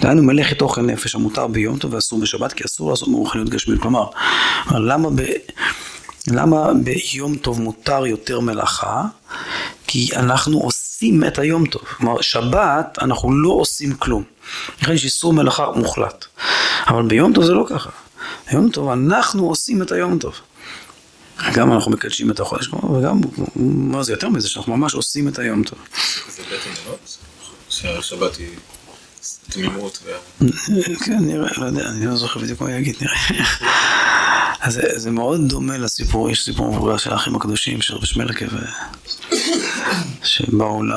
דהיינו 0.00 0.22
מלאכת 0.22 0.62
אוכל 0.62 0.82
נפש 0.82 1.14
המותר 1.14 1.46
ביום 1.46 1.78
טוב 1.78 1.94
ואסור 1.94 2.20
בשבת, 2.20 2.52
כי 2.52 2.64
אסור 2.64 2.90
לעשות 2.90 3.08
מרוחניות 3.08 3.48
גשמית. 3.48 3.80
כלומר, 3.80 4.04
למה, 4.70 5.10
ב... 5.10 5.22
למה 6.28 6.70
ביום 6.74 7.36
טוב 7.36 7.60
מותר 7.60 8.06
יותר 8.06 8.40
מלאכה? 8.40 9.04
כי 9.86 10.10
אנחנו 10.16 10.58
עושים 10.58 10.89
את 11.28 11.38
היום 11.38 11.66
טוב. 11.66 11.82
כלומר, 11.82 12.20
שבת 12.20 12.98
אנחנו 13.02 13.32
לא 13.32 13.50
עושים 13.50 13.94
כלום. 13.94 14.22
לכן 14.82 14.92
יש 14.92 15.04
איסור 15.04 15.32
מלאכה 15.32 15.70
מוחלט. 15.76 16.24
אבל 16.86 17.02
ביום 17.02 17.32
טוב 17.32 17.44
זה 17.44 17.52
לא 17.52 17.66
ככה. 17.68 17.90
ביום 18.50 18.70
טוב 18.70 18.88
אנחנו 18.88 19.48
עושים 19.48 19.82
את 19.82 19.92
היום 19.92 20.18
טוב. 20.18 20.34
גם 21.54 21.72
אנחנו 21.72 21.90
מקדשים 21.90 22.30
את 22.30 22.40
החודש, 22.40 22.68
וגם, 22.68 23.20
מה 23.56 24.02
זה 24.02 24.12
יותר 24.12 24.28
מזה, 24.28 24.48
שאנחנו 24.48 24.76
ממש 24.76 24.94
עושים 24.94 25.28
את 25.28 25.38
היום 25.38 25.64
טוב. 25.64 25.78
זה 26.28 26.42
בעצם? 26.50 26.70
שהשבת 27.68 28.36
היא 28.36 28.48
תמימות. 29.50 30.02
כן, 31.04 31.18
נראה, 31.20 31.50
לא 31.56 31.66
יודע, 31.66 31.88
אני 31.88 32.06
לא 32.06 32.16
זוכר 32.16 32.40
בדיוק 32.40 32.60
מה 32.60 32.72
יגיד, 32.72 32.96
נראה. 33.00 33.44
אז 34.60 34.80
זה, 34.94 35.10
מאוד 35.10 35.48
דומה 35.48 35.78
לסיפור, 35.78 36.30
יש 36.30 36.44
סיפור 36.44 36.72
מבוגר 36.72 36.96
של 36.96 37.12
האחים 37.12 37.36
הקדושים, 37.36 37.82
של 37.82 37.94
רבי 37.94 38.06
שמלכה, 38.06 38.44
ו... 38.52 38.56
שבאו 40.22 40.82
ל... 40.82 40.92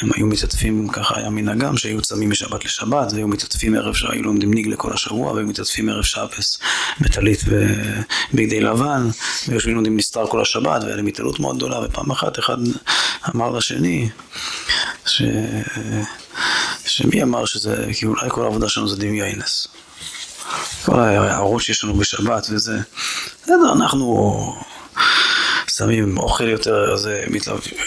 הם 0.00 0.10
היו 0.14 0.26
מתעטפים, 0.26 0.88
ככה 0.88 1.18
היה 1.18 1.30
מנהגם, 1.30 1.76
שהיו 1.76 2.02
צמים 2.02 2.30
משבת 2.30 2.64
לשבת, 2.64 3.12
והיו 3.12 3.28
מתעטפים 3.28 3.74
ערב 3.74 3.94
שהיו 3.94 4.22
לומדים 4.22 4.54
ניגלה 4.54 4.76
כל 4.76 4.92
השבוע, 4.92 5.32
והיו 5.32 5.46
מתעטפים 5.46 5.88
ערב 5.88 6.02
שבס 6.02 6.58
בטלית 7.00 7.40
ובגדי 7.46 8.60
לבן, 8.60 9.08
ויושבים 9.48 9.74
לומדים 9.74 9.96
נסתר 9.96 10.26
כל 10.26 10.42
השבת, 10.42 10.82
והיה 10.82 10.96
להם 10.96 11.06
התעלות 11.06 11.40
מאוד 11.40 11.56
גדולה, 11.56 11.80
ופעם 11.84 12.10
אחת 12.10 12.38
אחד 12.38 12.56
אמר 13.34 13.50
לשני, 13.50 14.08
ש... 15.06 15.22
שמי 16.84 17.22
אמר 17.22 17.44
שזה, 17.44 17.86
כי 17.92 18.06
אולי 18.06 18.26
כל 18.28 18.44
העבודה 18.44 18.68
שלנו 18.68 18.88
זה 18.88 18.96
דמיינס. 18.96 19.68
כל 20.84 21.00
ההערות 21.00 21.62
שיש 21.62 21.84
לנו 21.84 21.94
בשבת 21.94 22.46
וזה, 22.50 22.78
בסדר, 23.42 23.72
אנחנו 23.72 24.06
שמים 25.82 26.18
אוכל 26.18 26.48
יותר, 26.48 26.96
זה, 26.96 27.24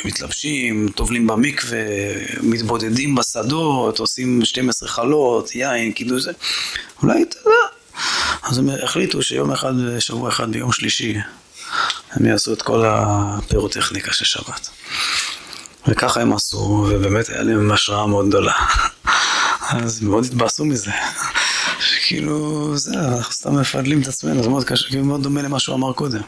מתלבשים, 0.05 0.89
טובלים 0.95 1.27
במקווה, 1.27 1.79
מתבודדים 2.41 3.15
בשדות, 3.15 3.99
עושים 3.99 4.45
12 4.45 4.89
חלות, 4.89 5.55
יין, 5.55 5.91
קידוש 5.91 6.23
זה, 6.23 6.31
אולי, 7.03 7.23
אתה 7.23 7.37
יודע. 7.39 7.57
אז 8.43 8.57
הם 8.57 8.69
החליטו 8.83 9.21
שיום 9.21 9.51
אחד, 9.51 9.73
שבוע 9.99 10.29
אחד 10.29 10.51
ביום 10.51 10.71
שלישי, 10.71 11.17
הם 12.11 12.25
יעשו 12.25 12.53
את 12.53 12.61
כל 12.61 12.83
הפירוטכניקה 12.85 14.13
של 14.13 14.25
שבת. 14.25 14.69
וככה 15.87 16.21
הם 16.21 16.33
עשו, 16.33 16.87
ובאמת 16.89 17.29
היה 17.29 17.43
להם 17.43 17.71
השראה 17.71 18.07
מאוד 18.07 18.27
גדולה. 18.29 18.53
אז 19.69 20.01
מאוד 20.01 20.25
התבאסו 20.25 20.65
מזה. 20.65 20.91
שכאילו, 21.79 22.71
זה, 22.77 22.93
אנחנו 22.99 23.33
סתם 23.33 23.55
מפדלים 23.55 24.01
את 24.01 24.07
עצמנו, 24.07 24.43
זה 24.43 24.49
מאוד 24.49 24.63
קשה, 24.63 24.87
כאילו 24.87 25.05
מאוד 25.05 25.23
דומה 25.23 25.41
למה 25.41 25.59
שהוא 25.59 25.75
אמר 25.75 25.93
קודם. 25.93 26.21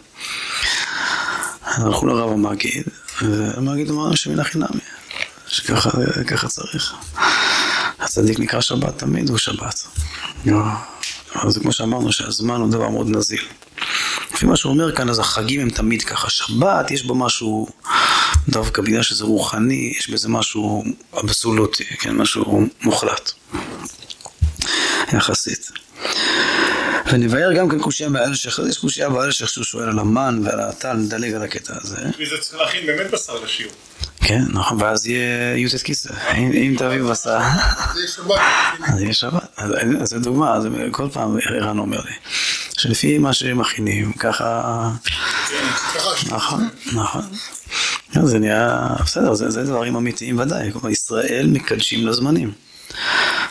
אז 1.68 1.86
הלכו 1.86 2.07
לרב 2.07 2.32
המגיד, 2.32 2.84
והמגיד 3.22 3.89
אמר 3.89 4.15
שמן 4.15 4.39
החינמי, 4.39 4.80
שככה 5.47 6.47
צריך. 6.47 6.93
הצדיק 7.99 8.39
נקרא 8.39 8.61
שבת 8.61 8.97
תמיד 8.97 9.30
הוא 9.30 9.38
שבת. 9.38 9.88
זה 11.47 11.59
כמו 11.59 11.72
שאמרנו 11.72 12.11
שהזמן 12.11 12.61
הוא 12.61 12.72
דבר 12.72 12.89
מאוד 12.89 13.09
נזיל. 13.09 13.45
לפי 14.34 14.45
מה 14.45 14.55
שהוא 14.55 14.74
אומר 14.74 14.95
כאן, 14.95 15.09
אז 15.09 15.20
החגים 15.20 15.61
הם 15.61 15.70
תמיד 15.70 16.03
ככה. 16.03 16.30
שבת, 16.30 16.91
יש 16.91 17.03
בו 17.03 17.15
משהו, 17.15 17.68
דווקא 18.49 18.82
בגלל 18.82 19.03
שזה 19.03 19.24
רוחני, 19.24 19.93
יש 19.97 20.09
בזה 20.09 20.30
משהו 20.30 20.84
אבסולוטי, 21.24 21.84
כן, 21.84 22.15
משהו 22.15 22.68
מוחלט. 22.82 23.32
יחסית. 25.13 25.72
ונבהר 27.05 27.53
גם 27.53 27.69
כן 27.69 27.79
קושייה 27.79 28.09
באלשך, 28.09 28.59
יש 28.69 28.77
קושייה 28.77 29.09
באלשך 29.09 29.49
שהוא 29.49 29.63
שואל 29.63 29.89
על 29.89 29.99
המן 29.99 30.41
ועל 30.43 30.59
הטל, 30.59 30.93
נדלג 30.93 31.33
על 31.33 31.41
הקטע 31.43 31.73
הזה. 31.81 31.97
וזה 32.19 32.35
צריך 32.41 32.61
להכין 32.61 32.85
באמת 32.85 33.11
בשר 33.11 33.39
לשיעור. 33.43 33.73
כן, 34.21 34.41
נכון, 34.49 34.81
ואז 34.81 35.07
יהיה 35.07 35.57
י"ט 35.57 35.81
כיסא, 35.81 36.13
אם 36.35 36.75
תביאו 36.77 37.07
בשר. 37.07 37.39
אז 38.87 39.01
יהיה 39.01 39.13
שבת. 39.13 39.57
אז 39.57 40.09
זו 40.09 40.19
דוגמה, 40.19 40.59
כל 40.91 41.07
פעם 41.13 41.37
ערן 41.45 41.79
אומר 41.79 42.01
לי, 42.01 42.11
שלפי 42.77 43.17
מה 43.17 43.33
שמכינים, 43.33 44.13
ככה... 44.13 44.89
נכון, 46.29 46.69
נכון. 46.93 47.21
זה 48.23 48.39
נהיה, 48.39 48.87
בסדר, 49.05 49.33
זה 49.33 49.63
דברים 49.63 49.95
אמיתיים 49.95 50.39
ודאי, 50.39 50.71
ישראל 50.89 51.47
מקדשים 51.51 52.07
לזמנים. 52.07 52.51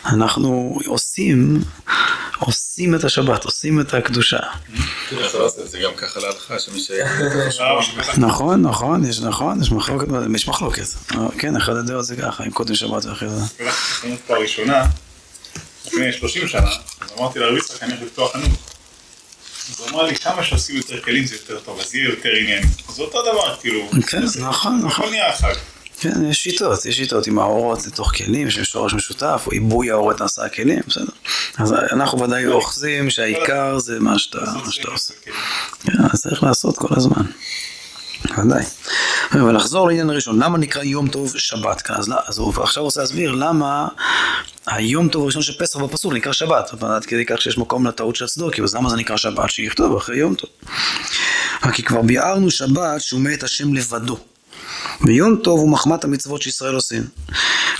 אנחנו 0.05 0.79
עושים, 0.85 1.61
עושים 2.39 2.95
את 2.95 3.03
השבת, 3.03 3.43
עושים 3.45 3.81
את 3.81 3.93
הקדושה. 3.93 4.39
זה 5.63 5.79
גם 5.79 5.91
ככה 5.97 6.19
להלכה, 6.19 6.59
שמי 6.59 6.79
ש... 6.79 6.91
נכון, 8.17 8.61
נכון, 8.61 9.05
יש 9.05 9.19
נכון, 9.19 9.61
יש 9.61 9.71
מחלוקת, 9.71 10.07
יש 10.35 10.47
מחלוקת. 10.47 10.83
כן, 11.37 11.55
אחד 11.55 11.75
הדעות 11.75 12.05
זה 12.05 12.15
ככה, 12.15 12.43
עם 12.43 12.51
קודם 12.51 12.75
שבת 12.75 13.05
ואחרי 13.05 13.29
זה. 13.29 13.71
חנות 13.71 14.19
פה 14.27 14.35
הראשונה, 14.35 14.85
לפני 15.87 16.13
30 16.13 16.47
שנה, 16.47 16.71
אז 17.01 17.11
אמרתי 17.17 17.39
לרב 17.39 17.57
יצחק, 17.57 17.83
אני 17.83 17.91
הולך 17.91 18.03
לפתוח 18.03 18.33
חנות. 18.33 18.49
אז 19.69 19.79
הוא 19.79 19.89
אמר 19.89 20.03
לי, 20.03 20.15
כמה 20.15 20.43
שעושים 20.43 20.75
יותר 20.75 21.01
כלים 21.01 21.25
זה 21.25 21.35
יותר 21.35 21.59
טוב, 21.59 21.79
אז 21.79 21.95
יהיה 21.95 22.09
יותר 22.09 22.29
עניין. 22.41 22.63
זה 22.95 23.01
אותו 23.01 23.21
דבר, 23.21 23.55
כאילו. 23.61 23.89
כן, 24.07 24.23
נכון, 24.39 24.81
נכון. 24.85 25.05
הכל 25.05 25.09
נהיה. 25.09 25.33
כן, 25.99 26.25
יש 26.25 26.43
שיטות, 26.43 26.85
יש 26.85 26.97
שיטות 26.97 27.27
עם 27.27 27.39
האורות 27.39 27.87
לתוך 27.87 28.15
כלים, 28.15 28.51
שיש 28.51 28.69
שורש 28.69 28.93
משותף, 28.93 29.43
או 29.45 29.51
עיבוי 29.51 29.91
האורות 29.91 30.21
נעשה 30.21 30.45
הכלים, 30.45 30.79
בסדר. 30.87 31.05
אז 31.57 31.73
אנחנו 31.73 32.21
ודאי 32.21 32.47
אוחזים 32.47 33.09
שהעיקר 33.09 33.79
זה 33.79 33.99
מה 33.99 34.19
שאתה 34.19 34.37
עושה. 34.91 35.13
כן, 35.83 35.93
אז 36.13 36.21
צריך 36.21 36.43
לעשות 36.43 36.77
כל 36.77 36.93
הזמן. 36.97 37.23
ודאי. 38.37 38.63
ולחזור 39.33 39.87
לעניין 39.87 40.09
הראשון, 40.09 40.43
למה 40.43 40.57
נקרא 40.57 40.83
יום 40.83 41.07
טוב 41.07 41.37
שבת 41.37 41.81
כאן? 41.81 41.95
אז, 41.95 42.11
אז 42.25 42.37
הוא 42.37 42.53
עכשיו 42.63 42.83
רוצה 42.83 43.01
להסביר 43.01 43.31
למה 43.31 43.87
היום 44.67 45.09
טוב 45.09 45.23
הראשון 45.23 45.41
של 45.41 45.53
פסח 45.59 45.79
בפסוק 45.79 46.13
נקרא 46.13 46.31
שבת. 46.31 46.83
עד 46.83 47.05
כדי 47.05 47.25
כך 47.25 47.41
שיש 47.41 47.57
מקום 47.57 47.87
לטעות 47.87 48.15
של 48.15 48.25
הצדוקי, 48.25 48.61
אז 48.61 48.75
למה 48.75 48.89
זה 48.89 48.95
נקרא 48.95 49.17
שבת? 49.17 49.49
שיכתוב 49.49 49.95
אחרי 49.95 50.17
יום 50.17 50.35
טוב. 50.35 50.49
כי 51.73 51.83
כבר 51.83 52.01
ביארנו 52.01 52.51
שבת 52.51 53.01
שהוא 53.01 53.21
מת 53.21 53.43
השם 53.43 53.73
לבדו. 53.73 54.17
ויום 55.01 55.35
טוב 55.35 55.59
הוא 55.59 55.69
מחמת 55.69 56.03
המצוות 56.03 56.41
שישראל 56.41 56.75
עושים. 56.75 57.03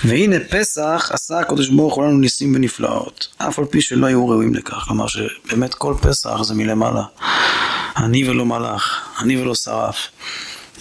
והנה 0.04 0.36
פסח 0.50 1.10
עשה 1.12 1.40
הקדוש 1.40 1.68
ברוך 1.68 1.94
הוא 1.94 2.04
לנו 2.04 2.18
ניסים 2.18 2.54
ונפלאות, 2.54 3.26
אף 3.38 3.58
על 3.58 3.64
פי 3.64 3.80
שלא 3.80 4.06
היו 4.06 4.28
ראויים 4.28 4.54
לכך. 4.54 4.84
כלומר 4.88 5.06
שבאמת 5.06 5.74
כל 5.74 5.94
פסח 6.00 6.42
זה 6.42 6.54
מלמעלה. 6.54 7.02
אני 7.96 8.30
ולא 8.30 8.46
מלאך, 8.46 9.00
אני 9.22 9.42
ולא 9.42 9.54
שרף. 9.54 9.96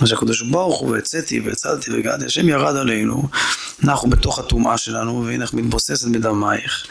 מה 0.01 0.07
שהקדוש 0.07 0.41
ברוך 0.41 0.79
הוא 0.79 0.91
והצאתי 0.91 1.39
והצלתי 1.39 1.91
והגעתי, 1.91 2.25
השם 2.25 2.49
ירד 2.49 2.75
עלינו, 2.75 3.23
אנחנו 3.83 4.09
בתוך 4.09 4.39
הטומאה 4.39 4.77
שלנו, 4.77 5.25
והנה 5.25 5.45
מתבוססת 5.53 6.07
בדמייך. 6.07 6.87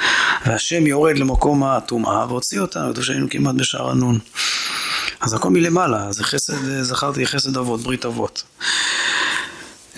והשם 0.47 0.87
יורד 0.87 1.19
למקום 1.19 1.65
הטומאה 1.65 2.27
והוציא 2.27 2.61
אותנו, 2.61 2.93
כתוב 2.93 3.05
שהיינו 3.05 3.31
כמעט 3.31 3.55
בשער 3.55 3.91
הנון. 3.91 4.19
אז 5.21 5.35
הכל 5.35 5.51
מלמעלה, 5.51 6.13
זה 6.13 6.25
חסד, 6.25 6.83
זכרתי 6.83 7.27
חסד 7.27 7.57
אבות, 7.57 7.81
ברית 7.81 8.05
אבות. 8.05 8.43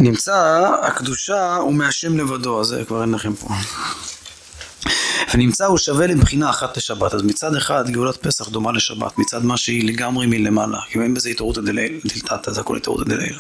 נמצא 0.01 0.71
הקדושה 0.83 1.57
הוא 1.57 1.75
מהשם 1.75 2.19
לבדו, 2.19 2.61
אז 2.61 2.67
זה 2.67 2.85
כבר 2.85 3.03
אין 3.03 3.13
לכם 3.13 3.35
פה. 3.35 3.49
ונמצא 5.35 5.67
הוא 5.67 5.79
שווה 5.79 6.07
לבחינה 6.07 6.51
אחת 6.51 6.77
לשבת. 6.77 7.15
אז 7.15 7.23
מצד 7.23 7.55
אחד 7.55 7.91
גאולת 7.91 8.17
פסח 8.17 8.49
דומה 8.49 8.73
לשבת, 8.73 9.19
מצד 9.19 9.45
מה 9.45 9.57
שהיא 9.57 9.85
לגמרי 9.85 10.27
מלמעלה. 10.27 10.79
כי 10.89 10.99
אין 10.99 11.15
בזה 11.15 11.29
התעוררות 11.29 11.65
דלתתא, 11.65 12.51
זה 12.53 12.61
הכל 12.61 12.77
התעוררות 12.77 13.09
דלילה. 13.09 13.39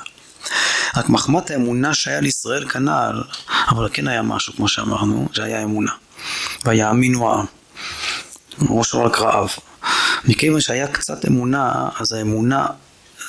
רק 0.97 1.09
מחמת 1.09 1.51
האמונה 1.51 1.95
שהיה 1.95 2.21
לישראל 2.21 2.69
כנ"ל, 2.69 3.23
אבל 3.69 3.89
כן 3.93 4.09
היה 4.09 4.23
משהו, 4.23 4.53
כמו 4.53 4.69
שאמרנו, 4.69 5.29
שהיה 5.33 5.63
אמונה. 5.63 5.93
ויאמינו 6.65 7.31
העם. 7.31 7.47
ראש 8.69 8.95
רק 8.95 9.19
רעב. 9.19 9.51
מכיוון 10.25 10.61
שהיה 10.61 10.87
קצת 10.87 11.27
אמונה, 11.27 11.89
אז 11.99 12.13
האמונה 12.13 12.67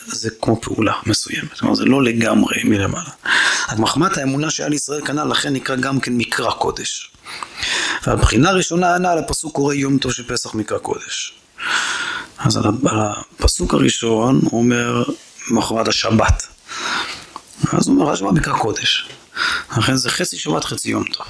זה 0.05 0.29
כמו 0.41 0.61
פעולה 0.61 0.93
מסוימת, 1.05 1.49
זאת 1.53 1.61
אומרת 1.61 1.75
זה 1.75 1.85
לא 1.85 2.03
לגמרי 2.03 2.63
מלמעלה. 2.63 3.09
אז 3.67 3.79
מחמת 3.79 4.17
האמונה 4.17 4.49
שהיה 4.49 4.69
לישראל 4.69 5.05
כנ"ל, 5.05 5.23
לכן 5.23 5.53
נקרא 5.53 5.75
גם 5.75 5.99
כן 5.99 6.13
מקרא 6.17 6.51
קודש. 6.51 7.11
ועל 8.07 8.17
בחינה 8.17 8.51
ראשונה 8.51 8.95
הנ"ל 8.95 9.17
הפסוק 9.17 9.55
קורא 9.55 9.73
יום 9.73 9.97
טוב 9.97 10.11
של 10.11 10.27
פסח 10.27 10.55
מקרא 10.55 10.77
קודש. 10.77 11.33
אז 12.37 12.57
על 12.57 12.63
הפסוק 12.83 13.73
הראשון 13.73 14.39
הוא 14.43 14.61
אומר 14.61 15.03
מחרת 15.51 15.87
השבת. 15.87 16.47
אז 17.71 17.87
הוא 17.87 17.95
אומר 17.95 18.11
השבת 18.11 18.31
מקרא 18.31 18.57
קודש. 18.57 19.09
לכן 19.77 19.95
זה 19.95 20.09
חצי 20.09 20.37
שבת 20.37 20.63
חצי 20.63 20.89
יום 20.89 21.03
טוב. 21.03 21.25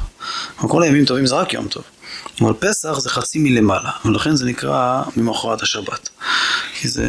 כל 0.58 0.84
הימים 0.84 1.06
טובים 1.06 1.26
זה 1.26 1.36
רק 1.36 1.54
יום 1.54 1.68
טוב. 1.68 1.84
אבל 2.42 2.54
פסח 2.60 3.00
זה 3.00 3.10
חצי 3.10 3.40
מלמעלה, 3.40 3.92
ולכן 4.06 4.36
זה 4.36 4.46
נקרא 4.46 5.04
ממחרת 5.18 5.62
השבת. 5.62 6.10
כי 6.74 6.88
זה, 6.88 7.08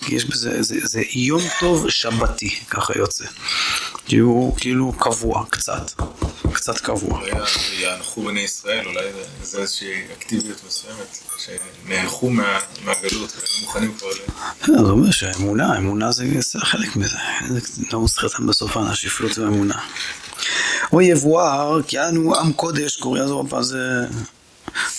כי 0.00 0.14
יש 0.14 0.24
בזה, 0.24 0.62
זה, 0.62 0.74
זה 0.82 1.02
יום 1.14 1.42
טוב 1.60 1.90
שבתי, 1.90 2.50
ככה 2.70 2.98
יוצא. 2.98 3.24
כי 4.06 4.16
הוא 4.16 4.56
כאילו 4.56 4.92
קבוע, 4.98 5.44
קצת, 5.50 5.90
קצת 6.52 6.78
קבוע. 6.78 7.20
יענחו 7.72 8.22
בני 8.22 8.40
ישראל, 8.40 8.86
אולי 8.86 9.04
זה 9.42 9.58
איזושהי 9.58 9.88
אקטיביות 10.18 10.62
מסוימת, 10.66 11.18
שנערכו 11.38 12.30
מה, 12.30 12.58
מהגלות, 12.84 13.32
והיו 13.36 13.60
מוכנים 13.60 13.94
כבר 13.98 14.08
ל... 14.08 14.30
כן, 14.66 14.84
זה 14.84 14.90
אומר 14.90 15.10
שהאמונה, 15.10 15.74
האמונה 15.74 16.12
זה 16.12 16.24
חלק 16.58 16.96
מזה. 16.96 17.18
זה 17.48 17.82
לא 17.92 18.00
מוסחתם 18.00 18.46
בסופן, 18.46 18.80
השפלות 18.80 19.38
והאמונה. 19.38 19.78
או 20.92 21.00
יבואר, 21.00 21.82
כי 21.82 22.00
אנו 22.00 22.36
עם 22.36 22.52
קודש, 22.52 22.96
קוריאה 22.96 23.26
זו 23.26 23.40
רבה 23.40 23.62
זה... 23.62 24.06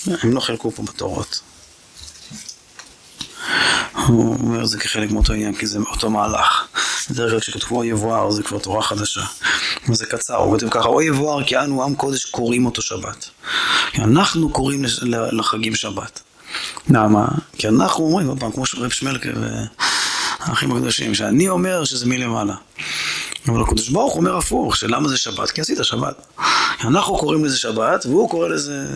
הם 0.08 0.34
לא 0.34 0.40
חלקו 0.40 0.72
פה 0.72 0.84
בתורות. 0.84 1.42
הוא 4.08 4.36
אומר 4.40 4.66
זה 4.66 4.80
כחלק 4.80 5.12
מאותו 5.12 5.34
עניין, 5.34 5.56
כי 5.56 5.68
זה 5.68 5.80
אותו 5.80 6.10
מהלך. 6.10 6.68
בדרך 7.10 7.32
כלל 7.32 7.40
כשכתבו 7.40 7.76
או 7.76 7.84
יבואר 7.84 8.32
זה 8.32 8.44
כבר 8.44 8.60
תורה 8.60 8.82
חדשה. 8.82 9.22
וזה 9.90 10.06
קצר, 10.06 10.36
הוא 10.36 10.54
כותב 10.54 10.70
ככה, 10.70 10.88
או 10.88 11.02
יבואר 11.02 11.44
כי 11.44 11.58
אנו 11.58 11.84
עם 11.84 11.96
קודש 11.96 12.26
קוראים 12.26 12.66
אותו 12.66 12.82
שבת. 12.82 13.30
אנחנו 13.98 14.50
קוראים 14.50 14.86
לחגים 15.32 15.76
שבת. 15.76 16.20
למה? 16.90 17.28
כי 17.58 17.68
אנחנו 17.68 18.04
אומרים, 18.04 18.28
עוד 18.28 18.40
פעם, 18.40 18.52
כמו 18.52 18.66
שרב 18.66 18.90
שמלכה 18.90 19.30
והאחים 20.40 20.72
הקדושים, 20.72 21.16
שאני 21.16 21.50
אומר 21.50 21.84
שזה 21.84 22.06
מלמעלה. 22.06 22.56
אבל 23.48 23.62
הקדוש 23.62 23.90
ברוך 23.90 24.16
אומר 24.16 24.38
הפוך, 24.38 24.76
שלמה 24.76 25.10
זה 25.10 25.18
שבת? 25.18 25.52
כי 25.52 25.62
עשית 25.62 25.78
שבת. 25.82 26.26
אנחנו 26.84 27.18
קוראים 27.18 27.46
לזה 27.46 27.58
שבת, 27.58 28.06
והוא 28.06 28.30
קורא 28.30 28.48
לזה 28.48 28.88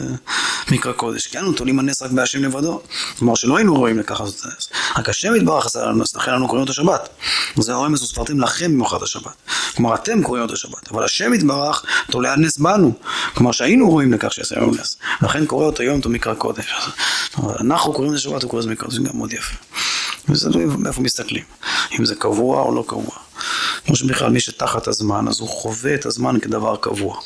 מקרא 0.72 0.92
קודש. 0.92 1.28
כי 1.28 1.40
אנו 1.40 1.54
תולים 1.54 1.80
הנס 1.80 2.02
רק 2.02 2.12
בהשם 2.12 2.44
לבדו. 2.44 2.82
כלומר 3.20 3.36
שלא 3.36 3.58
היינו 3.58 3.76
רואים 3.76 4.00
הנס. 4.20 4.70
רק 4.98 5.10
השם 5.10 5.36
יתברך 5.36 5.66
עשה 5.66 5.86
לנו 5.86 6.04
נס, 6.04 6.16
לכן 6.16 6.32
אנו 6.32 6.48
קוראים 6.48 6.62
אותו 6.62 6.74
שבת. 6.74 7.10
וזה 7.58 7.74
הרמז 7.74 8.04
וספרתם 8.04 8.40
לכם 8.40 8.72
במיוחד 8.72 9.04
השבת. 9.04 9.34
כלומר 9.76 9.96
אתם 9.96 10.24
קוראים 10.24 10.44
אותו 10.44 10.58
שבת, 10.58 10.92
אבל 10.92 11.04
השם 11.04 11.34
יתברך 11.34 11.86
תולה 12.12 12.34
הנס 12.34 12.58
בנו. 12.58 12.94
כלומר 13.34 13.52
שהיינו 13.52 13.90
רואים 13.90 14.14
לכך 14.14 14.34
שיעשה 14.34 14.56
לנו 14.56 14.72
נס. 14.72 14.98
לכן 15.22 15.46
קורא 15.46 15.66
אותו 15.66 15.84
יום 15.84 15.98
אותו 15.98 16.10
מקרא 16.10 16.34
קודש. 16.34 16.74
אנחנו 17.60 17.94
קוראים 17.94 18.14
לזה 18.14 18.22
שבת, 18.22 18.44
הוא 18.44 18.50
קורא 18.50 18.62
לזה 18.62 18.72
מקרא 18.72 18.86
קודש, 18.86 18.98
זה 18.98 19.04
גם 19.04 19.18
מאוד 19.18 19.34
יפה. 19.34 19.56
וזה 20.30 20.52
תלוי 20.52 20.66
מאיפה 20.66 21.02
מסתכלים. 21.02 21.44
אם 22.00 22.06
זה 22.06 22.16
קבוע 22.16 22.62
או 22.62 22.76
לא 22.76 22.84
קבוע. 22.88 23.16
כמו 23.86 23.96
שבכלל 23.96 24.30
מי 24.30 24.40
שתחת 24.40 24.88
הזמן, 24.88 25.28
אז 25.28 25.40
הוא 25.40 25.50
חווה 25.50 25.96
את 25.96 26.06
הזמן 26.06 26.40
כדבר 26.40 26.76
קבוע. 26.76 27.20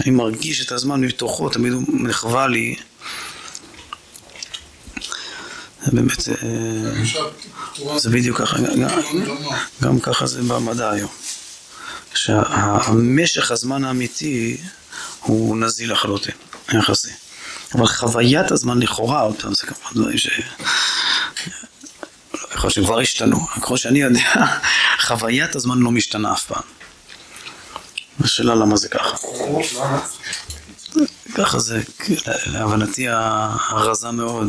אני 0.00 0.10
מרגיש 0.10 0.66
את 0.66 0.72
הזמן 0.72 1.00
מתוכו, 1.00 1.48
תמיד 1.48 1.72
הוא 1.72 1.82
נחווה 1.88 2.46
לי. 2.46 2.76
זה 5.84 5.92
באמת, 5.92 6.28
אה, 6.28 7.98
זה 7.98 8.10
בדיוק 8.10 8.38
ככה, 8.38 8.56
גם, 9.82 10.00
ככה 10.00 10.26
זה 10.26 10.42
במדע 10.42 10.90
היום. 10.90 11.10
שהמשך 12.14 13.50
הזמן 13.50 13.84
האמיתי 13.84 14.56
הוא 15.20 15.56
נזיל 15.56 15.92
לחלוטין, 15.92 16.34
יחסי. 16.72 17.12
אבל 17.74 17.86
חוויית 17.86 18.50
הזמן 18.50 18.80
לכאורה, 18.80 19.32
פעם, 19.38 19.54
זה 19.54 19.66
כמובן 19.66 20.00
דברים 20.00 20.18
ש... 20.18 20.28
יכול 22.34 22.62
להיות 22.62 22.74
שהם 22.74 22.84
כבר 22.84 23.00
השתנו, 23.00 23.46
כמו 23.46 23.78
שאני 23.78 23.98
יודע, 23.98 24.46
חוויית 25.06 25.56
הזמן 25.56 25.78
לא 25.78 25.90
משתנה 25.90 26.32
אף 26.32 26.44
פעם. 26.44 26.62
השאלה 28.20 28.54
למה 28.54 28.76
זה 28.76 28.88
ככה. 28.88 29.16
ככה 31.34 31.58
זה, 31.58 31.82
להבנתי 32.46 33.06
הרזה 33.08 34.10
מאוד, 34.10 34.48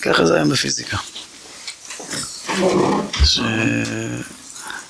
ככה 0.00 0.26
זה 0.26 0.34
היום 0.34 0.48
בפיזיקה. 0.50 0.96
ש... 3.24 3.40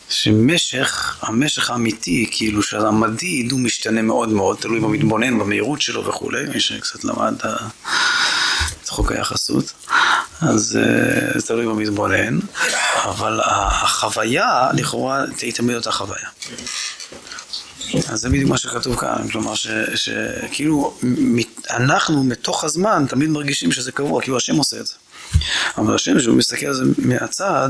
שמשך, 0.08 1.16
המשך 1.22 1.70
האמיתי, 1.70 2.28
כאילו 2.32 2.62
שהמדיד 2.62 3.52
הוא 3.52 3.60
משתנה 3.60 4.02
מאוד 4.02 4.28
מאוד, 4.28 4.56
תלוי 4.60 4.80
במתבונן, 4.80 5.38
במהירות 5.38 5.80
שלו 5.80 6.04
וכולי, 6.04 6.44
מי 6.54 6.60
שקצת 6.60 7.04
למד 7.04 7.34
את 8.82 8.88
חוק 8.88 9.12
היחסות, 9.12 9.72
אז 10.40 10.78
זה 11.34 11.46
תלוי 11.46 11.66
במתבונן, 11.66 12.38
אבל 13.04 13.40
החוויה, 13.44 14.68
לכאורה, 14.74 15.24
היא 15.42 15.52
תמיד 15.52 15.76
אותה 15.76 15.92
חוויה. 15.92 16.28
אז 18.08 18.20
זה 18.20 18.28
בדיוק 18.28 18.50
מה 18.50 18.58
שכתוב 18.58 18.96
כאן, 18.96 19.28
כלומר 19.32 19.54
שכאילו 19.94 20.98
אנחנו 21.70 22.24
מתוך 22.24 22.64
הזמן 22.64 23.04
תמיד 23.08 23.30
מרגישים 23.30 23.72
שזה 23.72 23.92
קבוע, 23.92 24.22
כאילו 24.22 24.36
השם 24.36 24.56
עושה 24.56 24.80
את 24.80 24.86
זה. 24.86 24.94
אבל 25.78 25.94
השם 25.94 26.20
שהוא 26.20 26.36
מסתכל 26.36 26.66
על 26.66 26.74
זה 26.74 26.84
מהצד, 26.98 27.68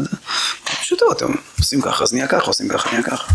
פשוטו, 0.81 1.13
אתם 1.13 1.33
עושים 1.59 1.83
ככה, 1.83 2.05
אז 2.05 2.13
נהיה 2.13 2.27
ככה, 2.27 2.47
עושים 2.47 2.69
ככה, 2.69 2.91
נהיה 2.91 3.03
ככה. 3.03 3.33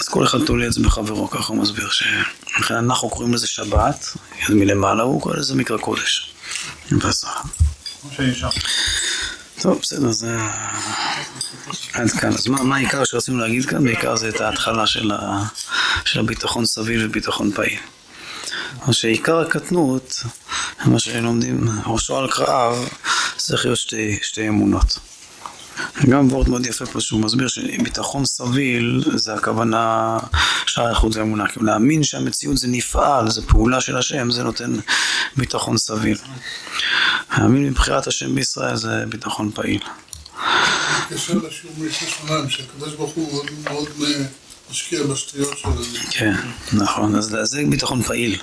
אז 0.00 0.08
כל 0.08 0.24
אחד 0.24 0.38
תולה 0.46 0.66
את 0.66 0.72
זה 0.72 0.80
בחברו, 0.80 1.30
ככה 1.30 1.52
הוא 1.52 1.62
מסביר, 1.62 1.88
שלכן 1.90 2.74
אנחנו 2.74 3.10
קוראים 3.10 3.34
לזה 3.34 3.46
שבת, 3.46 4.06
מלמעלה, 4.48 5.02
הוא 5.02 5.22
קורא 5.22 5.36
לזה 5.36 5.54
מקרא 5.54 5.78
קודש. 5.78 6.32
פסח. 7.00 7.42
טוב, 9.62 9.78
בסדר, 9.82 10.10
זה 10.10 10.38
עד 11.92 12.10
כאן. 12.10 12.28
אז 12.32 12.46
מה, 12.46 12.62
מה 12.62 12.76
העיקר 12.76 13.04
שרצינו 13.04 13.38
להגיד 13.38 13.64
כאן? 13.64 13.84
בעיקר 13.84 14.16
זה 14.16 14.28
את 14.28 14.40
ההתחלה 14.40 14.86
של, 14.86 15.10
ה... 15.10 15.42
של 16.04 16.20
הביטחון 16.20 16.66
סביל 16.66 17.06
וביטחון 17.06 17.52
פעיל. 17.52 17.78
אז 18.88 18.94
שעיקר 18.94 19.40
הקטנות, 19.40 20.22
מה 20.86 20.98
שלומדים, 20.98 21.68
ראשו 21.86 22.18
על 22.18 22.30
קרב, 22.30 22.88
צריך 23.36 23.64
להיות 23.64 23.78
שתי, 23.78 24.18
שתי 24.22 24.48
אמונות. 24.48 24.98
גם 26.08 26.32
וורט 26.32 26.48
מאוד 26.48 26.66
יפה 26.66 26.86
פה 26.86 27.00
שהוא 27.00 27.20
מסביר 27.20 27.48
שביטחון 27.48 28.24
סביל 28.24 29.04
זה 29.14 29.34
הכוונה 29.34 30.18
שער 30.66 30.90
איכות 30.90 31.16
ואמונה, 31.16 31.48
כאילו 31.48 31.66
להאמין 31.66 32.02
שהמציאות 32.02 32.56
זה 32.56 32.68
נפעל, 32.68 33.30
זה 33.30 33.42
פעולה 33.42 33.80
של 33.80 33.96
השם, 33.96 34.30
זה 34.30 34.42
נותן 34.42 34.72
ביטחון 35.36 35.78
סביל. 35.78 36.18
להאמין 37.38 37.64
מבחירת 37.64 38.06
השם 38.06 38.34
בישראל 38.34 38.76
זה 38.76 39.04
ביטחון 39.08 39.50
פעיל. 39.54 39.80
קשר 41.08 41.34
לשיעור 41.34 41.74
מלפני 41.78 42.08
שמיים, 42.08 42.50
שהקדוש 42.50 42.94
ברוך 42.94 43.12
הוא 43.14 43.32
מאוד 43.32 43.46
מאוד 43.64 43.88
משקיע 44.70 45.02
בשטויות 45.02 45.58
שלנו. 45.58 45.82
כן, 46.10 46.34
נכון, 46.72 47.16
אז 47.16 47.36
זה 47.42 47.62
ביטחון 47.68 48.02
פעיל. 48.02 48.40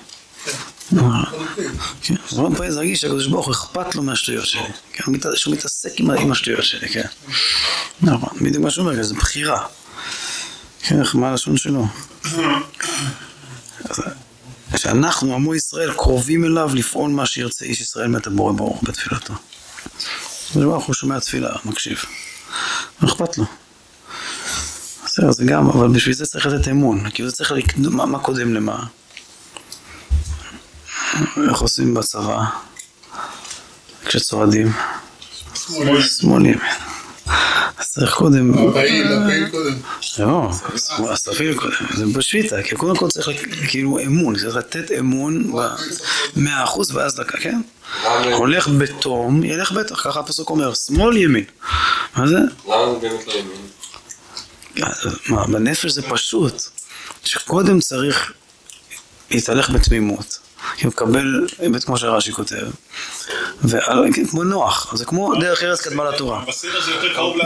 כן, 2.01 2.15
ביטחון 2.15 2.55
פעיל 2.55 2.71
זה 2.71 2.75
להרגיש 2.75 3.01
שהקדוש 3.01 3.27
ברוך 3.27 3.45
הוא 3.45 3.53
אכפת 3.53 3.95
לו 3.95 4.03
מהשטויות 4.03 4.45
שלי, 4.45 4.61
כן, 4.93 5.03
שהוא 5.35 5.53
מתעסק 5.53 5.99
עם 5.99 6.31
השטויות 6.31 6.63
שלי, 6.63 6.89
כן. 6.89 7.05
נכון, 8.01 8.29
בדיוק 8.41 8.63
מה 8.63 8.71
שהוא 8.71 8.89
אומר, 8.89 9.03
זה 9.03 9.13
בחירה. 9.13 9.65
כן, 10.81 11.01
מה 11.13 11.29
הלשון 11.29 11.57
שלו? 11.57 11.87
שאנחנו, 14.77 15.33
עמו 15.33 15.55
ישראל, 15.55 15.93
קרובים 15.93 16.45
אליו 16.45 16.71
לפעול 16.73 17.11
מה 17.11 17.25
שירצה 17.25 17.65
איש 17.65 17.81
ישראל 17.81 18.07
מת 18.07 18.27
הבורא 18.27 18.53
ברוך 18.53 18.83
בתפילתו. 18.83 19.33
הקדוש 20.49 20.65
ברוך 20.65 20.85
הוא 20.85 20.95
שומע 20.95 21.19
תפילה, 21.19 21.55
מקשיב. 21.65 21.97
אכפת 23.05 23.37
לו. 23.37 23.45
בסדר, 25.05 25.31
זה 25.31 25.45
גם, 25.45 25.69
אבל 25.69 25.87
בשביל 25.87 26.15
זה 26.15 26.25
צריך 26.25 26.45
לתת 26.45 26.67
אמון, 26.67 27.09
כאילו 27.09 27.29
זה 27.29 27.35
צריך 27.35 27.51
לקנות, 27.51 27.93
מה 27.93 28.19
קודם 28.19 28.53
למה? 28.53 28.85
איך 31.49 31.59
עושים 31.59 31.93
בצבא? 31.93 32.43
כשצועדים? 34.05 34.71
שמאל 35.55 36.45
ימין. 36.45 36.59
אז 37.77 37.89
צריך 37.89 38.13
קודם... 38.13 38.69
הפעיל, 38.69 39.13
הפעיל 39.13 39.49
קודם. 39.49 39.75
לא, 40.19 40.51
הספיל 41.11 41.53
קודם, 41.53 41.73
זה 41.95 42.05
בשביתה, 42.05 42.63
כי 42.63 42.75
קודם 42.75 42.95
כל 42.95 43.07
צריך 43.09 43.29
כאילו 43.67 43.99
אמון, 43.99 44.35
צריך 44.35 44.55
לתת 44.55 44.91
אמון 44.99 45.53
במאה 46.35 46.63
אחוז 46.63 46.95
ואז 46.95 47.15
דקה, 47.15 47.37
כן? 47.37 47.61
הולך 48.33 48.67
בתום, 48.67 49.43
ילך 49.43 49.71
בטח, 49.71 50.03
ככה 50.03 50.19
הפסוק 50.19 50.49
אומר, 50.49 50.73
שמאל 50.73 51.17
ימין. 51.17 51.43
מה 52.15 52.27
זה? 52.27 52.37
למה 52.67 52.99
באמת 53.01 53.27
לא 53.27 53.33
ימין? 53.33 53.69
בנפש 55.51 55.91
זה 55.91 56.01
פשוט, 56.01 56.61
שקודם 57.23 57.79
צריך 57.79 58.31
להתהלך 59.31 59.69
בתמימות. 59.69 60.39
כי 60.79 60.85
הוא 60.85 60.93
מקבל, 60.93 61.47
כמו 61.85 61.97
שרש"י 61.97 62.31
כותב, 62.31 62.67
כמו 64.29 64.43
נוח, 64.43 64.95
זה 64.95 65.05
כמו 65.05 65.35
דרך 65.35 65.63
ארץ 65.63 65.81
קדמה 65.81 66.09
לתורה. 66.09 66.43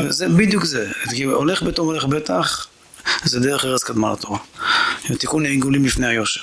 זה 0.09 0.29
בדיוק 0.29 0.63
זה, 0.65 0.91
הולך 1.25 1.63
בתום 1.63 1.88
הולך 1.88 2.05
בטח, 2.05 2.67
זה 3.23 3.39
דרך 3.39 3.65
ארץ 3.65 3.84
קדמה 3.84 4.13
לתורה. 4.13 4.39
תיקון 5.19 5.45
העיגולים 5.45 5.86
לפני 5.86 6.07
היושר. 6.07 6.41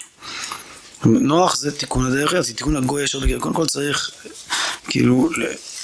נוח 1.04 1.56
זה 1.56 1.78
תיקון 1.78 2.06
הדרך 2.06 2.34
ארץ, 2.34 2.46
זה 2.46 2.54
תיקון 2.54 2.76
הגוי 2.76 3.02
ישר 3.02 3.20
בגלל, 3.20 3.40
קודם 3.40 3.54
כל 3.54 3.66
צריך, 3.66 4.10
כאילו, 4.88 5.30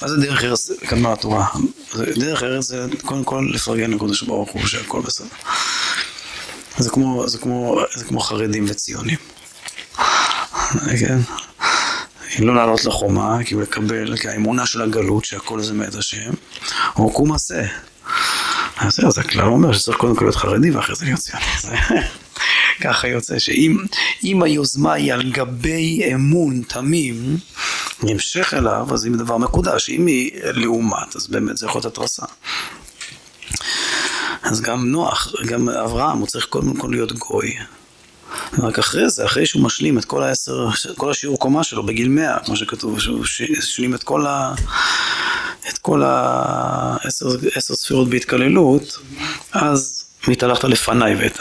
מה 0.01 0.07
זה 0.07 0.17
דרך 0.17 0.43
ארץ 0.43 0.71
קדמה 0.87 1.13
לתורה? 1.13 1.45
דרך 1.95 2.43
ארץ 2.43 2.65
זה 2.65 2.85
קודם 3.05 3.23
כל 3.23 3.49
לפרגן 3.53 3.91
לקודש 3.91 4.21
ברוך 4.21 4.51
הוא 4.51 4.67
שהכל 4.67 5.01
בסדר. 5.01 5.27
זה 6.77 6.89
כמו, 6.89 7.27
זה 7.27 7.37
כמו, 7.37 7.81
זה 7.95 8.05
כמו 8.05 8.19
חרדים 8.19 8.65
וציונים. 8.69 9.36
כן? 10.99 11.17
לא 12.39 12.55
לעלות 12.55 12.85
לחומה, 12.85 13.37
כאילו 13.45 13.61
לקבל, 13.61 14.17
כי 14.17 14.27
האמונה 14.27 14.65
של 14.65 14.81
הגלות 14.81 15.25
שהכל 15.25 15.61
זה 15.61 15.73
מאת 15.73 15.95
השם, 15.95 16.31
או 16.95 17.11
קום 17.11 17.33
עשה. 17.33 17.65
אז 18.77 18.99
זה 19.09 19.21
הכלל 19.21 19.47
אומר 19.47 19.73
שצריך 19.73 19.97
קודם 19.97 20.15
כל 20.15 20.25
להיות 20.25 20.35
חרדי 20.35 20.71
ואחרי 20.71 20.95
זה 20.95 21.05
להיות 21.05 21.19
ציוני. 21.19 21.77
ככה 22.83 23.07
יוצא 23.07 23.39
שאם 23.39 24.43
היוזמה 24.43 24.93
היא 24.93 25.13
על 25.13 25.31
גבי 25.31 26.13
אמון 26.13 26.61
תמים, 26.67 27.37
נמשך 28.03 28.53
אליו, 28.53 28.87
אז 28.93 29.07
אם 29.07 29.17
דבר 29.17 29.37
מקודש, 29.37 29.89
אם 29.89 30.05
היא 30.05 30.31
לעומת, 30.43 31.15
אז 31.15 31.27
באמת 31.27 31.57
זה 31.57 31.65
יכול 31.65 31.79
להיות 31.79 31.93
התרסה. 31.93 32.25
אז 34.43 34.61
גם 34.61 34.91
נוח, 34.91 35.33
גם 35.45 35.69
אברהם, 35.69 36.17
הוא 36.17 36.27
צריך 36.27 36.45
קודם 36.45 36.77
כל 36.77 36.87
להיות 36.91 37.11
גוי. 37.11 37.55
רק 38.59 38.79
אחרי 38.79 39.09
זה, 39.09 39.25
אחרי 39.25 39.45
שהוא 39.45 39.63
משלים 39.63 39.97
את 39.97 40.05
כל 40.05 40.23
העשר, 40.23 40.67
כל 40.97 41.11
השיעור 41.11 41.39
קומה 41.39 41.63
שלו 41.63 41.85
בגיל 41.85 42.09
מאה, 42.09 42.39
כמו 42.45 42.55
שכתוב, 42.55 42.99
שהוא 42.99 43.23
השלים 43.57 43.95
את 43.95 44.03
כל 44.03 44.25
ה... 44.25 44.53
את 45.69 45.77
כל 45.77 46.03
העשר 46.05 47.75
ספירות 47.75 48.09
בהתקללות, 48.09 48.97
אז 49.51 50.03
והתהלכת 50.27 50.63
לפניי 50.63 51.15
ואת... 51.15 51.39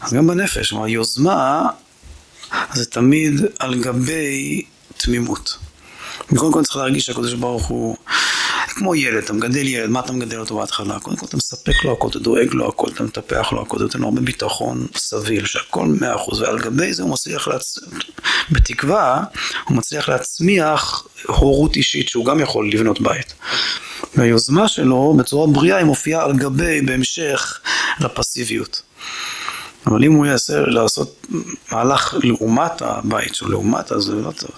אז 0.00 0.12
גם 0.12 0.26
בנפש, 0.26 0.70
כלומר, 0.70 0.88
יוזמה 0.88 1.68
זה 2.72 2.86
תמיד 2.86 3.40
על 3.58 3.80
גבי 3.80 4.62
תמימות. 4.96 5.58
קודם 6.36 6.52
כל 6.52 6.62
צריך 6.62 6.76
להרגיש 6.76 7.06
שהקדוש 7.06 7.34
ברוך 7.34 7.66
הוא 7.66 7.96
כמו 8.80 8.94
ילד, 8.94 9.24
אתה 9.24 9.32
מגדל 9.32 9.68
ילד, 9.68 9.90
מה 9.90 10.00
אתה 10.00 10.12
מגדל 10.12 10.40
אותו 10.40 10.56
בהתחלה? 10.56 11.00
קודם 11.00 11.16
כל 11.16 11.26
אתה 11.26 11.36
מספק 11.36 11.84
לו 11.84 11.92
הכל, 11.92 12.08
אתה 12.08 12.18
דואג 12.18 12.54
לו 12.54 12.68
הכל, 12.68 12.88
אתה 12.94 13.02
מטפח 13.02 13.52
לו 13.52 13.62
הכל, 13.62 13.76
אתה 13.76 13.84
נותן 13.84 13.98
לו 13.98 14.04
הרבה 14.04 14.20
ביטחון 14.20 14.86
סביל, 14.96 15.46
שהכל 15.46 15.86
מאה 15.86 16.14
אחוז, 16.14 16.40
ועל 16.40 16.58
גבי 16.58 16.92
זה 16.92 17.02
הוא 17.02 17.10
מצליח, 17.10 17.48
להצ... 17.48 17.78
בתקווה, 18.50 19.24
הוא 19.68 19.76
מצליח 19.76 20.08
להצמיח 20.08 21.06
הורות 21.26 21.76
אישית 21.76 22.08
שהוא 22.08 22.24
גם 22.24 22.40
יכול 22.40 22.70
לבנות 22.72 23.00
בית. 23.00 23.34
והיוזמה 24.14 24.68
שלו 24.68 25.14
בצורה 25.18 25.46
בריאה 25.46 25.76
היא 25.76 25.86
מופיעה 25.86 26.24
על 26.24 26.36
גבי, 26.36 26.80
בהמשך, 26.80 27.60
לפסיביות. 28.00 28.82
אבל 29.86 30.04
אם 30.04 30.12
הוא 30.12 30.26
יעשה 30.26 30.60
לעשות 30.60 31.26
מהלך 31.72 32.14
לעומת 32.22 32.82
הבית 32.82 33.34
שלו, 33.34 33.48
לעומת, 33.48 33.92
אז 33.92 34.02
זה 34.02 34.12
לא 34.12 34.30
טוב. 34.30 34.50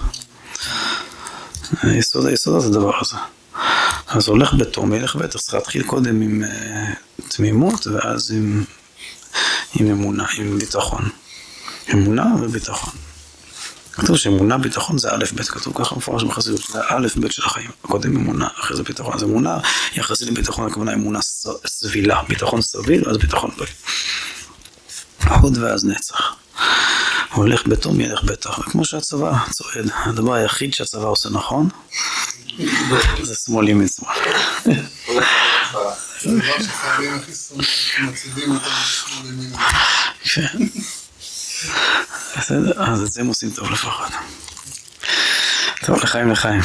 היסוד 1.82 2.26
היסוד 2.26 2.60
זה 2.60 2.66
הדבר 2.66 3.00
הזה. 3.00 3.16
אז 4.06 4.28
הולך 4.28 4.54
בתום, 4.54 4.94
ילך 4.94 5.16
בטח, 5.16 5.40
צריך 5.40 5.54
להתחיל 5.54 5.82
קודם 5.82 6.20
עם 6.22 6.44
uh, 6.44 7.22
תמימות 7.28 7.86
ואז 7.86 8.32
עם, 8.32 8.64
עם 9.74 9.90
אמונה, 9.90 10.26
עם 10.38 10.58
ביטחון. 10.58 11.08
אמונה 11.92 12.26
וביטחון. 12.40 12.92
כתוב 13.92 14.16
שאמונה, 14.16 14.58
ביטחון 14.58 14.98
זה 14.98 15.12
א' 15.12 15.24
ב', 15.34 15.42
כתוב 15.42 15.74
ככה 15.78 15.96
מפורש 15.96 16.22
בחסידות, 16.22 16.60
זה 16.72 16.80
א' 16.88 17.06
ב' 17.20 17.30
של 17.30 17.42
החיים, 17.44 17.70
קודם 17.82 18.16
אמונה, 18.16 18.48
אחרי 18.60 18.76
זה 18.76 18.82
ביטחון, 18.82 19.14
אז 19.14 19.22
אמונה 19.22 19.58
יחסית 19.96 20.28
לביטחון, 20.28 20.66
הכוונה 20.66 20.94
אמונה 20.94 21.18
סבילה, 21.66 22.22
ביטחון 22.28 22.62
סביל, 22.62 23.08
ואז 23.08 23.16
ביטחון 23.16 23.50
בריא. 23.56 23.68
הוד 25.40 25.58
ואז 25.58 25.84
נצח. 25.84 26.34
הולך 27.32 27.66
בתום 27.66 28.00
ילך 28.00 28.22
בטח, 28.24 28.58
וכמו 28.58 28.84
שהצבא 28.84 29.32
צועד, 29.50 29.90
הדבר 30.04 30.34
היחיד 30.34 30.74
שהצבא 30.74 31.04
עושה 31.04 31.30
נכון, 31.30 31.68
זה 33.22 33.34
שמאל 33.34 33.68
ימין 33.68 33.88
שמאל. 33.88 34.16
אז 42.76 43.02
את 43.02 43.12
זה 43.12 43.20
הם 43.20 43.26
עושים 43.26 43.50
טוב 43.50 43.70
לפחות. 43.70 44.12
טוב, 45.86 46.02
לחיים 46.02 46.32
לחיים. 46.32 46.60